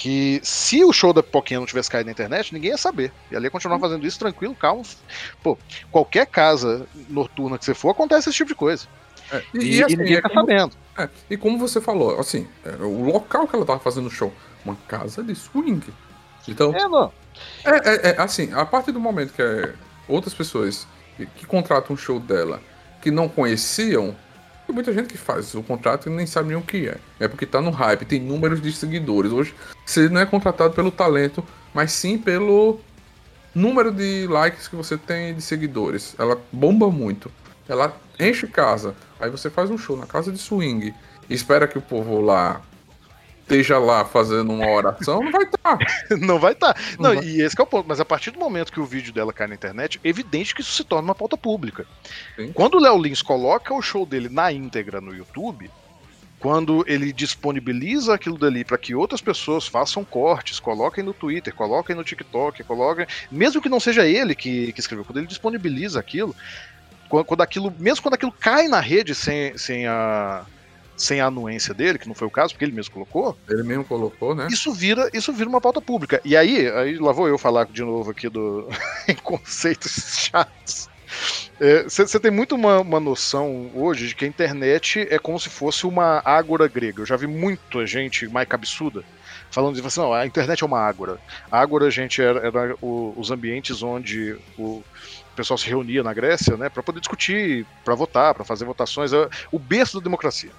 que 0.01 0.39
se 0.43 0.83
o 0.85 0.93
show 0.93 1.11
da 1.11 1.21
Pipoquinha 1.21 1.59
não 1.59 1.67
tivesse 1.67 1.89
caído 1.91 2.05
na 2.05 2.13
internet, 2.13 2.53
ninguém 2.53 2.71
ia 2.71 2.77
saber. 2.77 3.13
E 3.29 3.35
ali 3.35 3.45
ia 3.47 3.51
continuar 3.51 3.79
fazendo 3.79 4.07
isso 4.07 4.17
tranquilo, 4.17 4.55
calmo. 4.55 4.83
Pô, 5.43 5.59
qualquer 5.91 6.25
casa 6.27 6.87
noturna 7.09 7.57
que 7.59 7.65
você 7.65 7.73
for, 7.73 7.89
acontece 7.91 8.29
esse 8.29 8.37
tipo 8.37 8.47
de 8.49 8.55
coisa. 8.55 8.87
É, 9.29 9.43
E, 9.53 9.59
e, 9.59 9.75
e 9.77 9.83
assim, 9.83 9.97
ninguém 9.97 10.15
é 10.17 10.21
tá 10.21 10.29
como, 10.29 10.39
sabendo. 10.39 10.77
é, 10.97 11.09
e 11.29 11.37
como 11.37 11.57
você 11.59 11.81
falou, 11.81 12.17
assim, 12.19 12.47
é, 12.63 12.71
o 12.81 13.03
local 13.03 13.47
que 13.47 13.55
ela 13.55 13.65
tava 13.65 13.79
fazendo 13.79 14.07
o 14.07 14.11
show, 14.11 14.33
uma 14.63 14.75
casa 14.87 15.23
de 15.23 15.35
swing. 15.35 15.93
Então, 16.47 16.73
É, 16.73 16.87
não. 16.87 17.13
É, 17.65 18.09
é, 18.09 18.09
é, 18.11 18.21
assim, 18.21 18.53
a 18.53 18.65
partir 18.65 18.91
do 18.93 18.99
momento 19.01 19.33
que 19.33 19.41
é, 19.41 19.75
outras 20.07 20.33
pessoas 20.33 20.87
que, 21.17 21.25
que 21.27 21.45
contratam 21.45 21.93
um 21.93 21.97
show 21.97 22.19
dela 22.19 22.61
que 23.01 23.11
não 23.11 23.29
conheciam, 23.29 24.15
muita 24.73 24.93
gente 24.93 25.07
que 25.07 25.17
faz 25.17 25.53
o 25.53 25.63
contrato 25.63 26.09
e 26.09 26.11
nem 26.11 26.25
sabe 26.25 26.49
nem 26.49 26.57
o 26.57 26.61
que 26.61 26.87
é. 26.87 26.97
É 27.19 27.27
porque 27.27 27.45
tá 27.45 27.61
no 27.61 27.71
hype, 27.71 28.05
tem 28.05 28.19
números 28.19 28.61
de 28.61 28.71
seguidores. 28.71 29.31
Hoje 29.31 29.53
você 29.85 30.09
não 30.09 30.21
é 30.21 30.25
contratado 30.25 30.73
pelo 30.73 30.91
talento, 30.91 31.43
mas 31.73 31.91
sim 31.91 32.17
pelo 32.17 32.79
número 33.53 33.91
de 33.91 34.27
likes 34.27 34.67
que 34.67 34.75
você 34.75 34.97
tem 34.97 35.33
de 35.33 35.41
seguidores. 35.41 36.15
Ela 36.17 36.39
bomba 36.51 36.89
muito. 36.89 37.31
Ela 37.67 37.95
enche 38.19 38.47
casa. 38.47 38.95
Aí 39.19 39.29
você 39.29 39.49
faz 39.49 39.69
um 39.69 39.77
show 39.77 39.97
na 39.97 40.05
casa 40.05 40.31
de 40.31 40.37
swing 40.37 40.93
espera 41.29 41.67
que 41.67 41.77
o 41.77 41.81
povo 41.81 42.19
lá 42.19 42.61
esteja 43.49 43.79
lá 43.79 44.05
fazendo 44.05 44.53
uma 44.53 44.69
oração, 44.69 45.23
não 45.23 45.31
vai 45.31 45.43
estar. 45.43 45.77
Não 46.19 46.39
vai 46.39 46.53
estar. 46.53 46.75
Não 46.99 47.09
Não, 47.09 47.15
vai. 47.15 47.25
e 47.25 47.41
esse 47.41 47.55
que 47.55 47.61
é 47.61 47.63
o 47.63 47.67
ponto. 47.67 47.87
Mas 47.87 47.99
a 47.99 48.05
partir 48.05 48.31
do 48.31 48.39
momento 48.39 48.71
que 48.71 48.79
o 48.79 48.85
vídeo 48.85 49.11
dela 49.11 49.33
cai 49.33 49.47
na 49.47 49.55
internet, 49.55 49.99
é 50.03 50.09
evidente 50.09 50.53
que 50.53 50.61
isso 50.61 50.71
se 50.71 50.83
torna 50.83 51.09
uma 51.09 51.15
pauta 51.15 51.37
pública. 51.37 51.85
Sim. 52.35 52.51
Quando 52.53 52.75
o 52.75 52.79
Léo 52.79 52.97
Lins 53.01 53.21
coloca 53.21 53.73
o 53.73 53.81
show 53.81 54.05
dele 54.05 54.29
na 54.29 54.51
íntegra 54.51 55.01
no 55.01 55.13
YouTube, 55.15 55.69
quando 56.39 56.83
ele 56.87 57.11
disponibiliza 57.11 58.13
aquilo 58.13 58.37
dali 58.37 58.63
para 58.63 58.77
que 58.77 58.95
outras 58.95 59.21
pessoas 59.21 59.67
façam 59.67 60.03
cortes, 60.05 60.59
coloquem 60.59 61.03
no 61.03 61.13
Twitter, 61.13 61.53
coloquem 61.53 61.95
no 61.95 62.03
TikTok, 62.03 62.63
coloquem. 62.63 63.05
Mesmo 63.31 63.61
que 63.61 63.69
não 63.69 63.79
seja 63.79 64.05
ele 64.07 64.33
que, 64.35 64.71
que 64.71 64.79
escreveu, 64.79 65.03
quando 65.05 65.17
ele 65.17 65.27
disponibiliza 65.27 65.99
aquilo, 65.99 66.35
quando, 67.09 67.25
quando 67.25 67.41
aquilo, 67.41 67.73
mesmo 67.77 68.01
quando 68.01 68.13
aquilo 68.13 68.31
cai 68.31 68.67
na 68.67 68.79
rede 68.79 69.13
sem, 69.13 69.57
sem 69.57 69.87
a. 69.87 70.45
Sem 70.99 71.21
a 71.21 71.27
anuência 71.27 71.73
dele, 71.73 71.97
que 71.97 72.07
não 72.07 72.15
foi 72.15 72.27
o 72.27 72.31
caso, 72.31 72.53
porque 72.53 72.65
ele 72.65 72.73
mesmo 72.73 72.91
colocou, 72.91 73.37
Ele 73.49 73.63
mesmo 73.63 73.85
colocou, 73.85 74.35
né? 74.35 74.47
isso 74.49 74.73
vira, 74.73 75.09
isso 75.13 75.31
vira 75.33 75.49
uma 75.49 75.61
pauta 75.61 75.81
pública. 75.81 76.21
E 76.25 76.35
aí, 76.35 76.69
aí 76.71 76.97
lá 76.97 77.11
vou 77.11 77.27
eu 77.27 77.37
falar 77.37 77.65
de 77.65 77.83
novo 77.83 78.11
aqui 78.11 78.29
do 78.29 78.67
em 79.07 79.15
conceitos 79.15 79.91
chatos. 80.29 80.89
Você 81.89 82.19
tem 82.19 82.31
muito 82.31 82.55
uma, 82.55 82.79
uma 82.79 82.99
noção 82.99 83.71
hoje 83.75 84.07
de 84.07 84.15
que 84.15 84.25
a 84.25 84.27
internet 84.27 84.99
é 85.09 85.19
como 85.19 85.39
se 85.39 85.49
fosse 85.49 85.85
uma 85.85 86.21
ágora 86.23 86.67
grega. 86.67 87.01
Eu 87.01 87.05
já 87.05 87.15
vi 87.17 87.27
muita 87.27 87.85
gente 87.85 88.27
mais 88.29 88.47
cabeçuda 88.47 89.03
falando 89.51 89.75
de 89.79 89.85
assim, 89.85 89.99
não, 89.99 90.13
a 90.13 90.25
internet 90.25 90.63
é 90.63 90.65
uma 90.65 90.79
ágora. 90.79 91.19
A 91.51 91.59
ágora, 91.59 91.89
gente, 91.91 92.21
era, 92.21 92.45
era 92.47 92.75
o- 92.81 93.19
os 93.19 93.29
ambientes 93.31 93.81
onde 93.83 94.35
o 94.55 94.85
pessoal 95.35 95.57
se 95.57 95.67
reunia 95.67 96.03
na 96.03 96.13
Grécia, 96.13 96.57
né, 96.57 96.69
para 96.69 96.83
poder 96.83 96.99
discutir, 96.99 97.67
para 97.83 97.95
votar, 97.95 98.33
para 98.33 98.45
fazer 98.45 98.65
votações, 98.65 99.13
é 99.13 99.27
o 99.51 99.59
berço 99.59 99.97
da 99.99 100.03
democracia. 100.03 100.53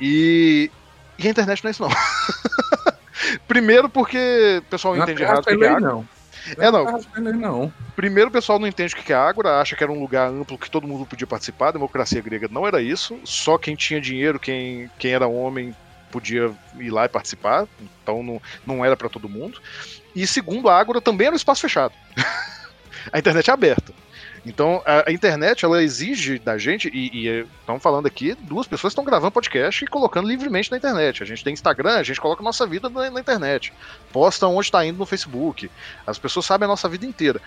E, 0.00 0.70
e 1.18 1.26
a 1.26 1.30
internet 1.30 1.62
não 1.62 1.68
é 1.68 1.72
isso 1.72 1.82
não. 1.82 1.90
Primeiro 3.48 3.88
porque 3.88 4.60
o 4.60 4.70
pessoal 4.70 4.94
Na 4.96 5.04
entende 5.04 5.22
errado 5.22 5.40
o 5.40 5.42
que 5.44 5.50
é 5.50 5.56
lei, 5.56 5.68
ágora. 5.68 5.92
não. 5.92 6.08
É, 6.58 6.70
não. 6.70 7.00
Lei, 7.16 7.32
não. 7.32 7.72
Primeiro, 7.96 8.28
o 8.28 8.32
pessoal 8.32 8.58
não 8.58 8.66
entende 8.66 8.94
o 8.94 8.96
que 8.98 9.12
é 9.12 9.16
Ágora, 9.16 9.60
acha 9.60 9.74
que 9.74 9.82
era 9.82 9.90
um 9.90 9.98
lugar 9.98 10.28
amplo 10.28 10.58
que 10.58 10.70
todo 10.70 10.86
mundo 10.86 11.06
podia 11.06 11.26
participar. 11.26 11.68
A 11.68 11.72
democracia 11.72 12.20
grega 12.20 12.48
não 12.50 12.66
era 12.66 12.82
isso. 12.82 13.18
Só 13.24 13.56
quem 13.56 13.74
tinha 13.74 14.00
dinheiro, 14.00 14.38
quem, 14.38 14.90
quem 14.98 15.12
era 15.12 15.26
homem, 15.26 15.74
podia 16.10 16.52
ir 16.78 16.90
lá 16.90 17.06
e 17.06 17.08
participar. 17.08 17.66
Então 18.02 18.22
não, 18.22 18.42
não 18.66 18.84
era 18.84 18.96
para 18.96 19.08
todo 19.08 19.28
mundo. 19.28 19.58
E 20.14 20.26
segundo, 20.26 20.68
a 20.68 20.78
Ágora 20.78 21.00
também 21.00 21.26
era 21.26 21.34
um 21.34 21.36
espaço 21.36 21.62
fechado. 21.62 21.94
a 23.10 23.18
internet 23.18 23.48
é 23.48 23.52
aberta. 23.52 23.92
Então 24.44 24.82
a, 24.84 25.08
a 25.08 25.12
internet 25.12 25.64
ela 25.64 25.82
exige 25.82 26.38
da 26.38 26.58
gente, 26.58 26.90
e, 26.92 27.46
estamos 27.60 27.82
falando 27.82 28.06
aqui, 28.06 28.34
duas 28.34 28.66
pessoas 28.66 28.92
estão 28.92 29.04
gravando 29.04 29.32
podcast 29.32 29.84
e 29.84 29.88
colocando 29.88 30.28
livremente 30.28 30.70
na 30.70 30.76
internet. 30.76 31.22
A 31.22 31.26
gente 31.26 31.42
tem 31.42 31.52
Instagram, 31.52 31.96
a 31.96 32.02
gente 32.02 32.20
coloca 32.20 32.42
nossa 32.42 32.66
vida 32.66 32.88
na, 32.90 33.10
na 33.10 33.20
internet. 33.20 33.72
Posta 34.12 34.46
onde 34.46 34.66
está 34.66 34.84
indo 34.84 34.98
no 34.98 35.06
Facebook. 35.06 35.70
As 36.06 36.18
pessoas 36.18 36.44
sabem 36.44 36.66
a 36.66 36.68
nossa 36.68 36.88
vida 36.88 37.06
inteira 37.06 37.40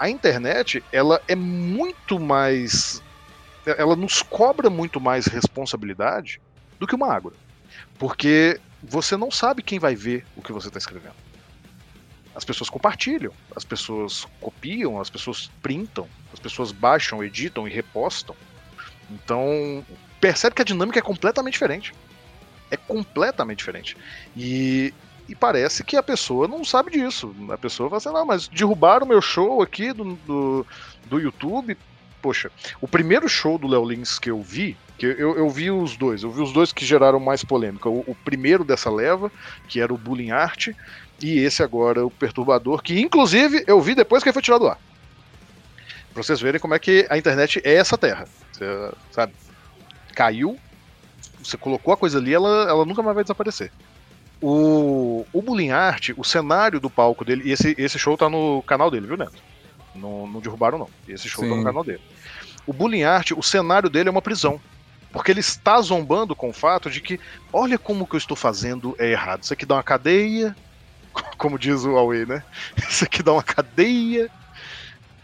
a 0.00 0.08
internet 0.08 0.82
ela 0.90 1.20
é 1.28 1.36
muito 1.36 2.18
mais 2.18 3.02
ela 3.66 3.94
nos 3.94 4.22
cobra 4.22 4.70
muito 4.70 4.98
mais 4.98 5.26
responsabilidade 5.26 6.40
do 6.78 6.86
que 6.86 6.94
uma 6.94 7.12
água 7.12 7.34
porque 7.98 8.58
você 8.82 9.14
não 9.14 9.30
sabe 9.30 9.62
quem 9.62 9.78
vai 9.78 9.94
ver 9.94 10.24
o 10.34 10.40
que 10.40 10.52
você 10.52 10.68
está 10.68 10.78
escrevendo 10.78 11.14
as 12.34 12.44
pessoas 12.44 12.70
compartilham 12.70 13.32
as 13.54 13.64
pessoas 13.64 14.26
copiam 14.40 15.00
as 15.00 15.10
pessoas 15.10 15.50
printam 15.62 16.08
as 16.32 16.38
pessoas 16.38 16.72
baixam 16.72 17.22
editam 17.22 17.66
e 17.66 17.70
repostam 17.70 18.36
então 19.10 19.84
percebe 20.20 20.54
que 20.54 20.62
a 20.62 20.64
dinâmica 20.64 20.98
é 20.98 21.02
completamente 21.02 21.54
diferente 21.54 21.92
é 22.70 22.76
completamente 22.76 23.58
diferente 23.58 23.96
e 24.36 24.92
e 25.30 25.34
parece 25.36 25.84
que 25.84 25.96
a 25.96 26.02
pessoa 26.02 26.48
não 26.48 26.64
sabe 26.64 26.90
disso. 26.90 27.32
A 27.50 27.56
pessoa 27.56 27.88
fala 27.88 27.98
assim, 27.98 28.12
não, 28.12 28.26
mas 28.26 28.48
derrubaram 28.48 29.06
o 29.06 29.08
meu 29.08 29.22
show 29.22 29.62
aqui 29.62 29.92
do, 29.92 30.16
do, 30.26 30.66
do 31.08 31.20
YouTube. 31.20 31.78
Poxa, 32.20 32.50
o 32.80 32.88
primeiro 32.88 33.28
show 33.28 33.56
do 33.56 33.68
Léo 33.68 33.84
Lins 33.84 34.18
que 34.18 34.28
eu 34.28 34.42
vi, 34.42 34.76
que 34.98 35.06
eu, 35.06 35.36
eu 35.38 35.48
vi 35.48 35.70
os 35.70 35.96
dois, 35.96 36.24
eu 36.24 36.32
vi 36.32 36.42
os 36.42 36.52
dois 36.52 36.72
que 36.72 36.84
geraram 36.84 37.20
mais 37.20 37.44
polêmica. 37.44 37.88
O, 37.88 38.00
o 38.08 38.14
primeiro 38.24 38.64
dessa 38.64 38.90
leva, 38.90 39.30
que 39.68 39.80
era 39.80 39.94
o 39.94 39.96
Bullying 39.96 40.32
Art, 40.32 40.70
e 41.22 41.38
esse 41.38 41.62
agora, 41.62 42.04
o 42.04 42.10
Perturbador, 42.10 42.82
que 42.82 43.00
inclusive 43.00 43.64
eu 43.66 43.80
vi 43.80 43.94
depois 43.94 44.22
que 44.22 44.28
ele 44.28 44.34
foi 44.34 44.42
tirado 44.42 44.62
do 44.62 44.68
ar. 44.68 44.78
Pra 46.12 46.22
vocês 46.22 46.40
verem 46.40 46.60
como 46.60 46.74
é 46.74 46.78
que 46.78 47.06
a 47.08 47.16
internet 47.16 47.60
é 47.64 47.74
essa 47.74 47.96
terra. 47.96 48.26
Você, 48.52 48.64
sabe? 49.12 49.32
Caiu, 50.14 50.58
você 51.42 51.56
colocou 51.56 51.94
a 51.94 51.96
coisa 51.96 52.18
ali, 52.18 52.34
ela, 52.34 52.68
ela 52.68 52.84
nunca 52.84 53.02
mais 53.02 53.14
vai 53.14 53.24
desaparecer. 53.24 53.70
O, 54.42 55.26
o 55.32 55.42
Bullying 55.42 55.70
Art, 55.70 56.10
o 56.16 56.24
cenário 56.24 56.80
do 56.80 56.90
palco 56.90 57.24
dele, 57.24 57.42
e 57.44 57.52
esse, 57.52 57.74
esse 57.78 57.98
show 57.98 58.16
tá 58.16 58.28
no 58.28 58.62
canal 58.66 58.90
dele, 58.90 59.06
viu, 59.06 59.16
Neto? 59.16 59.42
Não, 59.94 60.26
não 60.26 60.40
derrubaram, 60.40 60.78
não. 60.78 60.88
Esse 61.06 61.28
show 61.28 61.44
Sim. 61.44 61.50
tá 61.50 61.56
no 61.56 61.64
canal 61.64 61.84
dele. 61.84 62.00
O 62.66 62.72
Bullying 62.72 63.02
Art, 63.02 63.32
o 63.32 63.42
cenário 63.42 63.90
dele 63.90 64.08
é 64.08 64.12
uma 64.12 64.22
prisão. 64.22 64.60
Porque 65.12 65.30
ele 65.30 65.40
está 65.40 65.80
zombando 65.80 66.36
com 66.36 66.50
o 66.50 66.52
fato 66.52 66.88
de 66.88 67.00
que, 67.00 67.18
olha 67.52 67.78
como 67.78 68.06
que 68.06 68.14
eu 68.14 68.18
estou 68.18 68.36
fazendo 68.36 68.94
é 68.98 69.10
errado. 69.10 69.42
Isso 69.42 69.52
aqui 69.52 69.66
dá 69.66 69.74
uma 69.74 69.82
cadeia, 69.82 70.56
como 71.36 71.58
diz 71.58 71.84
o 71.84 71.92
Huawei, 71.92 72.26
né? 72.26 72.42
Isso 72.88 73.04
aqui 73.04 73.22
dá 73.22 73.32
uma 73.32 73.42
cadeia. 73.42 74.30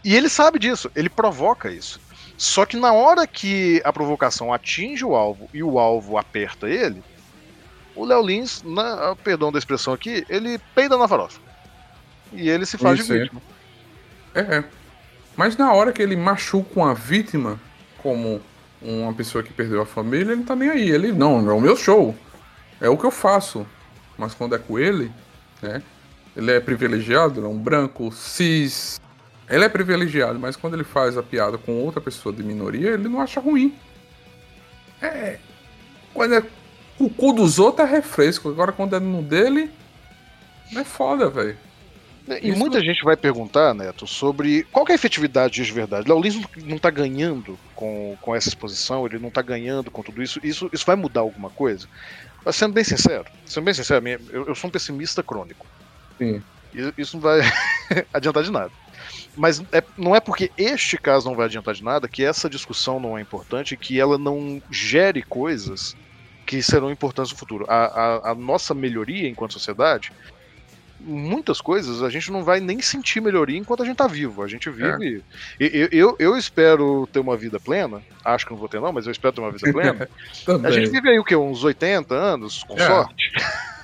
E 0.03 0.15
ele 0.15 0.29
sabe 0.29 0.57
disso, 0.57 0.89
ele 0.95 1.09
provoca 1.09 1.69
isso. 1.69 1.99
Só 2.37 2.65
que 2.65 2.77
na 2.77 2.93
hora 2.93 3.27
que 3.27 3.81
a 3.83 3.91
provocação 3.91 4.53
atinge 4.53 5.03
o 5.03 5.15
alvo 5.15 5.49
e 5.53 5.61
o 5.61 5.79
alvo 5.79 6.17
aperta 6.17 6.69
ele, 6.69 7.03
o 7.95 8.05
Léo 8.05 8.21
Lins, 8.21 8.61
na, 8.63 9.15
perdão 9.15 9.51
da 9.51 9.57
expressão 9.57 9.91
aqui, 9.93 10.23
ele 10.29 10.59
peida 10.75 10.97
na 10.97 11.07
farofa. 11.07 11.41
E 12.31 12.47
ele 12.47 12.65
se 12.65 12.77
faz 12.77 12.99
Isso, 12.99 13.11
de 13.11 13.19
é. 13.19 13.23
vítima. 13.23 13.41
É. 14.35 14.63
Mas 15.35 15.57
na 15.57 15.73
hora 15.73 15.91
que 15.91 16.01
ele 16.01 16.15
machuca 16.15 16.79
uma 16.79 16.93
vítima, 16.93 17.59
como 17.97 18.39
uma 18.81 19.13
pessoa 19.13 19.43
que 19.43 19.51
perdeu 19.51 19.81
a 19.81 19.85
família, 19.85 20.31
ele 20.31 20.43
tá 20.43 20.55
nem 20.55 20.69
aí. 20.69 20.89
Ele, 20.89 21.11
não, 21.11 21.49
é 21.49 21.53
o 21.53 21.59
meu 21.59 21.75
show. 21.75 22.15
É 22.79 22.87
o 22.87 22.97
que 22.97 23.05
eu 23.05 23.11
faço. 23.11 23.65
Mas 24.17 24.33
quando 24.33 24.55
é 24.55 24.59
com 24.59 24.77
ele, 24.77 25.11
né? 25.61 25.81
Ele 26.35 26.51
é 26.51 26.59
privilegiado, 26.59 27.39
ele 27.39 27.47
é 27.47 27.49
um 27.49 27.57
branco, 27.57 28.11
cis. 28.11 28.99
Ele 29.49 29.63
é 29.63 29.69
privilegiado, 29.69 30.37
mas 30.37 30.55
quando 30.55 30.73
ele 30.75 30.83
faz 30.83 31.17
a 31.17 31.23
piada 31.23 31.57
com 31.57 31.71
outra 31.83 31.99
pessoa 32.01 32.33
de 32.35 32.43
minoria, 32.43 32.91
ele 32.91 33.07
não 33.07 33.19
acha 33.21 33.39
ruim. 33.39 33.73
É. 35.01 35.37
Quando 36.13 36.35
é 36.35 36.43
o 36.99 37.09
cu 37.09 37.31
dos 37.33 37.59
outros 37.59 37.87
é 37.87 37.91
refresco. 37.91 38.49
Agora 38.49 38.71
quando 38.71 38.95
é 38.95 38.99
no 38.99 39.21
dele, 39.21 39.69
é 40.75 40.83
foda, 40.83 41.29
velho. 41.29 41.57
E 42.41 42.49
Isso- 42.49 42.59
muita 42.59 42.81
gente 42.81 43.03
vai 43.05 43.15
perguntar, 43.15 43.73
Neto, 43.73 44.05
sobre 44.05 44.63
qual 44.71 44.85
é 44.89 44.91
a 44.91 44.95
efetividade 44.95 45.63
de 45.63 45.71
verdade. 45.71 46.09
Léo 46.09 46.19
Lins 46.21 46.35
não- 46.35 46.49
não 46.65 46.77
tá 46.77 46.89
ganhando 46.89 47.57
com, 47.73 48.17
com 48.21 48.35
essa 48.35 48.49
exposição, 48.49 49.05
ele 49.05 49.17
não 49.17 49.29
tá 49.29 49.41
ganhando 49.41 49.89
com 49.89 50.03
tudo 50.03 50.21
isso. 50.21 50.39
Isso, 50.43 50.69
isso 50.73 50.85
vai 50.85 50.97
mudar 50.97 51.21
alguma 51.21 51.49
coisa? 51.49 51.87
Mas 52.47 52.55
sendo 52.55 52.73
bem 52.73 52.83
sincero, 52.85 53.25
sendo 53.45 53.65
bem 53.65 53.73
sincero, 53.73 54.01
minha- 54.01 54.17
eu, 54.29 54.45
eu 54.47 54.55
sou 54.55 54.69
um 54.69 54.71
pessimista 54.71 55.21
crônico. 55.21 55.67
Sim. 56.17 56.41
Isso 56.97 57.17
não 57.17 57.21
vai 57.21 57.39
adiantar 58.13 58.41
de 58.41 58.49
nada. 58.51 58.73
Mas 59.35 59.59
é- 59.73 59.83
não 59.97 60.15
é 60.15 60.21
porque 60.21 60.53
este 60.57 60.97
caso 60.97 61.27
não 61.27 61.35
vai 61.35 61.47
adiantar 61.47 61.73
de 61.73 61.83
nada 61.83 62.07
que 62.07 62.23
essa 62.23 62.49
discussão 62.49 63.01
não 63.01 63.17
é 63.17 63.21
importante 63.21 63.73
e 63.73 63.77
que 63.77 63.99
ela 63.99 64.17
não 64.17 64.61
gere 64.71 65.21
coisas 65.27 65.93
que 66.45 66.63
serão 66.63 66.89
importantes 66.89 67.33
no 67.33 67.37
futuro. 67.37 67.65
A, 67.67 67.87
a- 67.87 68.31
a 68.31 68.35
nossa 68.35 68.73
melhoria 68.73 69.27
enquanto 69.27 69.51
sociedade, 69.51 70.13
muitas 70.99 71.61
coisas 71.61 72.01
a 72.03 72.09
gente 72.09 72.31
não 72.31 72.43
vai 72.43 72.59
nem 72.59 72.81
sentir 72.81 73.21
melhoria 73.21 73.57
enquanto 73.57 73.83
a 73.83 73.85
gente 73.85 73.97
tá 73.97 74.07
vivo. 74.07 74.41
A 74.43 74.47
gente 74.47 74.69
vive. 74.69 75.23
e- 75.59 75.69
Eu, 75.73 75.89
eu, 75.91 76.15
eu 76.19 76.37
espero 76.37 77.07
ter 77.11 77.19
uma 77.19 77.37
vida 77.37 77.59
plena, 77.59 78.01
acho 78.25 78.45
que 78.45 78.51
não 78.51 78.57
vou 78.59 78.67
ter, 78.67 78.79
não, 78.81 78.91
mas 78.91 79.05
eu 79.05 79.11
espero 79.11 79.33
ter 79.33 79.41
uma 79.41 79.51
vida 79.51 79.71
plena. 79.71 80.09
A 80.67 80.71
gente 80.71 80.89
vive 80.89 81.09
aí 81.09 81.19
o 81.19 81.23
quê? 81.23 81.35
Uns 81.35 81.63
80 81.63 82.13
anos, 82.15 82.63
com 82.63 82.75
É. 82.77 82.85
sorte 82.87 83.31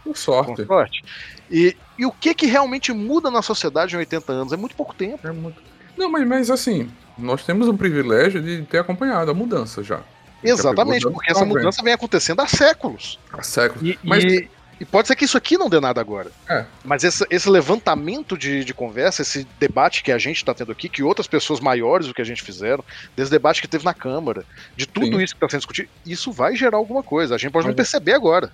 Com 0.03 0.09
com 0.09 0.15
sorte. 0.15 0.65
sorte. 0.65 1.03
E, 1.51 1.75
e 1.97 2.05
o 2.05 2.11
que 2.11 2.33
que 2.33 2.45
realmente 2.47 2.91
muda 2.91 3.29
na 3.29 3.41
sociedade 3.41 3.95
em 3.95 3.99
80 3.99 4.31
anos? 4.31 4.53
É 4.53 4.57
muito 4.57 4.75
pouco 4.75 4.93
tempo. 4.95 5.25
É 5.27 5.31
muito- 5.31 5.61
Não, 5.97 6.09
mas, 6.09 6.27
mas 6.27 6.49
assim, 6.51 6.89
nós 7.17 7.45
temos 7.45 7.67
o 7.67 7.73
privilégio 7.75 8.41
de 8.41 8.63
ter 8.63 8.79
acompanhado 8.79 9.29
a 9.29 9.33
mudança 9.33 9.83
já. 9.83 10.01
Exatamente, 10.43 11.03
porque 11.09 11.31
essa 11.31 11.45
mudança 11.45 11.81
vem 11.83 11.93
acontecendo 11.93 12.41
há 12.41 12.47
séculos. 12.47 13.17
Há 13.31 13.41
séculos. 13.43 13.87
E, 13.87 13.99
Mas- 14.03 14.23
e- 14.25 14.49
e 14.79 14.85
pode 14.85 15.07
ser 15.07 15.15
que 15.15 15.25
isso 15.25 15.37
aqui 15.37 15.57
não 15.57 15.69
dê 15.69 15.79
nada 15.79 16.01
agora. 16.01 16.31
É. 16.49 16.65
Mas 16.83 17.03
esse, 17.03 17.25
esse 17.29 17.49
levantamento 17.49 18.37
de, 18.37 18.63
de 18.63 18.73
conversa, 18.73 19.21
esse 19.21 19.47
debate 19.59 20.03
que 20.03 20.11
a 20.11 20.17
gente 20.17 20.37
está 20.37 20.53
tendo 20.53 20.71
aqui, 20.71 20.89
que 20.89 21.03
outras 21.03 21.27
pessoas 21.27 21.59
maiores 21.59 22.07
do 22.07 22.13
que 22.13 22.21
a 22.21 22.25
gente 22.25 22.41
fizeram, 22.41 22.83
desse 23.15 23.31
debate 23.31 23.61
que 23.61 23.67
teve 23.67 23.85
na 23.85 23.93
Câmara, 23.93 24.43
de 24.75 24.85
tudo 24.85 25.17
Sim. 25.17 25.23
isso 25.23 25.33
que 25.33 25.37
está 25.37 25.49
sendo 25.49 25.59
discutido, 25.59 25.89
isso 26.05 26.31
vai 26.31 26.55
gerar 26.55 26.77
alguma 26.77 27.03
coisa. 27.03 27.35
A 27.35 27.37
gente 27.37 27.51
pode 27.51 27.65
não 27.65 27.71
Mas- 27.71 27.77
perceber 27.77 28.13
agora. 28.13 28.51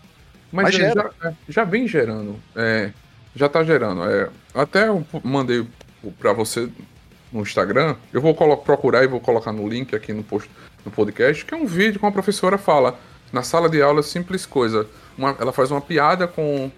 Mas, 0.51 0.65
Mas 0.65 0.76
gera. 0.76 1.11
já, 1.22 1.30
é, 1.30 1.34
já 1.47 1.63
vem 1.63 1.88
gerando. 1.88 2.39
é, 2.55 2.91
já 3.36 3.47
tá 3.47 3.63
gerando. 3.63 4.03
é, 4.03 4.30
até 4.53 4.88
eu 4.88 5.05
mandei 5.24 5.65
pra 6.20 6.34
você 6.34 6.70
no 7.32 7.41
Instagram. 7.41 7.95
Eu 8.11 8.22
vou 8.22 8.34
procurar 8.57 9.03
e 9.03 9.07
vou 9.07 9.20
colocar 9.20 9.51
no 9.51 9.67
link 9.67 9.95
aqui 9.95 10.11
no 10.13 10.24
post 10.24 10.49
no 10.84 10.91
podcast, 10.91 11.45
que 11.45 11.53
é 11.53 11.57
um 11.57 11.65
vídeo 11.65 11.99
com 11.99 12.07
a 12.07 12.11
professora 12.11 12.57
fala. 12.57 12.99
Na 13.32 13.43
sala 13.43 13.70
de 13.70 13.82
aula, 13.82 14.01
simples 14.01 14.45
coisa. 14.45 14.88
Uma- 15.20 15.36
ela 15.39 15.51
faz 15.51 15.70
uma 15.70 15.82
piada 15.82 16.28
com 16.28 16.72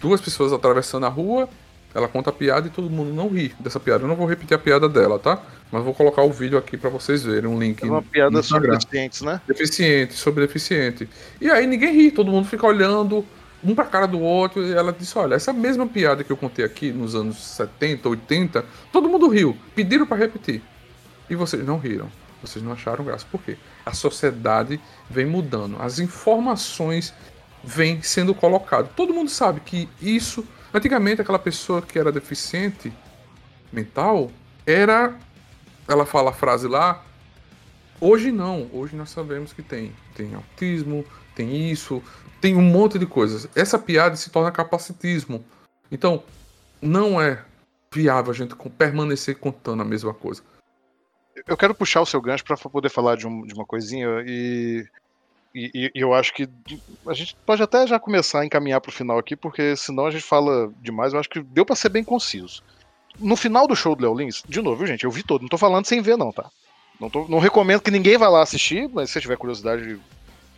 duas 0.00 0.20
pessoas 0.20 0.52
atravessando 0.52 1.04
a 1.06 1.08
rua. 1.08 1.48
Ela 1.92 2.06
conta 2.06 2.30
a 2.30 2.32
piada 2.32 2.68
e 2.68 2.70
todo 2.70 2.88
mundo 2.88 3.12
não 3.12 3.28
ri 3.28 3.52
dessa 3.58 3.80
piada. 3.80 4.04
Eu 4.04 4.08
não 4.08 4.14
vou 4.14 4.26
repetir 4.26 4.54
a 4.54 4.58
piada 4.58 4.88
dela, 4.88 5.18
tá? 5.18 5.42
Mas 5.72 5.82
vou 5.82 5.92
colocar 5.92 6.22
o 6.22 6.30
vídeo 6.30 6.56
aqui 6.56 6.76
pra 6.76 6.88
vocês 6.88 7.24
verem, 7.24 7.50
um 7.50 7.58
link. 7.58 7.82
É 7.82 7.86
uma 7.86 8.00
piada 8.00 8.40
sobre 8.44 8.70
deficientes, 8.70 9.22
né? 9.22 9.40
Deficiente, 9.46 10.14
sobre 10.14 10.46
deficiente. 10.46 11.08
E 11.40 11.50
aí 11.50 11.66
ninguém 11.66 11.92
ri, 11.92 12.10
todo 12.12 12.30
mundo 12.30 12.46
fica 12.46 12.64
olhando 12.64 13.24
um 13.64 13.74
pra 13.74 13.84
cara 13.84 14.06
do 14.06 14.20
outro. 14.20 14.64
E 14.64 14.72
ela 14.72 14.92
disse: 14.92 15.18
Olha, 15.18 15.34
essa 15.34 15.52
mesma 15.52 15.84
piada 15.84 16.22
que 16.22 16.30
eu 16.30 16.36
contei 16.36 16.64
aqui 16.64 16.92
nos 16.92 17.16
anos 17.16 17.38
70, 17.38 18.08
80, 18.08 18.64
todo 18.92 19.08
mundo 19.08 19.26
riu. 19.26 19.56
Pediram 19.74 20.06
pra 20.06 20.16
repetir. 20.16 20.62
E 21.28 21.34
vocês 21.34 21.64
não 21.66 21.76
riram. 21.76 22.08
Vocês 22.40 22.64
não 22.64 22.72
acharam 22.72 23.04
graça. 23.04 23.26
Por 23.30 23.42
quê? 23.42 23.56
A 23.84 23.92
sociedade 23.92 24.80
vem 25.10 25.26
mudando. 25.26 25.76
As 25.80 25.98
informações 25.98 27.12
vêm 27.62 28.02
sendo 28.02 28.34
colocadas. 28.34 28.90
Todo 28.96 29.14
mundo 29.14 29.30
sabe 29.30 29.60
que 29.60 29.88
isso. 30.00 30.46
Antigamente, 30.72 31.20
aquela 31.20 31.38
pessoa 31.38 31.82
que 31.82 31.98
era 31.98 32.12
deficiente 32.12 32.92
mental 33.72 34.30
era. 34.66 35.16
Ela 35.88 36.06
fala 36.06 36.30
a 36.30 36.32
frase 36.32 36.68
lá, 36.68 37.02
Hoje 38.00 38.32
não, 38.32 38.70
hoje 38.72 38.96
nós 38.96 39.10
sabemos 39.10 39.52
que 39.52 39.62
tem. 39.62 39.92
Tem 40.14 40.34
autismo, 40.34 41.04
tem 41.34 41.70
isso, 41.70 42.02
tem 42.40 42.56
um 42.56 42.62
monte 42.62 42.98
de 42.98 43.04
coisas. 43.04 43.46
Essa 43.54 43.78
piada 43.78 44.16
se 44.16 44.30
torna 44.30 44.50
capacitismo. 44.50 45.44
Então, 45.92 46.22
não 46.80 47.20
é 47.20 47.44
viável 47.92 48.30
a 48.32 48.34
gente 48.34 48.56
permanecer 48.78 49.36
contando 49.36 49.82
a 49.82 49.84
mesma 49.84 50.14
coisa. 50.14 50.42
Eu 51.46 51.58
quero 51.58 51.74
puxar 51.74 52.00
o 52.00 52.06
seu 52.06 52.22
gancho 52.22 52.42
para 52.44 52.56
poder 52.56 52.88
falar 52.88 53.16
de, 53.16 53.26
um- 53.26 53.42
de 53.42 53.52
uma 53.52 53.66
coisinha 53.66 54.06
e, 54.26 54.86
e- 55.54 55.90
e 55.94 56.00
eu 56.00 56.14
acho 56.14 56.32
que 56.32 56.48
a 57.08 57.12
gente 57.12 57.36
pode 57.44 57.62
até 57.62 57.86
já 57.86 57.98
começar 57.98 58.40
a 58.40 58.46
encaminhar 58.46 58.80
para 58.80 58.90
o 58.90 58.92
final 58.92 59.18
aqui, 59.18 59.34
porque 59.36 59.76
senão 59.76 60.06
a 60.06 60.10
gente 60.10 60.24
fala 60.24 60.72
demais. 60.80 61.12
Eu 61.12 61.20
acho 61.20 61.28
que 61.28 61.42
deu 61.42 61.64
para 61.66 61.76
ser 61.76 61.88
bem 61.88 62.04
conciso. 62.04 62.62
No 63.18 63.36
final 63.36 63.66
do 63.66 63.76
show 63.76 63.94
do 63.94 64.02
Léo 64.02 64.14
Lins, 64.14 64.42
de 64.48 64.62
novo, 64.62 64.86
gente, 64.86 65.04
eu 65.04 65.10
vi 65.10 65.22
todo, 65.22 65.42
não 65.42 65.48
tô 65.48 65.58
falando 65.58 65.84
sem 65.86 66.00
ver, 66.00 66.16
não, 66.16 66.32
tá? 66.32 66.48
Não, 67.00 67.10
tô- 67.10 67.26
não 67.28 67.38
recomendo 67.38 67.80
que 67.82 67.90
ninguém 67.90 68.16
vá 68.18 68.28
lá 68.28 68.42
assistir, 68.42 68.88
mas 68.92 69.10
se 69.10 69.20
tiver 69.20 69.36
curiosidade, 69.36 69.98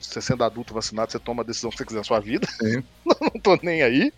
você 0.07 0.21
sendo 0.21 0.45
adulto 0.45 0.75
vacinado, 0.75 1.13
você 1.13 1.19
toma 1.19 1.43
a 1.43 1.47
decisão 1.47 1.71
que 1.71 1.77
você 1.77 1.85
quiser 1.85 1.99
na 1.99 2.05
sua 2.05 2.21
vida. 2.21 2.47
Sim. 2.47 2.83
não 3.21 3.41
tô 3.43 3.59
nem 3.63 3.83
aí. 3.83 4.13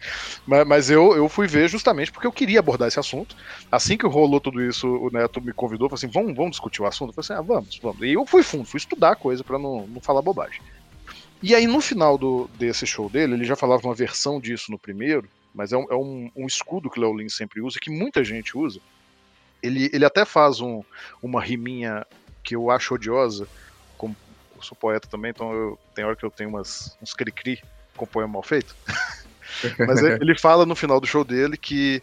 Mas, 0.46 0.66
mas 0.66 0.90
eu, 0.90 1.16
eu 1.16 1.28
fui 1.28 1.46
ver 1.46 1.68
justamente 1.68 2.10
porque 2.10 2.26
eu 2.26 2.32
queria 2.32 2.58
abordar 2.58 2.88
esse 2.88 3.00
assunto. 3.00 3.36
Assim 3.70 3.96
que 3.96 4.06
rolou 4.06 4.40
tudo 4.40 4.62
isso, 4.62 4.88
o 4.88 5.10
Neto 5.10 5.40
me 5.40 5.52
convidou, 5.52 5.88
falou 5.88 5.98
assim: 5.98 6.08
vamos, 6.08 6.34
vamos 6.34 6.52
discutir 6.52 6.82
o 6.82 6.86
assunto? 6.86 7.10
Eu 7.10 7.22
falei 7.22 7.40
assim: 7.40 7.50
ah, 7.50 7.54
vamos, 7.54 7.78
vamos. 7.82 8.02
E 8.02 8.12
eu 8.12 8.26
fui 8.26 8.42
fundo, 8.42 8.64
fui 8.64 8.78
estudar 8.78 9.12
a 9.12 9.16
coisa 9.16 9.44
pra 9.44 9.58
não, 9.58 9.86
não 9.86 10.00
falar 10.00 10.22
bobagem. 10.22 10.60
E 11.42 11.54
aí, 11.54 11.66
no 11.66 11.80
final 11.80 12.16
do, 12.16 12.48
desse 12.58 12.86
show 12.86 13.10
dele, 13.10 13.34
ele 13.34 13.44
já 13.44 13.54
falava 13.54 13.86
uma 13.86 13.94
versão 13.94 14.40
disso 14.40 14.70
no 14.70 14.78
primeiro, 14.78 15.28
mas 15.54 15.72
é 15.72 15.76
um, 15.76 15.86
é 15.90 15.94
um, 15.94 16.30
um 16.34 16.46
escudo 16.46 16.88
que 16.88 16.98
o 16.98 17.02
Léo 17.02 17.16
Lins 17.16 17.34
sempre 17.34 17.60
usa, 17.60 17.78
que 17.78 17.90
muita 17.90 18.24
gente 18.24 18.56
usa. 18.56 18.80
Ele, 19.62 19.90
ele 19.92 20.04
até 20.04 20.24
faz 20.24 20.60
um, 20.60 20.82
uma 21.22 21.42
riminha 21.42 22.06
que 22.42 22.56
eu 22.56 22.70
acho 22.70 22.94
odiosa, 22.94 23.46
sou 24.62 24.76
poeta 24.76 25.08
também, 25.08 25.30
então 25.30 25.52
eu, 25.52 25.78
tem 25.94 26.04
hora 26.04 26.16
que 26.16 26.24
eu 26.24 26.30
tenho 26.30 26.50
umas, 26.50 26.96
uns 27.02 27.12
cri-cri 27.12 27.62
com 27.96 28.06
poema 28.06 28.34
mal 28.34 28.42
feito. 28.42 28.74
Mas 29.86 30.02
ele 30.02 30.36
fala 30.36 30.66
no 30.66 30.74
final 30.74 31.00
do 31.00 31.06
show 31.06 31.24
dele 31.24 31.56
que 31.56 32.02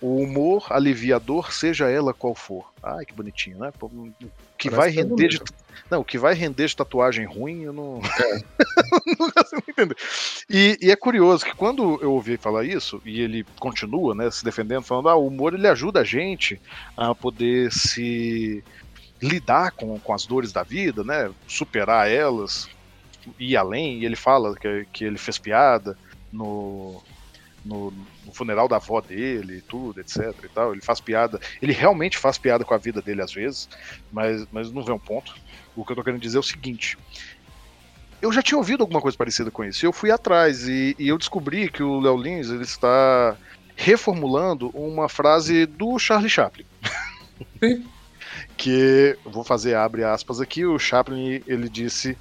o 0.00 0.16
humor 0.22 0.66
alivia 0.70 1.16
a 1.16 1.18
dor, 1.18 1.52
seja 1.52 1.90
ela 1.90 2.14
qual 2.14 2.34
for. 2.34 2.72
Ai, 2.82 3.04
que 3.04 3.12
bonitinho, 3.12 3.58
né? 3.58 3.70
O 3.80 4.10
que 4.56 4.70
Parece 4.70 4.76
vai 4.76 4.88
é 4.88 4.92
render 4.92 5.28
de. 5.28 5.40
Não, 5.90 6.02
que 6.02 6.18
vai 6.18 6.34
render 6.34 6.66
de 6.66 6.76
tatuagem 6.76 7.26
ruim, 7.26 7.62
eu 7.62 7.72
não. 7.72 8.00
não 9.18 9.30
consigo 9.30 9.62
entender. 9.68 9.96
E, 10.48 10.78
e 10.80 10.90
é 10.90 10.96
curioso 10.96 11.44
que 11.44 11.54
quando 11.54 11.98
eu 12.00 12.12
ouvi 12.12 12.36
falar 12.36 12.64
isso, 12.64 13.00
e 13.04 13.20
ele 13.20 13.44
continua, 13.58 14.14
né, 14.14 14.30
se 14.30 14.42
defendendo, 14.42 14.84
falando, 14.84 15.08
ah, 15.08 15.16
o 15.16 15.26
humor 15.26 15.52
ele 15.52 15.68
ajuda 15.68 16.00
a 16.00 16.04
gente 16.04 16.60
a 16.96 17.14
poder 17.14 17.70
se 17.70 18.64
lidar 19.22 19.72
com, 19.72 19.98
com 19.98 20.14
as 20.14 20.24
dores 20.26 20.52
da 20.52 20.62
vida, 20.62 21.04
né? 21.04 21.30
Superar 21.46 22.10
elas, 22.10 22.68
ir 23.38 23.56
além. 23.56 23.98
E 23.98 24.04
ele 24.04 24.16
fala 24.16 24.54
que, 24.56 24.86
que 24.92 25.04
ele 25.04 25.18
fez 25.18 25.38
piada 25.38 25.96
no, 26.32 27.02
no, 27.64 27.92
no 28.24 28.32
funeral 28.32 28.66
da 28.66 28.76
avó 28.76 29.00
dele 29.00 29.58
e 29.58 29.60
tudo, 29.60 30.00
etc. 30.00 30.34
E 30.44 30.48
tal. 30.48 30.72
Ele 30.72 30.80
faz 30.80 31.00
piada. 31.00 31.40
Ele 31.60 31.72
realmente 31.72 32.16
faz 32.16 32.38
piada 32.38 32.64
com 32.64 32.74
a 32.74 32.78
vida 32.78 33.02
dele 33.02 33.22
às 33.22 33.32
vezes, 33.32 33.68
mas, 34.10 34.46
mas 34.50 34.72
não 34.72 34.82
vê 34.82 34.92
um 34.92 34.98
ponto. 34.98 35.34
O 35.76 35.84
que 35.84 35.92
eu 35.92 35.96
tô 35.96 36.02
querendo 36.02 36.20
dizer 36.20 36.38
é 36.38 36.40
o 36.40 36.44
seguinte. 36.44 36.96
Eu 38.22 38.32
já 38.32 38.42
tinha 38.42 38.58
ouvido 38.58 38.82
alguma 38.82 39.00
coisa 39.00 39.16
parecida 39.16 39.50
com 39.50 39.64
isso. 39.64 39.84
Eu 39.84 39.92
fui 39.92 40.10
atrás 40.10 40.68
e, 40.68 40.94
e 40.98 41.08
eu 41.08 41.16
descobri 41.16 41.70
que 41.70 41.82
o 41.82 42.00
Léo 42.00 42.16
Lins 42.16 42.50
ele 42.50 42.64
está 42.64 43.36
reformulando 43.76 44.68
uma 44.70 45.08
frase 45.08 45.64
do 45.64 45.98
Charlie 45.98 46.28
Chaplin. 46.28 46.66
Sim. 47.58 47.86
que 48.60 49.16
vou 49.24 49.42
fazer 49.42 49.74
abre 49.74 50.04
aspas 50.04 50.38
aqui, 50.38 50.66
o 50.66 50.78
Chaplin 50.78 51.42
ele 51.46 51.66
disse 51.66 52.16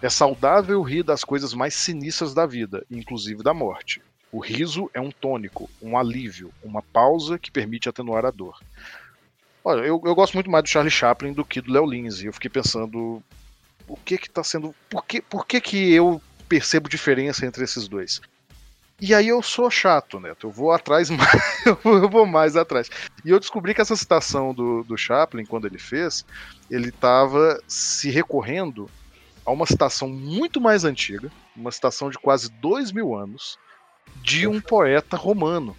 é 0.00 0.08
saudável 0.08 0.80
rir 0.82 1.02
das 1.02 1.24
coisas 1.24 1.52
mais 1.52 1.74
sinistras 1.74 2.32
da 2.32 2.46
vida, 2.46 2.86
inclusive 2.88 3.42
da 3.42 3.52
morte. 3.52 4.00
O 4.30 4.38
riso 4.38 4.88
é 4.94 5.00
um 5.00 5.10
tônico, 5.10 5.68
um 5.82 5.98
alívio, 5.98 6.52
uma 6.62 6.80
pausa 6.80 7.38
que 7.40 7.50
permite 7.50 7.88
atenuar 7.88 8.24
a 8.24 8.30
dor. 8.30 8.56
Olha, 9.64 9.80
eu, 9.80 10.00
eu 10.04 10.14
gosto 10.14 10.34
muito 10.34 10.48
mais 10.48 10.62
do 10.62 10.70
Charlie 10.70 10.92
Chaplin 10.92 11.32
do 11.32 11.44
que 11.44 11.60
do 11.60 11.72
Léo 11.72 11.84
Lins, 11.84 12.22
e 12.22 12.26
eu 12.26 12.32
fiquei 12.32 12.48
pensando 12.48 13.20
o 13.88 13.96
que 13.96 14.16
que 14.16 14.30
tá 14.30 14.44
sendo, 14.44 14.72
por 14.88 15.04
que, 15.04 15.20
por 15.20 15.44
que 15.44 15.60
que 15.60 15.92
eu 15.92 16.22
percebo 16.48 16.88
diferença 16.88 17.44
entre 17.44 17.64
esses 17.64 17.88
dois? 17.88 18.20
E 19.00 19.14
aí 19.14 19.28
eu 19.28 19.40
sou 19.42 19.70
chato, 19.70 20.20
Neto. 20.20 20.48
Eu 20.48 20.50
vou 20.50 20.72
atrás 20.72 21.08
mais, 21.10 21.66
eu 21.84 22.08
vou 22.08 22.26
mais 22.26 22.56
atrás. 22.56 22.90
E 23.24 23.30
eu 23.30 23.40
descobri 23.40 23.74
que 23.74 23.80
essa 23.80 23.96
citação 23.96 24.52
do, 24.52 24.84
do 24.84 24.96
Chaplin, 24.96 25.44
quando 25.44 25.66
ele 25.66 25.78
fez, 25.78 26.24
ele 26.70 26.90
estava 26.90 27.58
se 27.66 28.10
recorrendo 28.10 28.90
a 29.44 29.50
uma 29.50 29.66
citação 29.66 30.08
muito 30.08 30.60
mais 30.60 30.84
antiga, 30.84 31.30
uma 31.56 31.72
citação 31.72 32.10
de 32.10 32.18
quase 32.18 32.50
dois 32.60 32.92
mil 32.92 33.14
anos, 33.14 33.58
de 34.22 34.46
um 34.46 34.60
poeta 34.60 35.16
romano. 35.16 35.74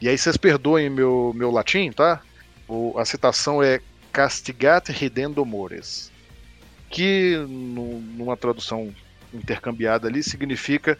E 0.00 0.08
aí 0.08 0.16
vocês 0.16 0.36
perdoem 0.36 0.88
meu, 0.88 1.32
meu 1.34 1.50
latim, 1.50 1.90
tá? 1.90 2.22
O, 2.68 2.96
a 2.98 3.04
citação 3.04 3.62
é 3.62 3.80
Castigate 4.12 4.92
ridendo 4.92 5.44
mores, 5.44 6.12
que 6.90 7.36
no, 7.48 8.00
numa 8.00 8.36
tradução 8.36 8.94
intercambiada 9.32 10.08
ali 10.08 10.22
significa 10.22 10.98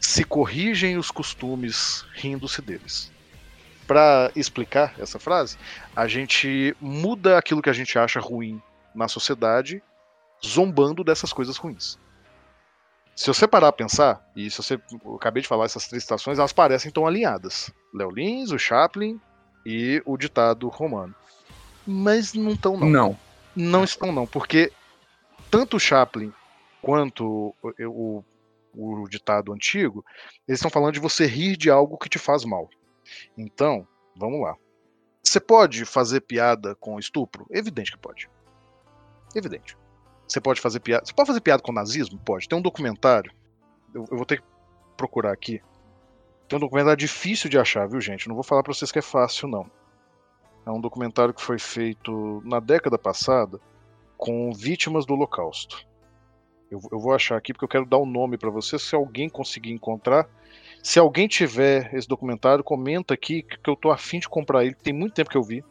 se 0.00 0.24
corrigem 0.24 0.96
os 0.96 1.10
costumes 1.10 2.04
rindo-se 2.14 2.62
deles. 2.62 3.12
Para 3.86 4.30
explicar 4.34 4.94
essa 4.98 5.18
frase, 5.18 5.58
a 5.94 6.08
gente 6.08 6.74
muda 6.80 7.36
aquilo 7.36 7.60
que 7.60 7.68
a 7.68 7.74
gente 7.74 7.98
acha 7.98 8.18
ruim 8.18 8.62
na 8.94 9.08
sociedade, 9.08 9.82
zombando 10.44 11.04
dessas 11.04 11.32
coisas 11.32 11.56
ruins. 11.56 11.98
Se 13.14 13.26
você 13.26 13.46
parar 13.46 13.68
a 13.68 13.72
pensar, 13.72 14.24
e 14.34 14.50
se 14.50 14.56
você. 14.56 14.80
Eu 15.04 15.16
acabei 15.16 15.42
de 15.42 15.48
falar 15.48 15.66
essas 15.66 15.86
três 15.86 16.04
citações, 16.04 16.38
elas 16.38 16.52
parecem 16.52 16.90
tão 16.90 17.06
alinhadas. 17.06 17.70
Léo 17.92 18.10
Lins, 18.10 18.50
o 18.50 18.58
Chaplin 18.58 19.20
e 19.66 20.00
o 20.06 20.16
ditado 20.16 20.68
romano. 20.68 21.14
Mas 21.86 22.32
não 22.32 22.52
estão, 22.52 22.78
não. 22.78 22.88
Não. 22.88 23.18
Não 23.54 23.84
estão, 23.84 24.12
não, 24.12 24.26
porque 24.26 24.72
tanto 25.50 25.76
o 25.76 25.80
Chaplin 25.80 26.32
quanto 26.80 27.54
o, 27.62 28.24
o 28.74 29.08
ditado 29.08 29.52
antigo, 29.52 30.04
eles 30.46 30.58
estão 30.58 30.70
falando 30.70 30.92
de 30.92 31.00
você 31.00 31.26
rir 31.26 31.56
de 31.56 31.70
algo 31.70 31.98
que 31.98 32.08
te 32.08 32.18
faz 32.18 32.44
mal. 32.44 32.68
Então, 33.36 33.86
vamos 34.16 34.40
lá. 34.40 34.56
Você 35.22 35.40
pode 35.40 35.84
fazer 35.84 36.20
piada 36.22 36.74
com 36.76 36.98
estupro? 36.98 37.46
Evidente 37.50 37.92
que 37.92 37.98
pode. 37.98 38.30
Evidente. 39.34 39.76
Você 40.26 40.40
pode 40.40 40.60
fazer 40.60 40.80
piada. 40.80 41.04
Você 41.04 41.12
pode 41.12 41.26
fazer 41.26 41.40
piada 41.40 41.62
com 41.62 41.72
nazismo? 41.72 42.18
Pode. 42.18 42.48
Tem 42.48 42.58
um 42.58 42.62
documentário. 42.62 43.32
Eu, 43.94 44.04
eu 44.10 44.16
vou 44.16 44.26
ter 44.26 44.40
que 44.40 44.46
procurar 44.96 45.32
aqui. 45.32 45.60
Tem 46.48 46.56
um 46.56 46.60
documentário 46.60 46.96
difícil 46.96 47.50
de 47.50 47.58
achar, 47.58 47.88
viu, 47.88 48.00
gente? 48.00 48.28
Não 48.28 48.34
vou 48.34 48.44
falar 48.44 48.62
pra 48.62 48.72
vocês 48.72 48.90
que 48.90 48.98
é 48.98 49.02
fácil, 49.02 49.48
não. 49.48 49.70
É 50.66 50.70
um 50.70 50.80
documentário 50.80 51.34
que 51.34 51.42
foi 51.42 51.58
feito 51.58 52.42
na 52.44 52.60
década 52.60 52.98
passada 52.98 53.60
com 54.16 54.52
vítimas 54.52 55.06
do 55.06 55.14
Holocausto. 55.14 55.86
Eu, 56.70 56.80
eu 56.92 56.98
vou 56.98 57.12
achar 57.12 57.36
aqui 57.36 57.52
porque 57.52 57.64
eu 57.64 57.68
quero 57.68 57.84
dar 57.84 57.98
o 57.98 58.04
um 58.04 58.06
nome 58.06 58.38
para 58.38 58.50
você. 58.50 58.78
Se 58.78 58.94
alguém 58.94 59.28
conseguir 59.28 59.72
encontrar, 59.72 60.28
se 60.82 60.98
alguém 60.98 61.26
tiver 61.26 61.92
esse 61.94 62.06
documentário, 62.06 62.62
comenta 62.62 63.12
aqui 63.12 63.42
que 63.42 63.68
eu 63.68 63.76
tô 63.76 63.90
afim 63.90 64.18
de 64.18 64.28
comprar 64.28 64.64
ele. 64.64 64.74
Tem 64.74 64.92
muito 64.92 65.14
tempo 65.14 65.30
que 65.30 65.36
eu 65.36 65.42
vi. 65.42 65.64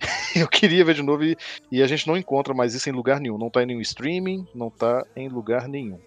eu 0.36 0.48
queria 0.48 0.84
ver 0.84 0.94
de 0.94 1.02
novo 1.02 1.24
e, 1.24 1.36
e, 1.70 1.82
a 1.82 1.86
gente 1.86 2.06
não 2.06 2.16
encontra 2.16 2.54
mais 2.54 2.74
isso 2.74 2.88
em 2.88 2.92
lugar 2.92 3.20
nenhum. 3.20 3.38
Não 3.38 3.50
tá 3.50 3.62
em 3.62 3.66
nenhum 3.66 3.80
streaming, 3.80 4.46
não 4.54 4.70
tá 4.70 5.04
em 5.14 5.28
lugar 5.28 5.68
nenhum. 5.68 5.98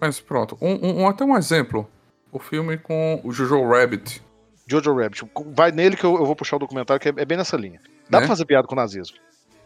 Mas 0.00 0.20
pronto, 0.20 0.56
um, 0.60 1.02
um, 1.02 1.08
até 1.08 1.24
um 1.24 1.36
exemplo. 1.36 1.88
O 2.30 2.38
filme 2.38 2.76
com 2.76 3.20
o 3.24 3.32
Jojo 3.32 3.66
Rabbit. 3.66 4.22
Jojo 4.66 4.94
Rabbit. 4.94 5.24
Vai 5.54 5.70
nele 5.70 5.96
que 5.96 6.04
eu, 6.04 6.16
eu 6.16 6.26
vou 6.26 6.36
puxar 6.36 6.56
o 6.56 6.60
documentário, 6.60 7.00
que 7.00 7.08
é, 7.08 7.14
é 7.16 7.24
bem 7.24 7.38
nessa 7.38 7.56
linha. 7.56 7.80
Dá 8.10 8.18
né? 8.18 8.26
pra 8.26 8.28
fazer 8.28 8.44
piada 8.44 8.66
com 8.66 8.74
o 8.74 8.76
nazismo. 8.76 9.16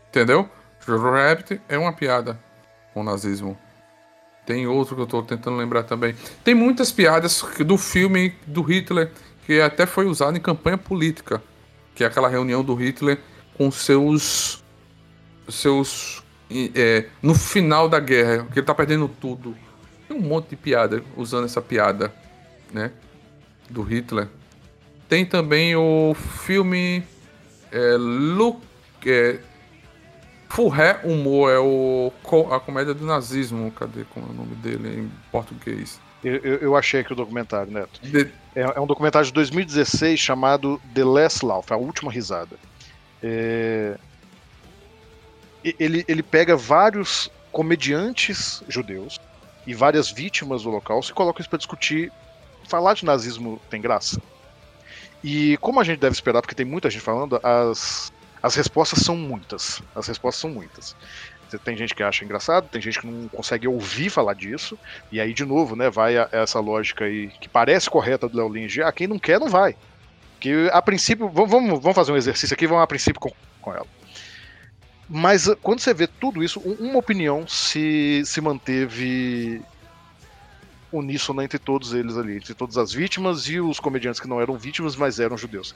Entendeu? 0.08 0.48
Jojo 0.86 1.10
Rabbit 1.10 1.60
é 1.68 1.78
uma 1.78 1.92
piada 1.92 2.38
com 2.92 3.00
o 3.00 3.04
nazismo. 3.04 3.58
Tem 4.50 4.66
outro 4.66 4.96
que 4.96 5.02
eu 5.02 5.06
tô 5.06 5.22
tentando 5.22 5.56
lembrar 5.56 5.84
também. 5.84 6.12
Tem 6.42 6.56
muitas 6.56 6.90
piadas 6.90 7.44
do 7.64 7.78
filme 7.78 8.34
do 8.44 8.62
Hitler 8.62 9.12
que 9.46 9.60
até 9.60 9.86
foi 9.86 10.06
usado 10.06 10.36
em 10.36 10.40
campanha 10.40 10.76
política, 10.76 11.40
que 11.94 12.02
é 12.02 12.08
aquela 12.08 12.28
reunião 12.28 12.64
do 12.64 12.74
Hitler 12.74 13.20
com 13.56 13.70
seus 13.70 14.60
seus 15.48 16.24
é, 16.74 17.06
no 17.22 17.32
final 17.32 17.88
da 17.88 18.00
guerra, 18.00 18.44
que 18.52 18.58
ele 18.58 18.66
tá 18.66 18.74
perdendo 18.74 19.06
tudo. 19.06 19.54
Tem 20.08 20.16
um 20.16 20.20
monte 20.20 20.48
de 20.48 20.56
piada 20.56 21.00
usando 21.16 21.44
essa 21.44 21.62
piada, 21.62 22.12
né, 22.72 22.90
do 23.68 23.82
Hitler. 23.82 24.26
Tem 25.08 25.24
também 25.24 25.76
o 25.76 26.12
filme 26.12 27.04
é, 27.70 27.96
Luke, 27.96 28.66
é, 29.06 29.38
Full 30.50 30.68
Ré 30.68 31.00
Humor 31.04 31.50
é 31.50 31.58
o, 31.60 32.12
a 32.52 32.58
comédia 32.58 32.92
do 32.92 33.06
nazismo. 33.06 33.70
Cadê 33.70 34.04
como 34.04 34.26
é 34.26 34.30
o 34.30 34.34
nome 34.34 34.56
dele 34.56 35.00
em 35.00 35.12
português? 35.30 36.00
Eu, 36.24 36.36
eu, 36.36 36.56
eu 36.56 36.76
achei 36.76 37.00
aqui 37.00 37.12
o 37.12 37.16
documentário, 37.16 37.72
Neto. 37.72 38.00
De... 38.02 38.32
É, 38.54 38.62
é, 38.62 38.80
um 38.80 38.86
documentário 38.86 39.26
de 39.26 39.32
2016 39.32 40.18
chamado 40.18 40.80
The 40.92 41.04
Last 41.04 41.46
Laugh, 41.46 41.70
a 41.70 41.76
última 41.76 42.10
risada. 42.10 42.56
É... 43.22 43.96
Ele, 45.78 46.04
ele 46.08 46.22
pega 46.22 46.56
vários 46.56 47.30
comediantes 47.52 48.62
judeus 48.68 49.20
e 49.66 49.74
várias 49.74 50.10
vítimas 50.10 50.62
do 50.62 50.70
Holocausto 50.70 51.12
e 51.12 51.14
coloca 51.14 51.40
isso 51.40 51.48
para 51.48 51.58
discutir. 51.58 52.12
Falar 52.68 52.94
de 52.94 53.04
nazismo 53.04 53.60
tem 53.70 53.80
graça. 53.80 54.20
E 55.22 55.56
como 55.58 55.78
a 55.80 55.84
gente 55.84 56.00
deve 56.00 56.14
esperar, 56.14 56.40
porque 56.40 56.54
tem 56.54 56.66
muita 56.66 56.90
gente 56.90 57.02
falando, 57.02 57.38
as 57.42 58.12
as 58.42 58.54
respostas 58.54 59.00
são 59.00 59.16
muitas. 59.16 59.82
As 59.94 60.06
respostas 60.06 60.40
são 60.40 60.50
muitas. 60.50 60.96
Tem 61.64 61.76
gente 61.76 61.94
que 61.94 62.02
acha 62.02 62.24
engraçado, 62.24 62.68
tem 62.68 62.80
gente 62.80 63.00
que 63.00 63.06
não 63.06 63.28
consegue 63.28 63.66
ouvir 63.66 64.08
falar 64.08 64.34
disso. 64.34 64.78
E 65.10 65.20
aí, 65.20 65.34
de 65.34 65.44
novo, 65.44 65.74
né, 65.74 65.90
vai 65.90 66.14
essa 66.32 66.60
lógica 66.60 67.04
aí 67.04 67.28
que 67.40 67.48
parece 67.48 67.90
correta 67.90 68.28
do 68.28 68.36
Léo 68.36 68.48
Lins 68.48 68.78
ah, 68.78 68.92
quem 68.92 69.06
não 69.06 69.18
quer, 69.18 69.40
não 69.40 69.48
vai. 69.48 69.76
Que 70.38 70.70
a 70.72 70.80
princípio, 70.80 71.28
vamos, 71.28 71.80
vamos 71.80 71.94
fazer 71.94 72.12
um 72.12 72.16
exercício 72.16 72.54
aqui, 72.54 72.66
vamos 72.66 72.82
a 72.82 72.86
princípio 72.86 73.20
com, 73.20 73.32
com 73.60 73.74
ela. 73.74 73.86
Mas 75.08 75.48
uh, 75.48 75.56
quando 75.56 75.80
você 75.80 75.92
vê 75.92 76.06
tudo 76.06 76.42
isso, 76.42 76.60
uma 76.60 76.98
opinião 76.98 77.46
se, 77.46 78.22
se 78.24 78.40
manteve 78.40 79.60
uníssona 80.92 81.44
entre 81.44 81.58
todos 81.58 81.92
eles 81.92 82.16
ali, 82.16 82.36
entre 82.36 82.54
todas 82.54 82.78
as 82.78 82.92
vítimas 82.92 83.48
e 83.48 83.60
os 83.60 83.80
comediantes 83.80 84.20
que 84.20 84.28
não 84.28 84.40
eram 84.40 84.56
vítimas, 84.56 84.96
mas 84.96 85.18
eram 85.18 85.36
judeus 85.36 85.74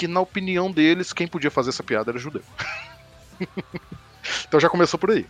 que, 0.00 0.08
na 0.08 0.20
opinião 0.20 0.72
deles, 0.72 1.12
quem 1.12 1.28
podia 1.28 1.50
fazer 1.50 1.68
essa 1.68 1.82
piada 1.82 2.10
era 2.10 2.18
judeu. 2.18 2.40
então 4.48 4.58
já 4.58 4.70
começou 4.70 4.98
por 4.98 5.10
aí. 5.10 5.26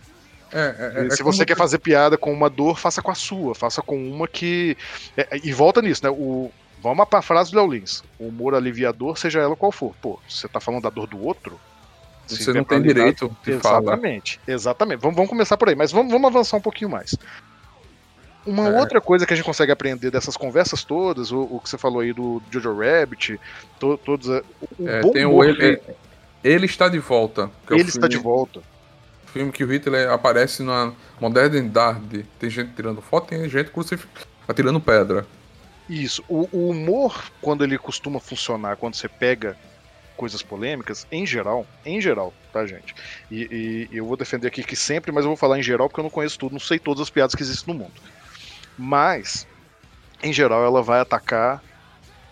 É, 0.49 1.03
é, 1.03 1.07
é 1.07 1.09
se 1.09 1.21
você 1.23 1.45
quer 1.45 1.57
fazer 1.57 1.79
piada 1.79 2.17
com 2.17 2.31
uma 2.31 2.49
dor, 2.49 2.79
faça 2.79 3.01
com 3.01 3.11
a 3.11 3.15
sua, 3.15 3.53
faça 3.53 3.81
com 3.81 3.97
uma 3.97 4.29
que. 4.29 4.77
É, 5.17 5.27
é, 5.31 5.41
e 5.43 5.51
volta 5.51 5.81
nisso, 5.81 6.05
né? 6.05 6.09
O, 6.09 6.49
vamos 6.81 7.05
para 7.09 7.19
a 7.19 7.21
frase 7.21 7.51
do 7.51 7.57
Léo 7.57 7.71
Lins: 7.71 8.01
o 8.17 8.27
humor 8.27 8.55
aliviador, 8.55 9.17
seja 9.17 9.41
ela 9.41 9.57
qual 9.57 9.73
for. 9.73 9.93
Pô, 10.01 10.17
você 10.27 10.47
tá 10.47 10.61
falando 10.61 10.83
da 10.83 10.89
dor 10.89 11.07
do 11.07 11.21
outro? 11.21 11.59
Você 12.27 12.53
não 12.53 12.63
tem 12.63 12.81
direito 12.81 13.35
de 13.43 13.51
Exatamente, 13.51 14.39
falar. 14.39 14.55
exatamente. 14.55 15.01
Vamos, 15.01 15.17
vamos 15.17 15.29
começar 15.29 15.57
por 15.57 15.67
aí, 15.67 15.75
mas 15.75 15.91
vamos, 15.91 16.13
vamos 16.13 16.27
avançar 16.27 16.55
um 16.55 16.61
pouquinho 16.61 16.89
mais. 16.89 17.17
Uma 18.45 18.67
é. 18.67 18.79
outra 18.79 18.99
coisa 18.99 19.25
que 19.25 19.33
a 19.33 19.35
gente 19.35 19.45
consegue 19.45 19.71
aprender 19.71 20.09
dessas 20.09 20.35
conversas 20.35 20.83
todas, 20.83 21.31
o, 21.31 21.41
o 21.41 21.59
que 21.59 21.69
você 21.69 21.77
falou 21.77 22.01
aí 22.01 22.11
do 22.11 22.41
Jojo 22.49 22.75
Rabbit, 22.75 23.39
to, 23.79 23.97
todos. 23.97 24.27
O 24.27 24.43
é, 24.87 25.01
tem 25.11 25.25
o 25.25 25.43
ele, 25.43 25.79
ele, 26.43 26.65
está 26.65 26.89
de 26.89 26.99
volta. 26.99 27.51
É 27.69 27.73
ele 27.73 27.89
está 27.89 28.07
de 28.07 28.17
volta. 28.17 28.61
Filme 29.27 29.51
que 29.51 29.63
o 29.63 29.67
Hitler 29.71 30.09
aparece 30.09 30.63
na 30.63 30.91
modernidade. 31.19 32.25
Tem 32.39 32.49
gente 32.49 32.73
tirando 32.73 33.01
foto, 33.01 33.27
tem 33.27 33.47
gente 33.47 33.69
crucificando, 33.69 34.25
atirando 34.47 34.81
pedra. 34.81 35.25
Isso. 35.87 36.23
O, 36.27 36.49
o 36.51 36.69
humor, 36.69 37.31
quando 37.41 37.63
ele 37.63 37.77
costuma 37.77 38.19
funcionar, 38.19 38.75
quando 38.77 38.95
você 38.95 39.07
pega 39.07 39.55
coisas 40.17 40.41
polêmicas, 40.41 41.07
em 41.11 41.25
geral, 41.25 41.65
em 41.85 41.99
geral, 41.99 42.33
tá, 42.53 42.65
gente? 42.65 42.93
E, 43.29 43.87
e, 43.91 43.97
eu 43.97 44.05
vou 44.05 44.15
defender 44.15 44.47
aqui 44.47 44.63
que 44.63 44.75
sempre, 44.75 45.11
mas 45.11 45.23
eu 45.23 45.29
vou 45.29 45.37
falar 45.37 45.57
em 45.57 45.63
geral 45.63 45.89
porque 45.89 45.99
eu 45.99 46.03
não 46.03 46.11
conheço 46.11 46.37
tudo, 46.37 46.53
não 46.53 46.59
sei 46.59 46.77
todas 46.77 47.01
as 47.01 47.09
piadas 47.09 47.33
que 47.33 47.41
existem 47.41 47.73
no 47.73 47.79
mundo. 47.79 47.93
Mas, 48.81 49.47
em 50.23 50.33
geral, 50.33 50.65
ela 50.65 50.81
vai 50.81 50.99
atacar 50.99 51.63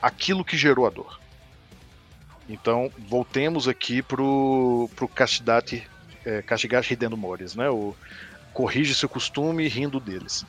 aquilo 0.02 0.44
que 0.44 0.58
gerou 0.58 0.88
a 0.88 0.90
dor. 0.90 1.20
Então, 2.50 2.92
voltemos 2.98 3.68
aqui 3.68 4.02
pro, 4.02 4.90
pro 4.96 5.08
Castidate, 5.08 5.88
é, 6.26 6.42
Castigate 6.42 6.90
Ridendo 6.90 7.16
Mores, 7.16 7.54
né? 7.54 7.70
O 7.70 7.96
corrige 8.52 8.96
seu 8.96 9.08
costume 9.08 9.68
rindo 9.68 10.00
deles. 10.00 10.44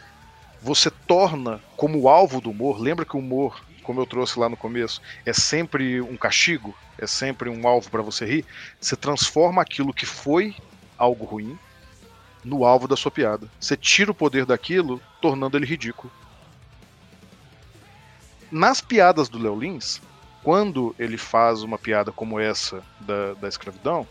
Você 0.62 0.90
torna 0.90 1.60
como 1.76 2.08
alvo 2.08 2.40
do 2.40 2.50
humor, 2.50 2.80
lembra 2.80 3.04
que 3.04 3.16
o 3.16 3.20
humor 3.20 3.62
como 3.82 4.00
eu 4.00 4.06
trouxe 4.06 4.38
lá 4.38 4.48
no 4.48 4.56
começo, 4.56 5.02
é 5.26 5.32
sempre 5.32 6.00
um 6.00 6.16
castigo, 6.16 6.76
é 6.96 7.06
sempre 7.08 7.50
um 7.50 7.66
alvo 7.66 7.90
para 7.90 8.02
você 8.02 8.24
rir, 8.24 8.46
você 8.80 8.94
transforma 8.94 9.60
aquilo 9.60 9.92
que 9.92 10.06
foi 10.06 10.54
algo 10.96 11.24
ruim 11.24 11.58
no 12.44 12.64
alvo 12.64 12.88
da 12.88 12.96
sua 12.96 13.10
piada. 13.10 13.48
Você 13.58 13.76
tira 13.76 14.10
o 14.10 14.14
poder 14.14 14.46
daquilo, 14.46 15.00
tornando 15.20 15.56
ele 15.56 15.66
ridículo. 15.66 16.12
Nas 18.50 18.80
piadas 18.80 19.28
do 19.28 19.38
Léo 19.38 19.58
Lins, 19.58 20.00
quando 20.42 20.94
ele 20.98 21.16
faz 21.16 21.62
uma 21.62 21.78
piada 21.78 22.10
como 22.10 22.40
essa 22.40 22.82
da, 23.00 23.34
da 23.34 23.48
escravidão, 23.48 24.06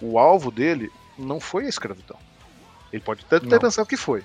o 0.00 0.18
alvo 0.18 0.50
dele 0.50 0.90
não 1.16 1.40
foi 1.40 1.66
a 1.66 1.68
escravidão. 1.68 2.18
Ele 2.92 3.02
pode 3.02 3.24
até 3.24 3.40
ter 3.40 3.60
pensado 3.60 3.88
que 3.88 3.96
foi. 3.96 4.22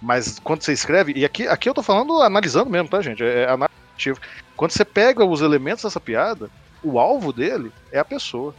Mas 0.00 0.38
quando 0.38 0.62
você 0.62 0.72
escreve, 0.72 1.12
e 1.16 1.24
aqui, 1.24 1.46
aqui 1.46 1.68
eu 1.68 1.74
tô 1.74 1.82
falando 1.82 2.20
analisando 2.20 2.68
mesmo, 2.68 2.88
tá, 2.88 3.00
gente? 3.00 3.22
É, 3.22 3.44
é. 3.44 4.14
Quando 4.56 4.72
você 4.72 4.84
pega 4.84 5.24
os 5.24 5.40
elementos 5.40 5.84
dessa 5.84 6.00
piada, 6.00 6.50
o 6.82 6.98
alvo 6.98 7.32
dele 7.32 7.72
é 7.90 7.98
a 7.98 8.04
pessoa. 8.04 8.54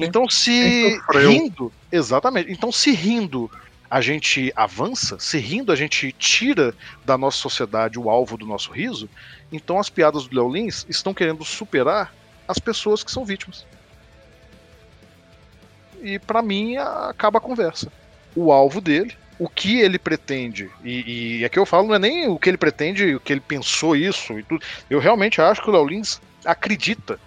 Sim. 0.00 0.08
Então 0.08 0.28
se 0.28 1.00
rindo, 1.12 1.72
exatamente. 1.90 2.50
Então 2.50 2.72
se 2.72 2.90
rindo 2.92 3.50
a 3.90 4.00
gente 4.00 4.52
avança, 4.54 5.18
se 5.18 5.38
rindo 5.38 5.72
a 5.72 5.76
gente 5.76 6.12
tira 6.12 6.72
da 7.04 7.18
nossa 7.18 7.38
sociedade 7.38 7.98
o 7.98 8.08
alvo 8.08 8.36
do 8.36 8.46
nosso 8.46 8.70
riso, 8.70 9.10
então 9.50 9.80
as 9.80 9.90
piadas 9.90 10.28
do 10.28 10.36
Léo 10.36 10.52
Lins 10.52 10.86
estão 10.88 11.12
querendo 11.12 11.44
superar 11.44 12.14
as 12.46 12.58
pessoas 12.58 13.02
que 13.02 13.10
são 13.10 13.24
vítimas. 13.24 13.66
E 16.00 16.18
para 16.20 16.40
mim 16.40 16.76
acaba 16.76 17.38
a 17.38 17.42
conversa. 17.42 17.92
O 18.34 18.52
alvo 18.52 18.80
dele, 18.80 19.16
o 19.40 19.48
que 19.48 19.80
ele 19.80 19.98
pretende, 19.98 20.70
e, 20.84 21.38
e 21.40 21.44
aqui 21.44 21.58
eu 21.58 21.66
falo 21.66 21.88
não 21.88 21.94
é 21.96 21.98
nem 21.98 22.28
o 22.28 22.38
que 22.38 22.48
ele 22.48 22.56
pretende, 22.56 23.16
o 23.16 23.20
que 23.20 23.32
ele 23.32 23.40
pensou 23.40 23.96
isso 23.96 24.38
e 24.38 24.42
tudo. 24.44 24.64
Eu 24.88 25.00
realmente 25.00 25.40
acho 25.40 25.62
que 25.62 25.68
o 25.68 25.72
Léo 25.72 25.86
Lins 25.86 26.20
acredita 26.44 27.18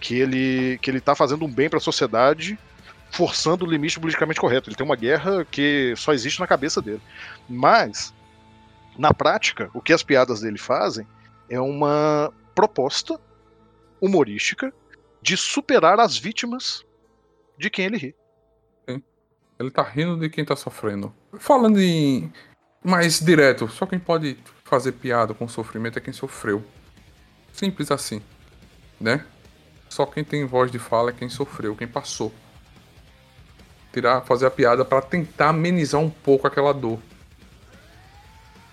que 0.00 0.18
ele 0.18 0.78
que 0.78 0.90
ele 0.90 1.00
tá 1.00 1.14
fazendo 1.14 1.44
um 1.44 1.50
bem 1.50 1.68
para 1.68 1.78
a 1.78 1.82
sociedade 1.82 2.58
forçando 3.10 3.64
o 3.64 3.68
limite 3.68 3.98
politicamente 3.98 4.40
correto. 4.40 4.68
Ele 4.68 4.76
tem 4.76 4.84
uma 4.84 4.96
guerra 4.96 5.44
que 5.44 5.94
só 5.96 6.12
existe 6.12 6.40
na 6.40 6.46
cabeça 6.46 6.82
dele. 6.82 7.00
Mas, 7.48 8.12
na 8.98 9.12
prática, 9.14 9.70
o 9.72 9.80
que 9.80 9.92
as 9.92 10.02
piadas 10.02 10.40
dele 10.40 10.58
fazem 10.58 11.06
é 11.48 11.60
uma 11.60 12.32
proposta 12.54 13.18
humorística 14.00 14.72
de 15.22 15.36
superar 15.36 15.98
as 15.98 16.16
vítimas 16.16 16.84
de 17.58 17.70
quem 17.70 17.86
ele 17.86 17.96
ri. 17.96 18.14
Sim. 18.88 19.02
Ele 19.58 19.70
tá 19.70 19.82
rindo 19.82 20.18
de 20.18 20.28
quem 20.28 20.44
tá 20.44 20.54
sofrendo. 20.54 21.14
Falando 21.38 21.80
em 21.80 22.30
mais 22.84 23.18
direto, 23.18 23.68
só 23.68 23.86
quem 23.86 23.98
pode 23.98 24.36
fazer 24.64 24.92
piada 24.92 25.32
com 25.32 25.48
sofrimento 25.48 25.98
é 25.98 26.02
quem 26.02 26.12
sofreu. 26.12 26.62
Simples 27.52 27.90
assim, 27.90 28.22
né? 29.00 29.24
Só 29.96 30.04
quem 30.04 30.22
tem 30.22 30.44
voz 30.44 30.70
de 30.70 30.78
fala 30.78 31.08
é 31.08 31.12
quem 31.14 31.28
sofreu, 31.28 31.74
quem 31.74 31.88
passou 31.88 32.30
tirar, 33.96 34.20
fazer 34.20 34.44
a 34.44 34.50
piada 34.50 34.84
para 34.84 35.00
tentar 35.00 35.48
amenizar 35.48 35.98
um 35.98 36.10
pouco 36.10 36.46
aquela 36.46 36.74
dor. 36.74 36.98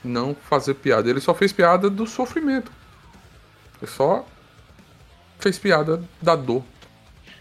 Não 0.03 0.35
fazer 0.35 0.73
piada. 0.73 1.09
Ele 1.09 1.21
só 1.21 1.33
fez 1.33 1.53
piada 1.53 1.89
do 1.89 2.05
sofrimento. 2.05 2.69
Ele 3.81 3.89
só 3.89 4.25
fez 5.39 5.57
piada 5.57 6.03
da 6.21 6.35
dor. 6.35 6.61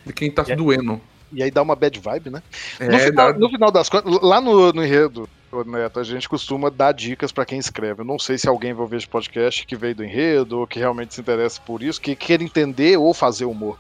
De 0.07 0.13
quem 0.13 0.31
tá 0.31 0.45
e 0.47 0.55
doendo. 0.55 1.01
E 1.33 1.43
aí 1.43 1.51
dá 1.51 1.61
uma 1.61 1.75
bad 1.75 1.99
vibe, 1.99 2.31
né? 2.31 2.41
É, 2.79 2.87
no, 2.87 2.99
final, 3.01 3.33
dá... 3.33 3.39
no 3.41 3.49
final 3.49 3.73
das 3.73 3.89
contas, 3.89 4.17
lá 4.23 4.41
no, 4.41 4.73
no 4.73 4.85
enredo, 4.85 5.29
Neto, 5.67 6.01
a 6.01 6.05
gente 6.05 6.29
costuma 6.29 6.71
dar 6.71 6.93
dicas 6.93 7.31
para 7.31 7.45
quem 7.45 7.59
escreve. 7.59 8.01
Eu 8.01 8.07
não 8.07 8.19
sei 8.19 8.39
se 8.39 8.49
alguém 8.49 8.73
vai 8.73 8.87
ver 8.87 8.97
esse 8.97 9.09
podcast 9.09 9.67
que 9.67 9.77
veio 9.77 9.95
do 9.95 10.05
enredo, 10.05 10.61
ou 10.61 10.67
que 10.67 10.79
realmente 10.79 11.15
se 11.15 11.21
interessa 11.21 11.61
por 11.61 11.83
isso, 11.83 12.01
que 12.01 12.17
quer 12.17 12.41
entender 12.41 12.97
ou 12.97 13.13
fazer 13.13 13.45
humor. 13.45 13.79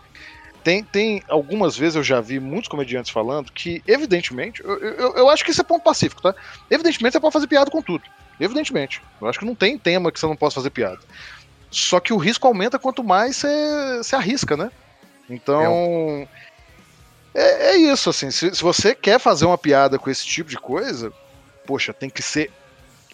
Tem, 0.63 0.85
tem 0.85 1.23
algumas 1.29 1.77
vezes 1.77 1.97
eu 1.97 2.05
já 2.05 2.21
vi 2.21 2.39
muitos 2.39 2.69
comediantes 2.69 3.11
falando 3.11 3.51
que, 3.51 3.83
evidentemente, 3.87 4.63
eu, 4.63 4.79
eu, 4.79 5.17
eu, 5.17 5.29
acho 5.29 5.45
que 5.45 5.51
isso 5.51 5.61
é 5.61 5.65
ponto 5.65 5.83
pacífico, 5.83 6.23
tá? 6.23 6.35
Evidentemente 6.71 7.15
você 7.15 7.21
pode 7.21 7.33
fazer 7.33 7.47
piada 7.47 7.71
com 7.71 7.83
tudo. 7.83 8.05
Evidentemente. 8.39 9.03
Eu 9.21 9.29
acho 9.29 9.39
que 9.39 9.45
não 9.45 9.55
tem 9.55 9.79
tema 9.79 10.13
que 10.13 10.21
você 10.21 10.27
não 10.27 10.37
possa 10.37 10.57
fazer 10.57 10.71
piada. 10.71 11.01
Só 11.71 11.99
que 11.99 12.13
o 12.13 12.19
risco 12.19 12.47
aumenta 12.47 12.79
quanto 12.79 13.03
mais 13.03 13.37
você, 13.37 13.97
você 13.99 14.15
arrisca, 14.15 14.57
né? 14.57 14.71
Então. 15.29 16.29
É, 17.35 17.73
é 17.73 17.77
isso, 17.77 18.11
assim. 18.11 18.31
Se, 18.31 18.55
se 18.55 18.63
você 18.63 18.95
quer 18.95 19.19
fazer 19.19 19.47
uma 19.47 19.59
piada 19.59 19.99
com 19.99 20.11
esse 20.11 20.25
tipo 20.25 20.51
de 20.51 20.59
coisa, 20.59 21.13
poxa, 21.67 21.93
tem 21.93 22.11
que 22.11 22.23
ser 22.23 22.51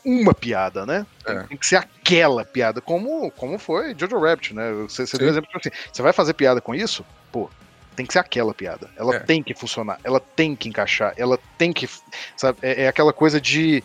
uma 0.04 0.32
piada, 0.32 0.86
né? 0.86 1.06
É. 1.26 1.42
Tem 1.42 1.56
que 1.56 1.66
ser 1.66 1.76
aquela 1.76 2.44
piada, 2.44 2.80
como, 2.80 3.30
como 3.32 3.58
foi 3.58 3.94
Jojo 3.96 4.18
Rabbit, 4.18 4.54
né? 4.54 4.72
Você, 4.88 5.06
você 5.06 5.18
deu 5.18 5.28
um 5.28 5.30
exemplo 5.30 5.50
assim: 5.54 5.70
você 5.92 6.02
vai 6.02 6.12
fazer 6.12 6.34
piada 6.34 6.60
com 6.60 6.74
isso? 6.74 7.04
Pô, 7.30 7.50
tem 7.94 8.06
que 8.06 8.12
ser 8.12 8.20
aquela 8.20 8.54
piada. 8.54 8.88
Ela 8.96 9.16
é. 9.16 9.18
tem 9.18 9.42
que 9.42 9.54
funcionar, 9.54 9.98
ela 10.04 10.20
tem 10.20 10.54
que 10.54 10.68
encaixar, 10.68 11.12
ela 11.16 11.38
tem 11.56 11.72
que. 11.72 11.88
Sabe, 12.36 12.58
é, 12.62 12.84
é, 12.84 12.88
aquela 12.88 13.12
coisa 13.12 13.40
de. 13.40 13.82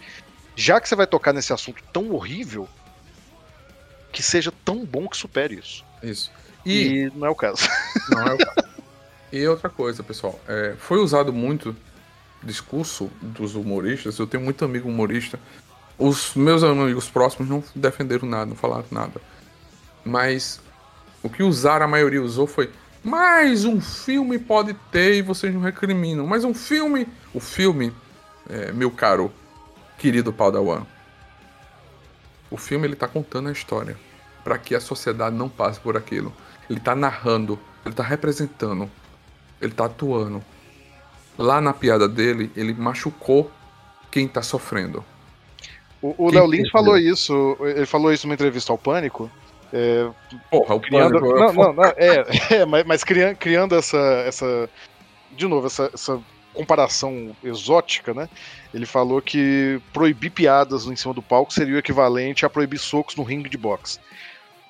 Já 0.56 0.80
que 0.80 0.88
você 0.88 0.96
vai 0.96 1.08
tocar 1.08 1.34
nesse 1.34 1.52
assunto 1.52 1.84
tão 1.92 2.12
horrível, 2.12 2.70
que 4.12 4.22
seja 4.22 4.54
tão 4.64 4.86
bom 4.86 5.08
que 5.08 5.18
supere 5.18 5.56
isso. 5.56 5.84
Isso. 6.02 6.32
E, 6.64 7.06
e 7.06 7.12
não 7.16 7.28
é 7.28 7.30
o 7.30 7.36
caso. 7.36 7.68
Não 8.10 8.28
é 8.28 8.34
o 8.34 8.38
caso. 8.38 8.70
e 9.34 9.48
outra 9.48 9.70
coisa, 9.70 10.04
pessoal, 10.04 10.40
é, 10.48 10.76
foi 10.78 11.00
usado 11.00 11.34
muito 11.34 11.76
discurso 12.44 13.10
dos 13.22 13.56
humoristas. 13.56 14.18
Eu 14.18 14.28
tenho 14.28 14.44
muito 14.44 14.64
amigo 14.64 14.90
humorista 14.90 15.40
os 15.98 16.34
meus 16.36 16.64
amigos 16.64 17.10
próximos 17.10 17.50
não 17.50 17.64
defenderam 17.76 18.28
nada, 18.28 18.46
não 18.46 18.56
falaram 18.56 18.86
nada. 18.92 19.22
Mas 20.04 20.60
o 21.22 21.30
que 21.30 21.44
usaram, 21.44 21.86
a 21.86 21.88
maioria 21.88 22.22
usou 22.22 22.48
foi 22.48 22.72
mais 23.04 23.66
um 23.66 23.80
filme 23.82 24.40
pode 24.40 24.74
ter 24.92 25.16
e 25.16 25.22
vocês 25.22 25.54
não 25.54 25.62
recriminam. 25.62 26.26
Mais 26.26 26.44
um 26.44 26.54
filme. 26.54 27.08
O 27.34 27.40
filme, 27.40 27.94
é, 28.50 28.72
meu 28.72 28.90
caro, 28.90 29.32
querido 29.98 30.34
Padawan. 30.34 30.86
O 32.50 32.58
filme 32.58 32.88
ele 32.88 32.96
tá 32.96 33.08
contando 33.08 33.50
a 33.50 33.52
história 33.52 33.98
para 34.44 34.58
que 34.58 34.76
a 34.76 34.80
sociedade 34.80 35.36
não 35.36 35.50
passe 35.50 35.80
por 35.80 35.96
aquilo. 35.96 36.34
Ele 36.70 36.80
tá 36.80 36.96
narrando, 36.96 37.60
ele 37.86 37.96
tá 37.96 38.04
representando, 38.04 38.90
ele 39.62 39.74
tá 39.74 39.86
atuando. 39.86 40.44
Lá 41.38 41.60
na 41.60 41.74
piada 41.74 42.08
dele, 42.08 42.52
ele 42.56 42.74
machucou 42.74 43.52
quem 44.12 44.28
tá 44.28 44.42
sofrendo. 44.42 45.04
O, 46.02 46.30
Léo 46.30 46.46
Lins 46.46 46.70
falou 46.70 46.98
isso, 46.98 47.58
ele 47.62 47.86
falou 47.86 48.12
isso 48.12 48.28
numa 48.28 48.34
entrevista 48.34 48.74
ao 48.74 48.78
Pânico. 48.78 49.32
É, 49.72 50.10
Porra, 50.52 50.76
o 50.76 50.80
criando, 50.82 51.14
Pânico. 51.14 51.38
É 51.38 51.40
não, 51.40 51.54
não, 51.54 51.74
não, 51.74 51.84
é, 51.84 52.26
é 52.62 52.66
mas, 52.66 52.84
mas 52.86 53.04
criando, 53.04 53.38
criando, 53.38 53.76
essa, 53.76 53.98
essa. 54.28 54.70
De 55.32 55.48
novo, 55.48 55.66
essa, 55.66 55.90
essa 55.94 56.22
comparação 56.54 57.36
exótica, 57.42 58.14
né? 58.14 58.30
Ele 58.74 58.86
falou 58.86 59.22
que 59.22 59.82
proibir 59.94 60.30
piadas 60.30 60.86
em 60.86 60.96
cima 60.96 61.14
do 61.14 61.22
palco 61.22 61.54
seria 61.54 61.76
o 61.76 61.80
equivalente 61.80 62.46
a 62.46 62.50
proibir 62.50 62.80
socos 62.80 63.16
no 63.16 63.24
ringue 63.24 63.50
de 63.50 63.58
boxe. 63.58 64.00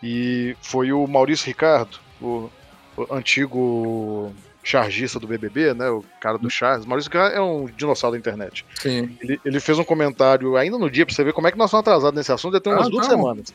E 0.01 0.55
foi 0.61 0.91
o 0.91 1.07
Maurício 1.07 1.47
Ricardo, 1.47 1.97
o, 2.22 2.49
o 2.95 3.14
antigo 3.14 4.32
chargista 4.64 5.20
do 5.20 5.28
BBB, 5.28 5.74
né? 5.74 5.89
O 5.89 6.03
cara 6.20 6.38
do 6.38 6.49
Charles. 6.49 6.86
Maurício 6.86 7.11
é 7.18 7.41
um 7.41 7.66
dinossauro 7.66 8.16
da 8.16 8.20
internet. 8.20 8.66
Sim. 8.80 9.16
Ele, 9.22 9.39
ele 9.43 9.59
fez 9.59 9.78
um 9.78 9.84
comentário 9.84 10.55
ainda 10.55 10.78
no 10.78 10.89
dia 10.89 11.05
pra 11.05 11.14
você 11.14 11.24
ver 11.24 11.34
como 11.34 11.47
é 11.47 11.51
que 11.51 11.57
nós 11.57 11.70
estamos 11.70 11.82
atrasados 11.82 12.16
nesse 12.16 12.32
assunto, 12.32 12.53
já 12.53 12.61
tem 12.61 12.74
umas 12.74 12.88
ah, 12.88 12.89
duas 12.89 13.07
não. 13.07 13.16
semanas. 13.16 13.53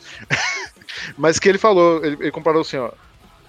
Mas 1.16 1.38
que 1.38 1.48
ele 1.48 1.59
falou, 1.59 2.04
ele, 2.04 2.16
ele 2.20 2.30
comparou 2.30 2.61
assim, 2.61 2.76
ó. 2.76 2.90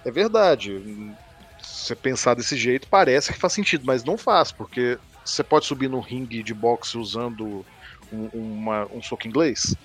É 0.05 0.11
verdade. 0.11 1.13
Você 1.61 1.93
pensar 1.95 2.35
desse 2.35 2.55
jeito 2.55 2.87
parece 2.87 3.33
que 3.33 3.39
faz 3.39 3.53
sentido, 3.53 3.83
mas 3.85 4.03
não 4.03 4.17
faz, 4.17 4.51
porque 4.51 4.97
você 5.25 5.43
pode 5.43 5.65
subir 5.65 5.89
no 5.89 5.99
ringue 5.99 6.43
de 6.43 6.53
boxe 6.53 6.97
usando 6.97 7.65
um, 8.11 8.29
uma, 8.33 8.85
um 8.93 9.01
soco 9.01 9.27
inglês. 9.27 9.75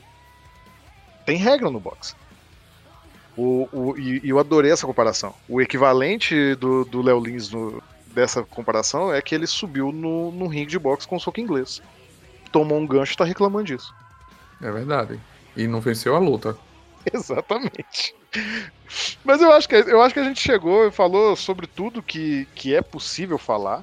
Tem 1.25 1.37
regra 1.37 1.71
no 1.71 1.81
boxe. 1.81 2.15
O, 3.37 3.69
o, 3.73 3.99
e, 3.99 4.21
e, 4.25 4.29
eu 4.31 4.39
adorei 4.39 4.71
essa 4.71 4.87
comparação. 4.87 5.35
O 5.49 5.61
equivalente 5.61 6.55
do, 6.55 6.85
do 6.85 7.03
Léo 7.03 7.21
Lins 7.21 7.51
no, 7.51 7.83
dessa 8.15 8.43
comparação 8.43 9.13
é 9.13 9.21
que 9.21 9.35
ele 9.35 9.47
subiu 9.47 9.91
no, 9.91 10.31
no 10.31 10.47
ringue 10.47 10.71
de 10.71 10.79
boxe 10.79 11.07
com 11.07 11.19
soco 11.19 11.41
inglês. 11.41 11.83
Tomou 12.53 12.79
um 12.79 12.87
gancho 12.87 13.15
e 13.15 13.17
tá 13.17 13.25
reclamando 13.25 13.65
disso. 13.65 13.93
É 14.63 14.71
verdade. 14.71 15.21
E 15.57 15.67
não 15.67 15.81
venceu 15.81 16.15
a 16.15 16.19
luta. 16.19 16.57
Exatamente. 17.13 18.15
Mas 19.25 19.43
eu 19.43 19.53
acho, 19.53 19.69
que, 19.69 19.75
eu 19.75 20.01
acho 20.01 20.15
que 20.15 20.21
a 20.21 20.25
gente 20.25 20.41
chegou 20.41 20.87
e 20.87 20.93
falou 20.93 21.37
sobre 21.37 21.67
tudo 21.67 22.03
que, 22.03 22.47
que 22.55 22.75
é 22.75 22.81
possível 22.81 23.39
falar. 23.39 23.83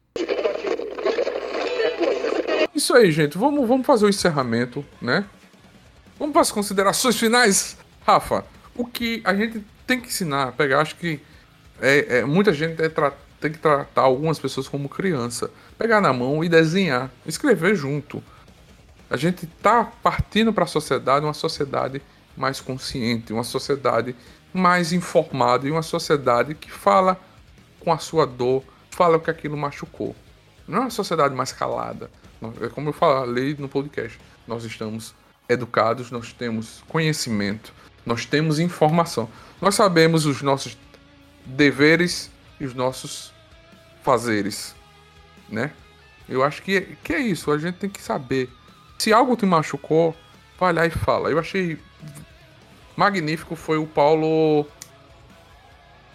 Isso 2.81 2.95
aí, 2.95 3.11
gente. 3.11 3.37
Vamos, 3.37 3.67
vamos 3.67 3.85
fazer 3.85 4.07
o 4.07 4.09
encerramento, 4.09 4.83
né? 4.99 5.23
Vamos 6.17 6.33
para 6.33 6.41
as 6.41 6.51
considerações 6.51 7.15
finais. 7.15 7.77
Rafa, 8.03 8.43
o 8.75 8.87
que 8.87 9.21
a 9.23 9.35
gente 9.35 9.63
tem 9.85 10.01
que 10.01 10.07
ensinar, 10.07 10.53
pegar, 10.53 10.81
acho 10.81 10.95
que 10.95 11.19
é, 11.79 12.17
é, 12.17 12.25
muita 12.25 12.51
gente 12.51 12.81
é 12.81 12.89
tem 13.39 13.51
que 13.51 13.59
tratar 13.59 14.01
algumas 14.01 14.39
pessoas 14.39 14.67
como 14.67 14.89
criança. 14.89 15.51
Pegar 15.77 16.01
na 16.01 16.11
mão 16.11 16.43
e 16.43 16.49
desenhar, 16.49 17.11
escrever 17.23 17.75
junto. 17.75 18.23
A 19.11 19.15
gente 19.15 19.45
está 19.45 19.83
partindo 20.01 20.51
para 20.51 20.63
a 20.63 20.67
sociedade, 20.67 21.23
uma 21.23 21.35
sociedade 21.35 22.01
mais 22.35 22.59
consciente, 22.59 23.31
uma 23.31 23.43
sociedade 23.43 24.15
mais 24.51 24.91
informada 24.91 25.67
e 25.67 25.71
uma 25.71 25.83
sociedade 25.83 26.55
que 26.55 26.71
fala 26.71 27.15
com 27.79 27.93
a 27.93 27.99
sua 27.99 28.25
dor, 28.25 28.63
fala 28.89 29.17
o 29.17 29.19
que 29.19 29.29
aquilo 29.29 29.55
machucou. 29.55 30.15
Não 30.67 30.77
é 30.77 30.81
uma 30.81 30.89
sociedade 30.89 31.35
mais 31.35 31.51
calada. 31.51 32.09
É 32.61 32.67
como 32.67 32.89
eu 32.89 32.93
falei 32.93 33.55
no 33.57 33.69
podcast. 33.69 34.19
Nós 34.47 34.63
estamos 34.63 35.13
educados, 35.47 36.11
nós 36.11 36.33
temos 36.33 36.83
conhecimento, 36.87 37.73
nós 38.05 38.25
temos 38.25 38.59
informação. 38.59 39.29
Nós 39.61 39.75
sabemos 39.75 40.25
os 40.25 40.41
nossos 40.41 40.77
deveres 41.45 42.31
e 42.59 42.65
os 42.65 42.73
nossos 42.73 43.33
fazeres, 44.03 44.75
né? 45.49 45.71
Eu 46.27 46.43
acho 46.43 46.61
que, 46.61 46.81
que 47.03 47.13
é 47.13 47.19
isso, 47.19 47.51
a 47.51 47.57
gente 47.57 47.75
tem 47.75 47.89
que 47.89 48.01
saber 48.01 48.49
se 48.97 49.11
algo 49.11 49.35
te 49.35 49.45
machucou, 49.45 50.15
vai 50.59 50.71
lá 50.71 50.85
e 50.85 50.91
fala. 50.91 51.29
Eu 51.29 51.39
achei 51.39 51.79
magnífico 52.95 53.55
foi 53.55 53.77
o 53.77 53.87
Paulo. 53.87 54.67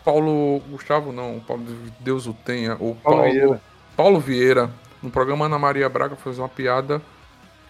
Paulo 0.05 0.61
Gustavo, 0.71 1.11
não, 1.11 1.41
Paulo 1.41 1.65
Deus 1.99 2.29
o 2.29 2.33
tenha, 2.33 2.75
o 2.75 2.95
Paulo, 2.95 3.01
Paulo 3.03 3.23
Vieira. 3.25 3.61
Paulo 3.97 4.21
Vieira, 4.21 4.71
no 5.03 5.11
programa 5.11 5.47
Ana 5.47 5.59
Maria 5.59 5.89
Braga, 5.89 6.17
fez 6.17 6.39
uma 6.39 6.49
piada 6.49 7.01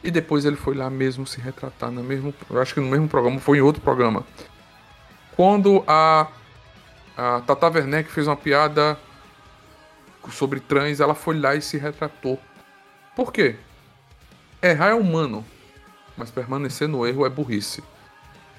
e 0.02 0.10
depois 0.10 0.44
ele 0.44 0.56
foi 0.56 0.74
lá 0.74 0.90
mesmo 0.90 1.26
se 1.26 1.40
retratar 1.40 1.90
no 1.90 2.02
mesmo, 2.02 2.34
eu 2.50 2.60
acho 2.60 2.74
que 2.74 2.80
no 2.80 2.88
mesmo 2.88 3.08
programa, 3.08 3.38
foi 3.38 3.58
em 3.58 3.60
outro 3.60 3.80
programa. 3.80 4.24
Quando 5.36 5.84
a, 5.86 6.28
a 7.16 7.40
Tata 7.40 7.68
Werneck 7.68 8.10
fez 8.10 8.26
uma 8.26 8.36
piada 8.36 8.98
sobre 10.30 10.60
trans, 10.60 11.00
ela 11.00 11.14
foi 11.14 11.38
lá 11.38 11.54
e 11.54 11.62
se 11.62 11.78
retratou. 11.78 12.40
Por 13.14 13.32
quê? 13.32 13.56
Errar 14.60 14.88
é 14.88 14.94
humano, 14.94 15.44
mas 16.16 16.30
permanecer 16.30 16.88
no 16.88 17.06
erro 17.06 17.24
é 17.24 17.28
burrice. 17.28 17.84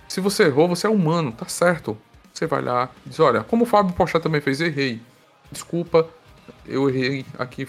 Se 0.08 0.22
você 0.22 0.44
errou, 0.44 0.68
você 0.68 0.88
é 0.88 0.90
humano, 0.90 1.32
tá 1.32 1.48
certo. 1.48 1.98
Você 2.34 2.46
vai 2.46 2.62
lá 2.62 2.90
e 3.06 3.10
diz: 3.10 3.20
Olha, 3.20 3.44
como 3.44 3.64
o 3.64 3.68
Fábio 3.68 3.94
Pochá 3.94 4.20
também 4.20 4.40
fez, 4.40 4.62
errei. 4.62 5.02
Desculpa, 5.52 6.08
eu 6.66 6.90
errei 6.90 7.26
aqui. 7.38 7.68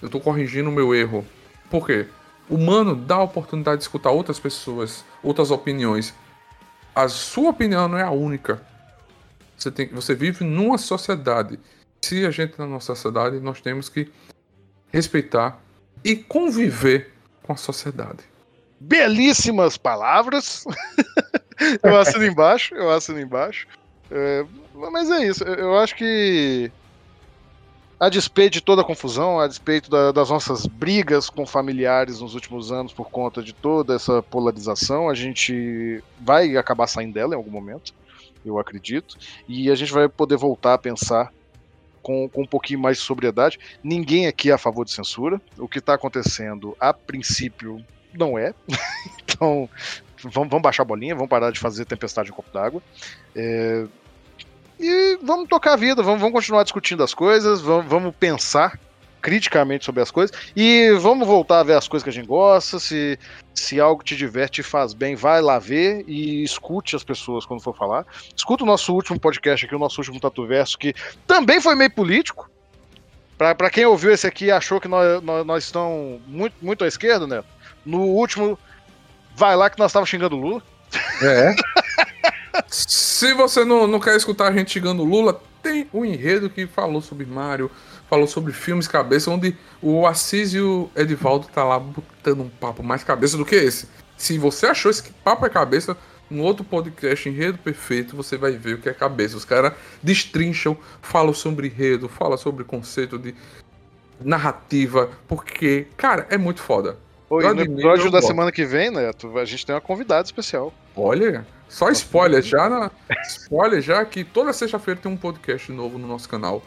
Eu 0.00 0.08
tô 0.08 0.20
corrigindo 0.20 0.70
o 0.70 0.72
meu 0.72 0.94
erro. 0.94 1.26
Por 1.70 1.86
quê? 1.86 2.06
O 2.48 2.56
humano 2.56 2.96
dá 2.96 3.16
a 3.16 3.22
oportunidade 3.22 3.78
de 3.78 3.82
escutar 3.84 4.10
outras 4.10 4.40
pessoas, 4.40 5.04
outras 5.22 5.50
opiniões. 5.50 6.14
A 6.94 7.08
sua 7.08 7.50
opinião 7.50 7.86
não 7.88 7.98
é 7.98 8.02
a 8.02 8.10
única. 8.10 8.60
Você, 9.56 9.70
tem, 9.70 9.88
você 9.88 10.14
vive 10.14 10.44
numa 10.44 10.78
sociedade. 10.78 11.58
Se 12.02 12.24
a 12.24 12.30
gente 12.30 12.58
na 12.58 12.66
nossa 12.66 12.94
sociedade, 12.94 13.38
nós 13.40 13.60
temos 13.60 13.88
que 13.88 14.10
respeitar 14.92 15.60
e 16.02 16.16
conviver 16.16 17.12
com 17.42 17.52
a 17.52 17.56
sociedade. 17.56 18.24
Belíssimas 18.80 19.76
palavras. 19.76 20.64
eu 21.82 21.98
assino 21.98 22.24
embaixo, 22.24 22.74
eu 22.74 22.90
assino 22.90 23.20
embaixo. 23.20 23.68
É, 24.10 24.44
mas 24.74 25.10
é 25.10 25.26
isso, 25.26 25.44
eu 25.44 25.78
acho 25.78 25.94
que 25.94 26.72
a 28.00 28.08
despeito 28.08 28.54
de 28.54 28.60
toda 28.62 28.80
a 28.80 28.84
confusão, 28.84 29.38
a 29.38 29.46
despeito 29.46 29.90
da, 29.90 30.10
das 30.10 30.30
nossas 30.30 30.64
brigas 30.64 31.28
com 31.28 31.44
familiares 31.44 32.20
nos 32.20 32.34
últimos 32.34 32.72
anos 32.72 32.94
por 32.94 33.10
conta 33.10 33.42
de 33.42 33.52
toda 33.52 33.94
essa 33.94 34.22
polarização, 34.22 35.10
a 35.10 35.14
gente 35.14 36.02
vai 36.18 36.56
acabar 36.56 36.86
saindo 36.86 37.12
dela 37.12 37.34
em 37.34 37.36
algum 37.36 37.50
momento, 37.50 37.92
eu 38.42 38.58
acredito, 38.58 39.18
e 39.46 39.70
a 39.70 39.74
gente 39.74 39.92
vai 39.92 40.08
poder 40.08 40.38
voltar 40.38 40.72
a 40.72 40.78
pensar 40.78 41.30
com, 42.02 42.26
com 42.26 42.42
um 42.42 42.46
pouquinho 42.46 42.80
mais 42.80 42.96
de 42.96 43.04
sobriedade. 43.04 43.58
Ninguém 43.84 44.26
aqui 44.26 44.50
é 44.50 44.54
a 44.54 44.58
favor 44.58 44.86
de 44.86 44.92
censura. 44.92 45.38
O 45.58 45.68
que 45.68 45.78
está 45.78 45.92
acontecendo, 45.92 46.74
a 46.80 46.94
princípio, 46.94 47.84
não 48.14 48.38
é. 48.38 48.54
então, 49.22 49.68
vamos, 50.22 50.48
vamos, 50.48 50.62
baixar 50.62 50.84
a 50.84 50.86
bolinha, 50.86 51.14
vamos 51.14 51.28
parar 51.28 51.50
de 51.50 51.60
fazer 51.60 51.84
tempestade 51.84 52.30
em 52.30 52.32
copo 52.32 52.50
d'água. 52.50 52.82
É, 53.36 53.86
e 54.80 55.18
vamos 55.22 55.48
tocar 55.48 55.74
a 55.74 55.76
vida, 55.76 56.02
vamos, 56.02 56.20
vamos 56.20 56.34
continuar 56.34 56.62
discutindo 56.62 57.02
as 57.02 57.12
coisas, 57.12 57.60
vamos, 57.60 57.86
vamos 57.86 58.14
pensar 58.18 58.78
criticamente 59.20 59.84
sobre 59.84 60.00
as 60.00 60.10
coisas 60.10 60.34
e 60.56 60.90
vamos 60.98 61.26
voltar 61.28 61.60
a 61.60 61.62
ver 61.62 61.74
as 61.74 61.86
coisas 61.86 62.02
que 62.02 62.08
a 62.08 62.12
gente 62.12 62.26
gosta. 62.26 62.78
Se, 62.78 63.18
se 63.54 63.78
algo 63.78 64.02
te 64.02 64.16
diverte 64.16 64.62
e 64.62 64.64
faz 64.64 64.94
bem, 64.94 65.14
vai 65.14 65.42
lá 65.42 65.58
ver 65.58 66.04
e 66.08 66.42
escute 66.42 66.96
as 66.96 67.04
pessoas 67.04 67.44
quando 67.44 67.62
for 67.62 67.76
falar. 67.76 68.06
Escuta 68.34 68.64
o 68.64 68.66
nosso 68.66 68.94
último 68.94 69.20
podcast 69.20 69.66
aqui, 69.66 69.74
o 69.74 69.78
nosso 69.78 70.00
último 70.00 70.18
Tatu 70.18 70.46
Verso, 70.46 70.78
que 70.78 70.94
também 71.26 71.60
foi 71.60 71.74
meio 71.74 71.90
político. 71.90 72.50
Para 73.36 73.70
quem 73.70 73.86
ouviu 73.86 74.12
esse 74.12 74.26
aqui 74.26 74.46
e 74.46 74.50
achou 74.50 74.80
que 74.80 74.88
nós, 74.88 75.22
nós, 75.22 75.46
nós, 75.46 75.64
estamos 75.64 76.20
muito, 76.26 76.54
muito 76.60 76.84
à 76.84 76.88
esquerda, 76.88 77.26
né? 77.26 77.42
No 77.86 78.02
último, 78.02 78.58
vai 79.34 79.56
lá 79.56 79.70
que 79.70 79.78
nós 79.78 79.90
estávamos 79.90 80.10
xingando 80.10 80.36
o 80.36 80.40
Lula. 80.40 80.62
É. 81.22 81.54
Se 82.68 83.32
você 83.34 83.64
não, 83.64 83.86
não 83.86 84.00
quer 84.00 84.16
escutar 84.16 84.48
a 84.48 84.52
gente 84.52 84.72
xingando 84.72 85.02
o 85.02 85.04
Lula, 85.04 85.40
tem 85.62 85.86
um 85.92 86.04
enredo 86.04 86.48
que 86.48 86.66
falou 86.66 87.00
sobre 87.00 87.26
Mario, 87.26 87.70
falou 88.08 88.26
sobre 88.26 88.52
filmes 88.52 88.88
cabeça, 88.88 89.30
onde 89.30 89.56
o 89.80 90.06
Assis 90.06 90.52
e 90.54 90.60
o 90.60 90.90
Edivaldo 90.96 91.48
tá 91.52 91.62
lá 91.64 91.78
botando 91.78 92.40
um 92.40 92.48
papo 92.48 92.82
mais 92.82 93.04
cabeça 93.04 93.36
do 93.36 93.44
que 93.44 93.54
esse. 93.54 93.88
Se 94.16 94.36
você 94.38 94.66
achou 94.66 94.90
esse 94.90 95.02
papo 95.24 95.46
é 95.46 95.48
cabeça, 95.48 95.96
no 96.30 96.44
outro 96.44 96.64
podcast, 96.64 97.28
Enredo 97.28 97.58
Perfeito, 97.58 98.16
você 98.16 98.36
vai 98.36 98.52
ver 98.52 98.74
o 98.74 98.78
que 98.78 98.88
é 98.88 98.94
cabeça. 98.94 99.36
Os 99.36 99.44
caras 99.44 99.72
destrincham, 100.02 100.76
falam 101.02 101.34
sobre 101.34 101.66
enredo, 101.66 102.08
falam 102.08 102.38
sobre 102.38 102.64
conceito 102.64 103.18
de 103.18 103.34
narrativa, 104.20 105.10
porque, 105.26 105.86
cara, 105.96 106.26
é 106.30 106.38
muito 106.38 106.62
foda. 106.62 106.96
Oi, 107.28 107.42
no 107.54 107.62
episódio 107.62 108.10
da 108.10 108.20
semana 108.20 108.52
que 108.52 108.64
vem, 108.64 108.90
Neto, 108.90 109.38
a 109.38 109.44
gente 109.44 109.64
tem 109.64 109.74
uma 109.74 109.80
convidada 109.80 110.24
especial. 110.24 110.72
Olha, 110.96 111.46
só 111.70 111.88
spoiler 111.90 112.42
já, 112.42 112.68
na, 112.68 112.90
spoiler 113.28 113.80
já 113.80 114.04
que 114.04 114.24
toda 114.24 114.52
sexta-feira 114.52 114.98
tem 115.00 115.10
um 115.10 115.16
podcast 115.16 115.70
novo 115.70 115.96
no 115.98 116.08
nosso 116.08 116.28
canal. 116.28 116.64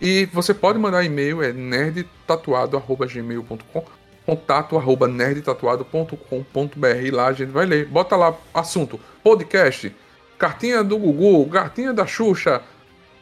E 0.00 0.26
você 0.26 0.52
pode 0.52 0.80
mandar 0.80 1.04
e-mail, 1.04 1.40
é 1.42 1.52
nerdtatuado.gmail.com 1.52 3.84
contato 4.26 4.76
arroba 4.76 5.06
nerdtatuado.com.br 5.08 7.12
lá 7.12 7.28
a 7.28 7.32
gente 7.32 7.50
vai 7.50 7.66
ler. 7.66 7.86
Bota 7.86 8.16
lá 8.16 8.34
assunto, 8.52 8.98
podcast, 9.22 9.94
cartinha 10.38 10.82
do 10.82 10.98
Gugu, 10.98 11.48
cartinha 11.50 11.92
da 11.92 12.04
Xuxa, 12.06 12.62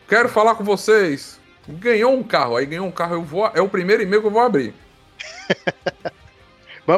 quero 0.08 0.28
falar 0.28 0.54
com 0.54 0.64
vocês. 0.64 1.38
Ganhou 1.68 2.14
um 2.14 2.22
carro, 2.22 2.56
aí 2.56 2.64
ganhou 2.66 2.86
um 2.86 2.90
carro, 2.90 3.16
eu 3.16 3.22
vou, 3.22 3.50
é 3.54 3.60
o 3.60 3.68
primeiro 3.68 4.02
e-mail 4.02 4.22
que 4.22 4.28
eu 4.28 4.32
vou 4.32 4.42
abrir. 4.42 4.74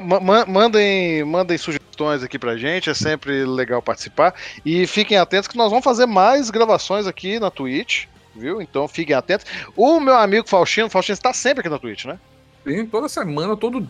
mandem, 0.00 1.24
mandem 1.24 1.58
sugestões 1.58 2.22
aqui 2.22 2.38
pra 2.38 2.56
gente, 2.56 2.88
é 2.88 2.94
sempre 2.94 3.44
legal 3.44 3.82
participar. 3.82 4.34
E 4.64 4.86
fiquem 4.86 5.18
atentos 5.18 5.48
que 5.48 5.56
nós 5.56 5.70
vamos 5.70 5.84
fazer 5.84 6.06
mais 6.06 6.50
gravações 6.50 7.06
aqui 7.06 7.38
na 7.38 7.50
Twitch 7.50 8.06
viu? 8.34 8.60
Então 8.60 8.88
fiquem 8.88 9.14
atentos. 9.14 9.46
O 9.76 10.00
meu 10.00 10.14
amigo 10.14 10.48
Faustino, 10.48 10.90
Faustino 10.90 11.14
está 11.14 11.32
sempre 11.32 11.60
aqui 11.60 11.68
na 11.68 11.78
Twitch, 11.78 12.04
né? 12.04 12.18
Sim, 12.66 12.86
toda 12.86 13.08
semana, 13.08 13.56
todo. 13.56 13.86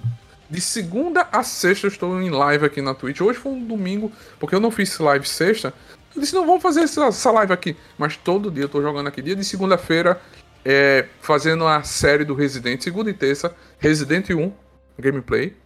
De 0.48 0.60
segunda 0.60 1.26
a 1.32 1.42
sexta 1.42 1.86
eu 1.86 1.88
estou 1.90 2.20
em 2.20 2.30
live 2.30 2.66
aqui 2.66 2.82
na 2.82 2.94
Twitch. 2.94 3.20
Hoje 3.20 3.38
foi 3.38 3.52
um 3.52 3.64
domingo, 3.64 4.12
porque 4.38 4.54
eu 4.54 4.60
não 4.60 4.70
fiz 4.70 4.98
live 4.98 5.26
sexta. 5.26 5.72
Eu 6.14 6.20
disse, 6.20 6.34
não, 6.34 6.44
vamos 6.44 6.62
fazer 6.62 6.80
essa, 6.80 7.06
essa 7.06 7.30
live 7.30 7.52
aqui. 7.52 7.76
Mas 7.96 8.16
todo 8.16 8.50
dia 8.50 8.64
eu 8.64 8.68
tô 8.68 8.82
jogando 8.82 9.06
aqui. 9.06 9.22
Dia 9.22 9.34
de 9.34 9.44
segunda-feira, 9.44 10.20
é, 10.62 11.06
fazendo 11.22 11.66
a 11.66 11.82
série 11.82 12.24
do 12.24 12.34
Resident, 12.34 12.82
segunda 12.82 13.08
e 13.08 13.14
terça, 13.14 13.54
Resident 13.78 14.28
1, 14.28 14.52
gameplay. 14.98 15.56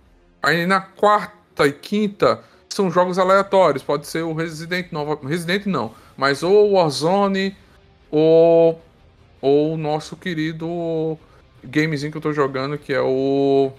Aí 0.46 0.64
na 0.64 0.80
quarta 0.80 1.66
e 1.66 1.72
quinta, 1.72 2.40
são 2.68 2.88
jogos 2.88 3.18
aleatórios. 3.18 3.82
Pode 3.82 4.06
ser 4.06 4.22
o 4.22 4.32
Resident 4.32 4.92
Nova. 4.92 5.18
Resident 5.26 5.66
não, 5.66 5.92
mas 6.16 6.44
ou 6.44 6.70
o 6.70 6.72
Warzone 6.74 7.56
ou, 8.08 8.80
ou 9.40 9.74
o 9.74 9.76
nosso 9.76 10.14
querido 10.14 11.18
gamezinho 11.64 12.12
que 12.12 12.18
eu 12.18 12.22
tô 12.22 12.32
jogando, 12.32 12.78
que 12.78 12.92
é 12.92 13.00
o 13.00 13.72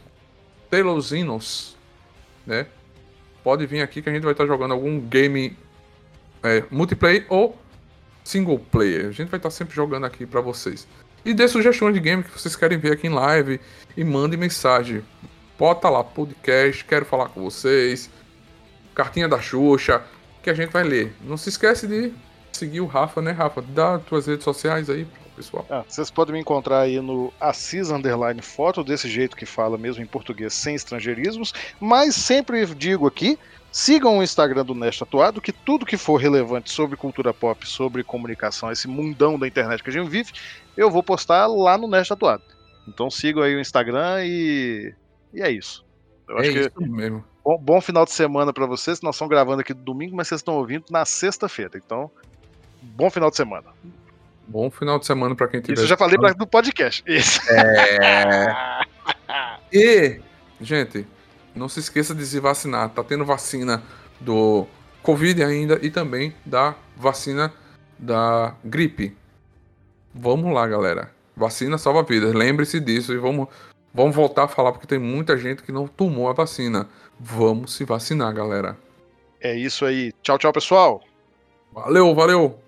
Telos 0.70 1.13
né? 2.45 2.65
Pode 3.45 3.65
vir 3.65 3.82
aqui 3.82 4.01
que 4.01 4.09
a 4.09 4.13
gente 4.13 4.24
vai 4.24 4.34
estar 4.34 4.45
jogando 4.45 4.74
algum 4.74 4.99
game 4.99 5.57
é, 6.43 6.65
multiplayer 6.70 7.26
ou 7.30 7.57
single 8.26 8.59
player. 8.59 9.07
A 9.07 9.11
gente 9.11 9.30
vai 9.30 9.38
estar 9.38 9.51
sempre 9.51 9.74
jogando 9.74 10.05
aqui 10.05 10.26
para 10.26 10.41
vocês. 10.41 10.86
E 11.24 11.34
dê 11.34 11.47
sugestões 11.47 11.93
de 11.93 12.01
game 12.01 12.24
que 12.24 12.32
vocês 12.38 12.57
querem 12.57 12.78
ver 12.78 12.91
aqui 12.91 13.07
em 13.07 13.11
live 13.11 13.57
e 13.95 14.03
mande 14.03 14.36
mensagem. 14.36 15.01
Bota 15.58 15.89
lá 15.89 16.03
podcast, 16.03 16.86
quero 16.86 17.03
falar 17.03 17.30
com 17.30 17.41
vocês. 17.43 18.10
Cartinha 18.93 19.28
da 19.28 19.41
Xuxa, 19.41 20.03
que 20.43 20.49
a 20.49 20.53
gente 20.53 20.72
vai 20.72 20.84
ler. 20.84 21.16
Não 21.22 21.36
se 21.36 21.49
esquece 21.49 21.88
de 21.88 22.14
seguir 22.51 22.82
o 22.82 22.86
Rafa, 22.86 23.22
né, 23.22 23.32
Rafa? 23.32 23.62
Dá 23.62 23.97
tuas 23.97 24.28
redes 24.28 24.43
sociais 24.43 24.88
aí, 24.88 25.08
pessoal. 25.36 25.66
Ah, 25.70 25.84
vocês 25.88 26.12
podem 26.12 26.34
me 26.34 26.39
encontrar 26.39 26.82
aí 26.82 27.01
no 27.01 27.34
Assis 27.39 27.89
Underline 27.89 28.41
Foto, 28.41 28.84
desse 28.84 29.10
jeito 29.10 29.36
que 29.36 29.47
fala 29.47 29.78
mesmo 29.78 30.03
em 30.03 30.08
português, 30.08 30.53
sem 30.53 30.76
estrangeirismos. 30.76 31.53
Mas 31.80 32.14
sempre 32.14 32.64
digo 32.76 33.08
aqui, 33.08 33.39
sigam 33.72 34.20
o 34.20 34.24
Instagram 34.24 34.64
do 34.64 34.76
Nest 34.76 35.01
Atuado, 35.01 35.41
que 35.41 35.51
tudo 35.51 35.88
que 35.88 35.97
for 35.97 36.18
relevante 36.18 36.72
sobre 36.72 36.95
cultura 36.95 37.34
pop, 37.34 37.68
sobre 37.68 38.03
comunicação, 38.03 38.72
esse 38.72 38.88
mundão 38.88 39.39
da 39.39 39.47
internet 39.47 39.84
que 39.84 39.89
a 39.89 39.93
gente 39.93 40.10
vive, 40.10 40.34
eu 40.76 40.91
vou 40.91 41.01
postar 41.01 41.47
lá 41.47 41.78
no 41.80 41.88
Nest 41.88 42.12
Atuado. 42.12 42.43
Então 42.88 43.10
sigam 43.10 43.41
aí 43.41 43.55
o 43.55 43.60
Instagram 43.60 44.24
e, 44.24 44.93
e 45.38 45.41
é 45.41 45.51
isso. 45.51 45.85
Eu 46.27 46.39
é 46.39 46.47
isso 46.47 46.71
que... 46.71 46.89
mesmo. 46.89 47.23
Bom, 47.45 47.57
bom, 47.57 47.79
final 47.79 48.03
de 48.03 48.11
semana 48.11 48.51
para 48.51 48.65
vocês. 48.65 49.01
Nós 49.01 49.15
estamos 49.15 49.29
gravando 49.29 49.61
aqui 49.61 49.73
domingo, 49.73 50.15
mas 50.15 50.27
vocês 50.27 50.39
estão 50.39 50.55
ouvindo 50.55 50.85
na 50.89 51.05
sexta-feira. 51.05 51.71
Então, 51.75 52.09
bom 52.81 53.09
final 53.09 53.29
de 53.29 53.38
semana. 53.38 53.67
Bom 54.47 54.69
final 54.71 54.97
de 54.97 55.05
semana 55.05 55.35
para 55.35 55.47
quem 55.47 55.61
tiver. 55.61 55.73
Isso 55.73 55.83
eu 55.83 55.88
já 55.88 55.95
falei 55.95 56.17
pra, 56.17 56.33
do 56.33 56.47
podcast. 56.47 57.03
Isso. 57.05 57.39
É... 57.51 58.81
e, 59.71 60.19
gente, 60.59 61.05
não 61.55 61.69
se 61.69 61.79
esqueça 61.81 62.15
de 62.15 62.25
se 62.25 62.39
vacinar. 62.39 62.89
Tá 62.89 63.03
tendo 63.03 63.23
vacina 63.23 63.83
do 64.19 64.65
Covid 65.03 65.43
ainda 65.43 65.79
e 65.83 65.91
também 65.91 66.33
da 66.43 66.75
vacina 66.95 67.53
da 67.97 68.55
gripe. 68.65 69.15
Vamos 70.13 70.51
lá, 70.51 70.67
galera. 70.67 71.11
Vacina 71.35 71.77
salva 71.77 72.01
vidas. 72.01 72.33
Lembre-se 72.33 72.79
disso 72.79 73.13
e 73.13 73.17
vamos, 73.17 73.47
vamos 73.97 74.15
voltar 74.15 74.43
a 74.43 74.47
falar 74.47 74.71
porque 74.71 74.85
tem 74.85 74.99
muita 74.99 75.35
gente 75.35 75.63
que 75.63 75.71
não 75.71 75.87
tomou 75.87 76.29
a 76.29 76.33
vacina. 76.33 76.87
Vamos 77.19 77.73
se 77.73 77.83
vacinar, 77.83 78.31
galera. 78.31 78.77
É 79.41 79.55
isso 79.55 79.85
aí. 79.85 80.13
Tchau, 80.21 80.37
tchau, 80.37 80.53
pessoal. 80.53 81.01
Valeu, 81.73 82.13
valeu. 82.13 82.59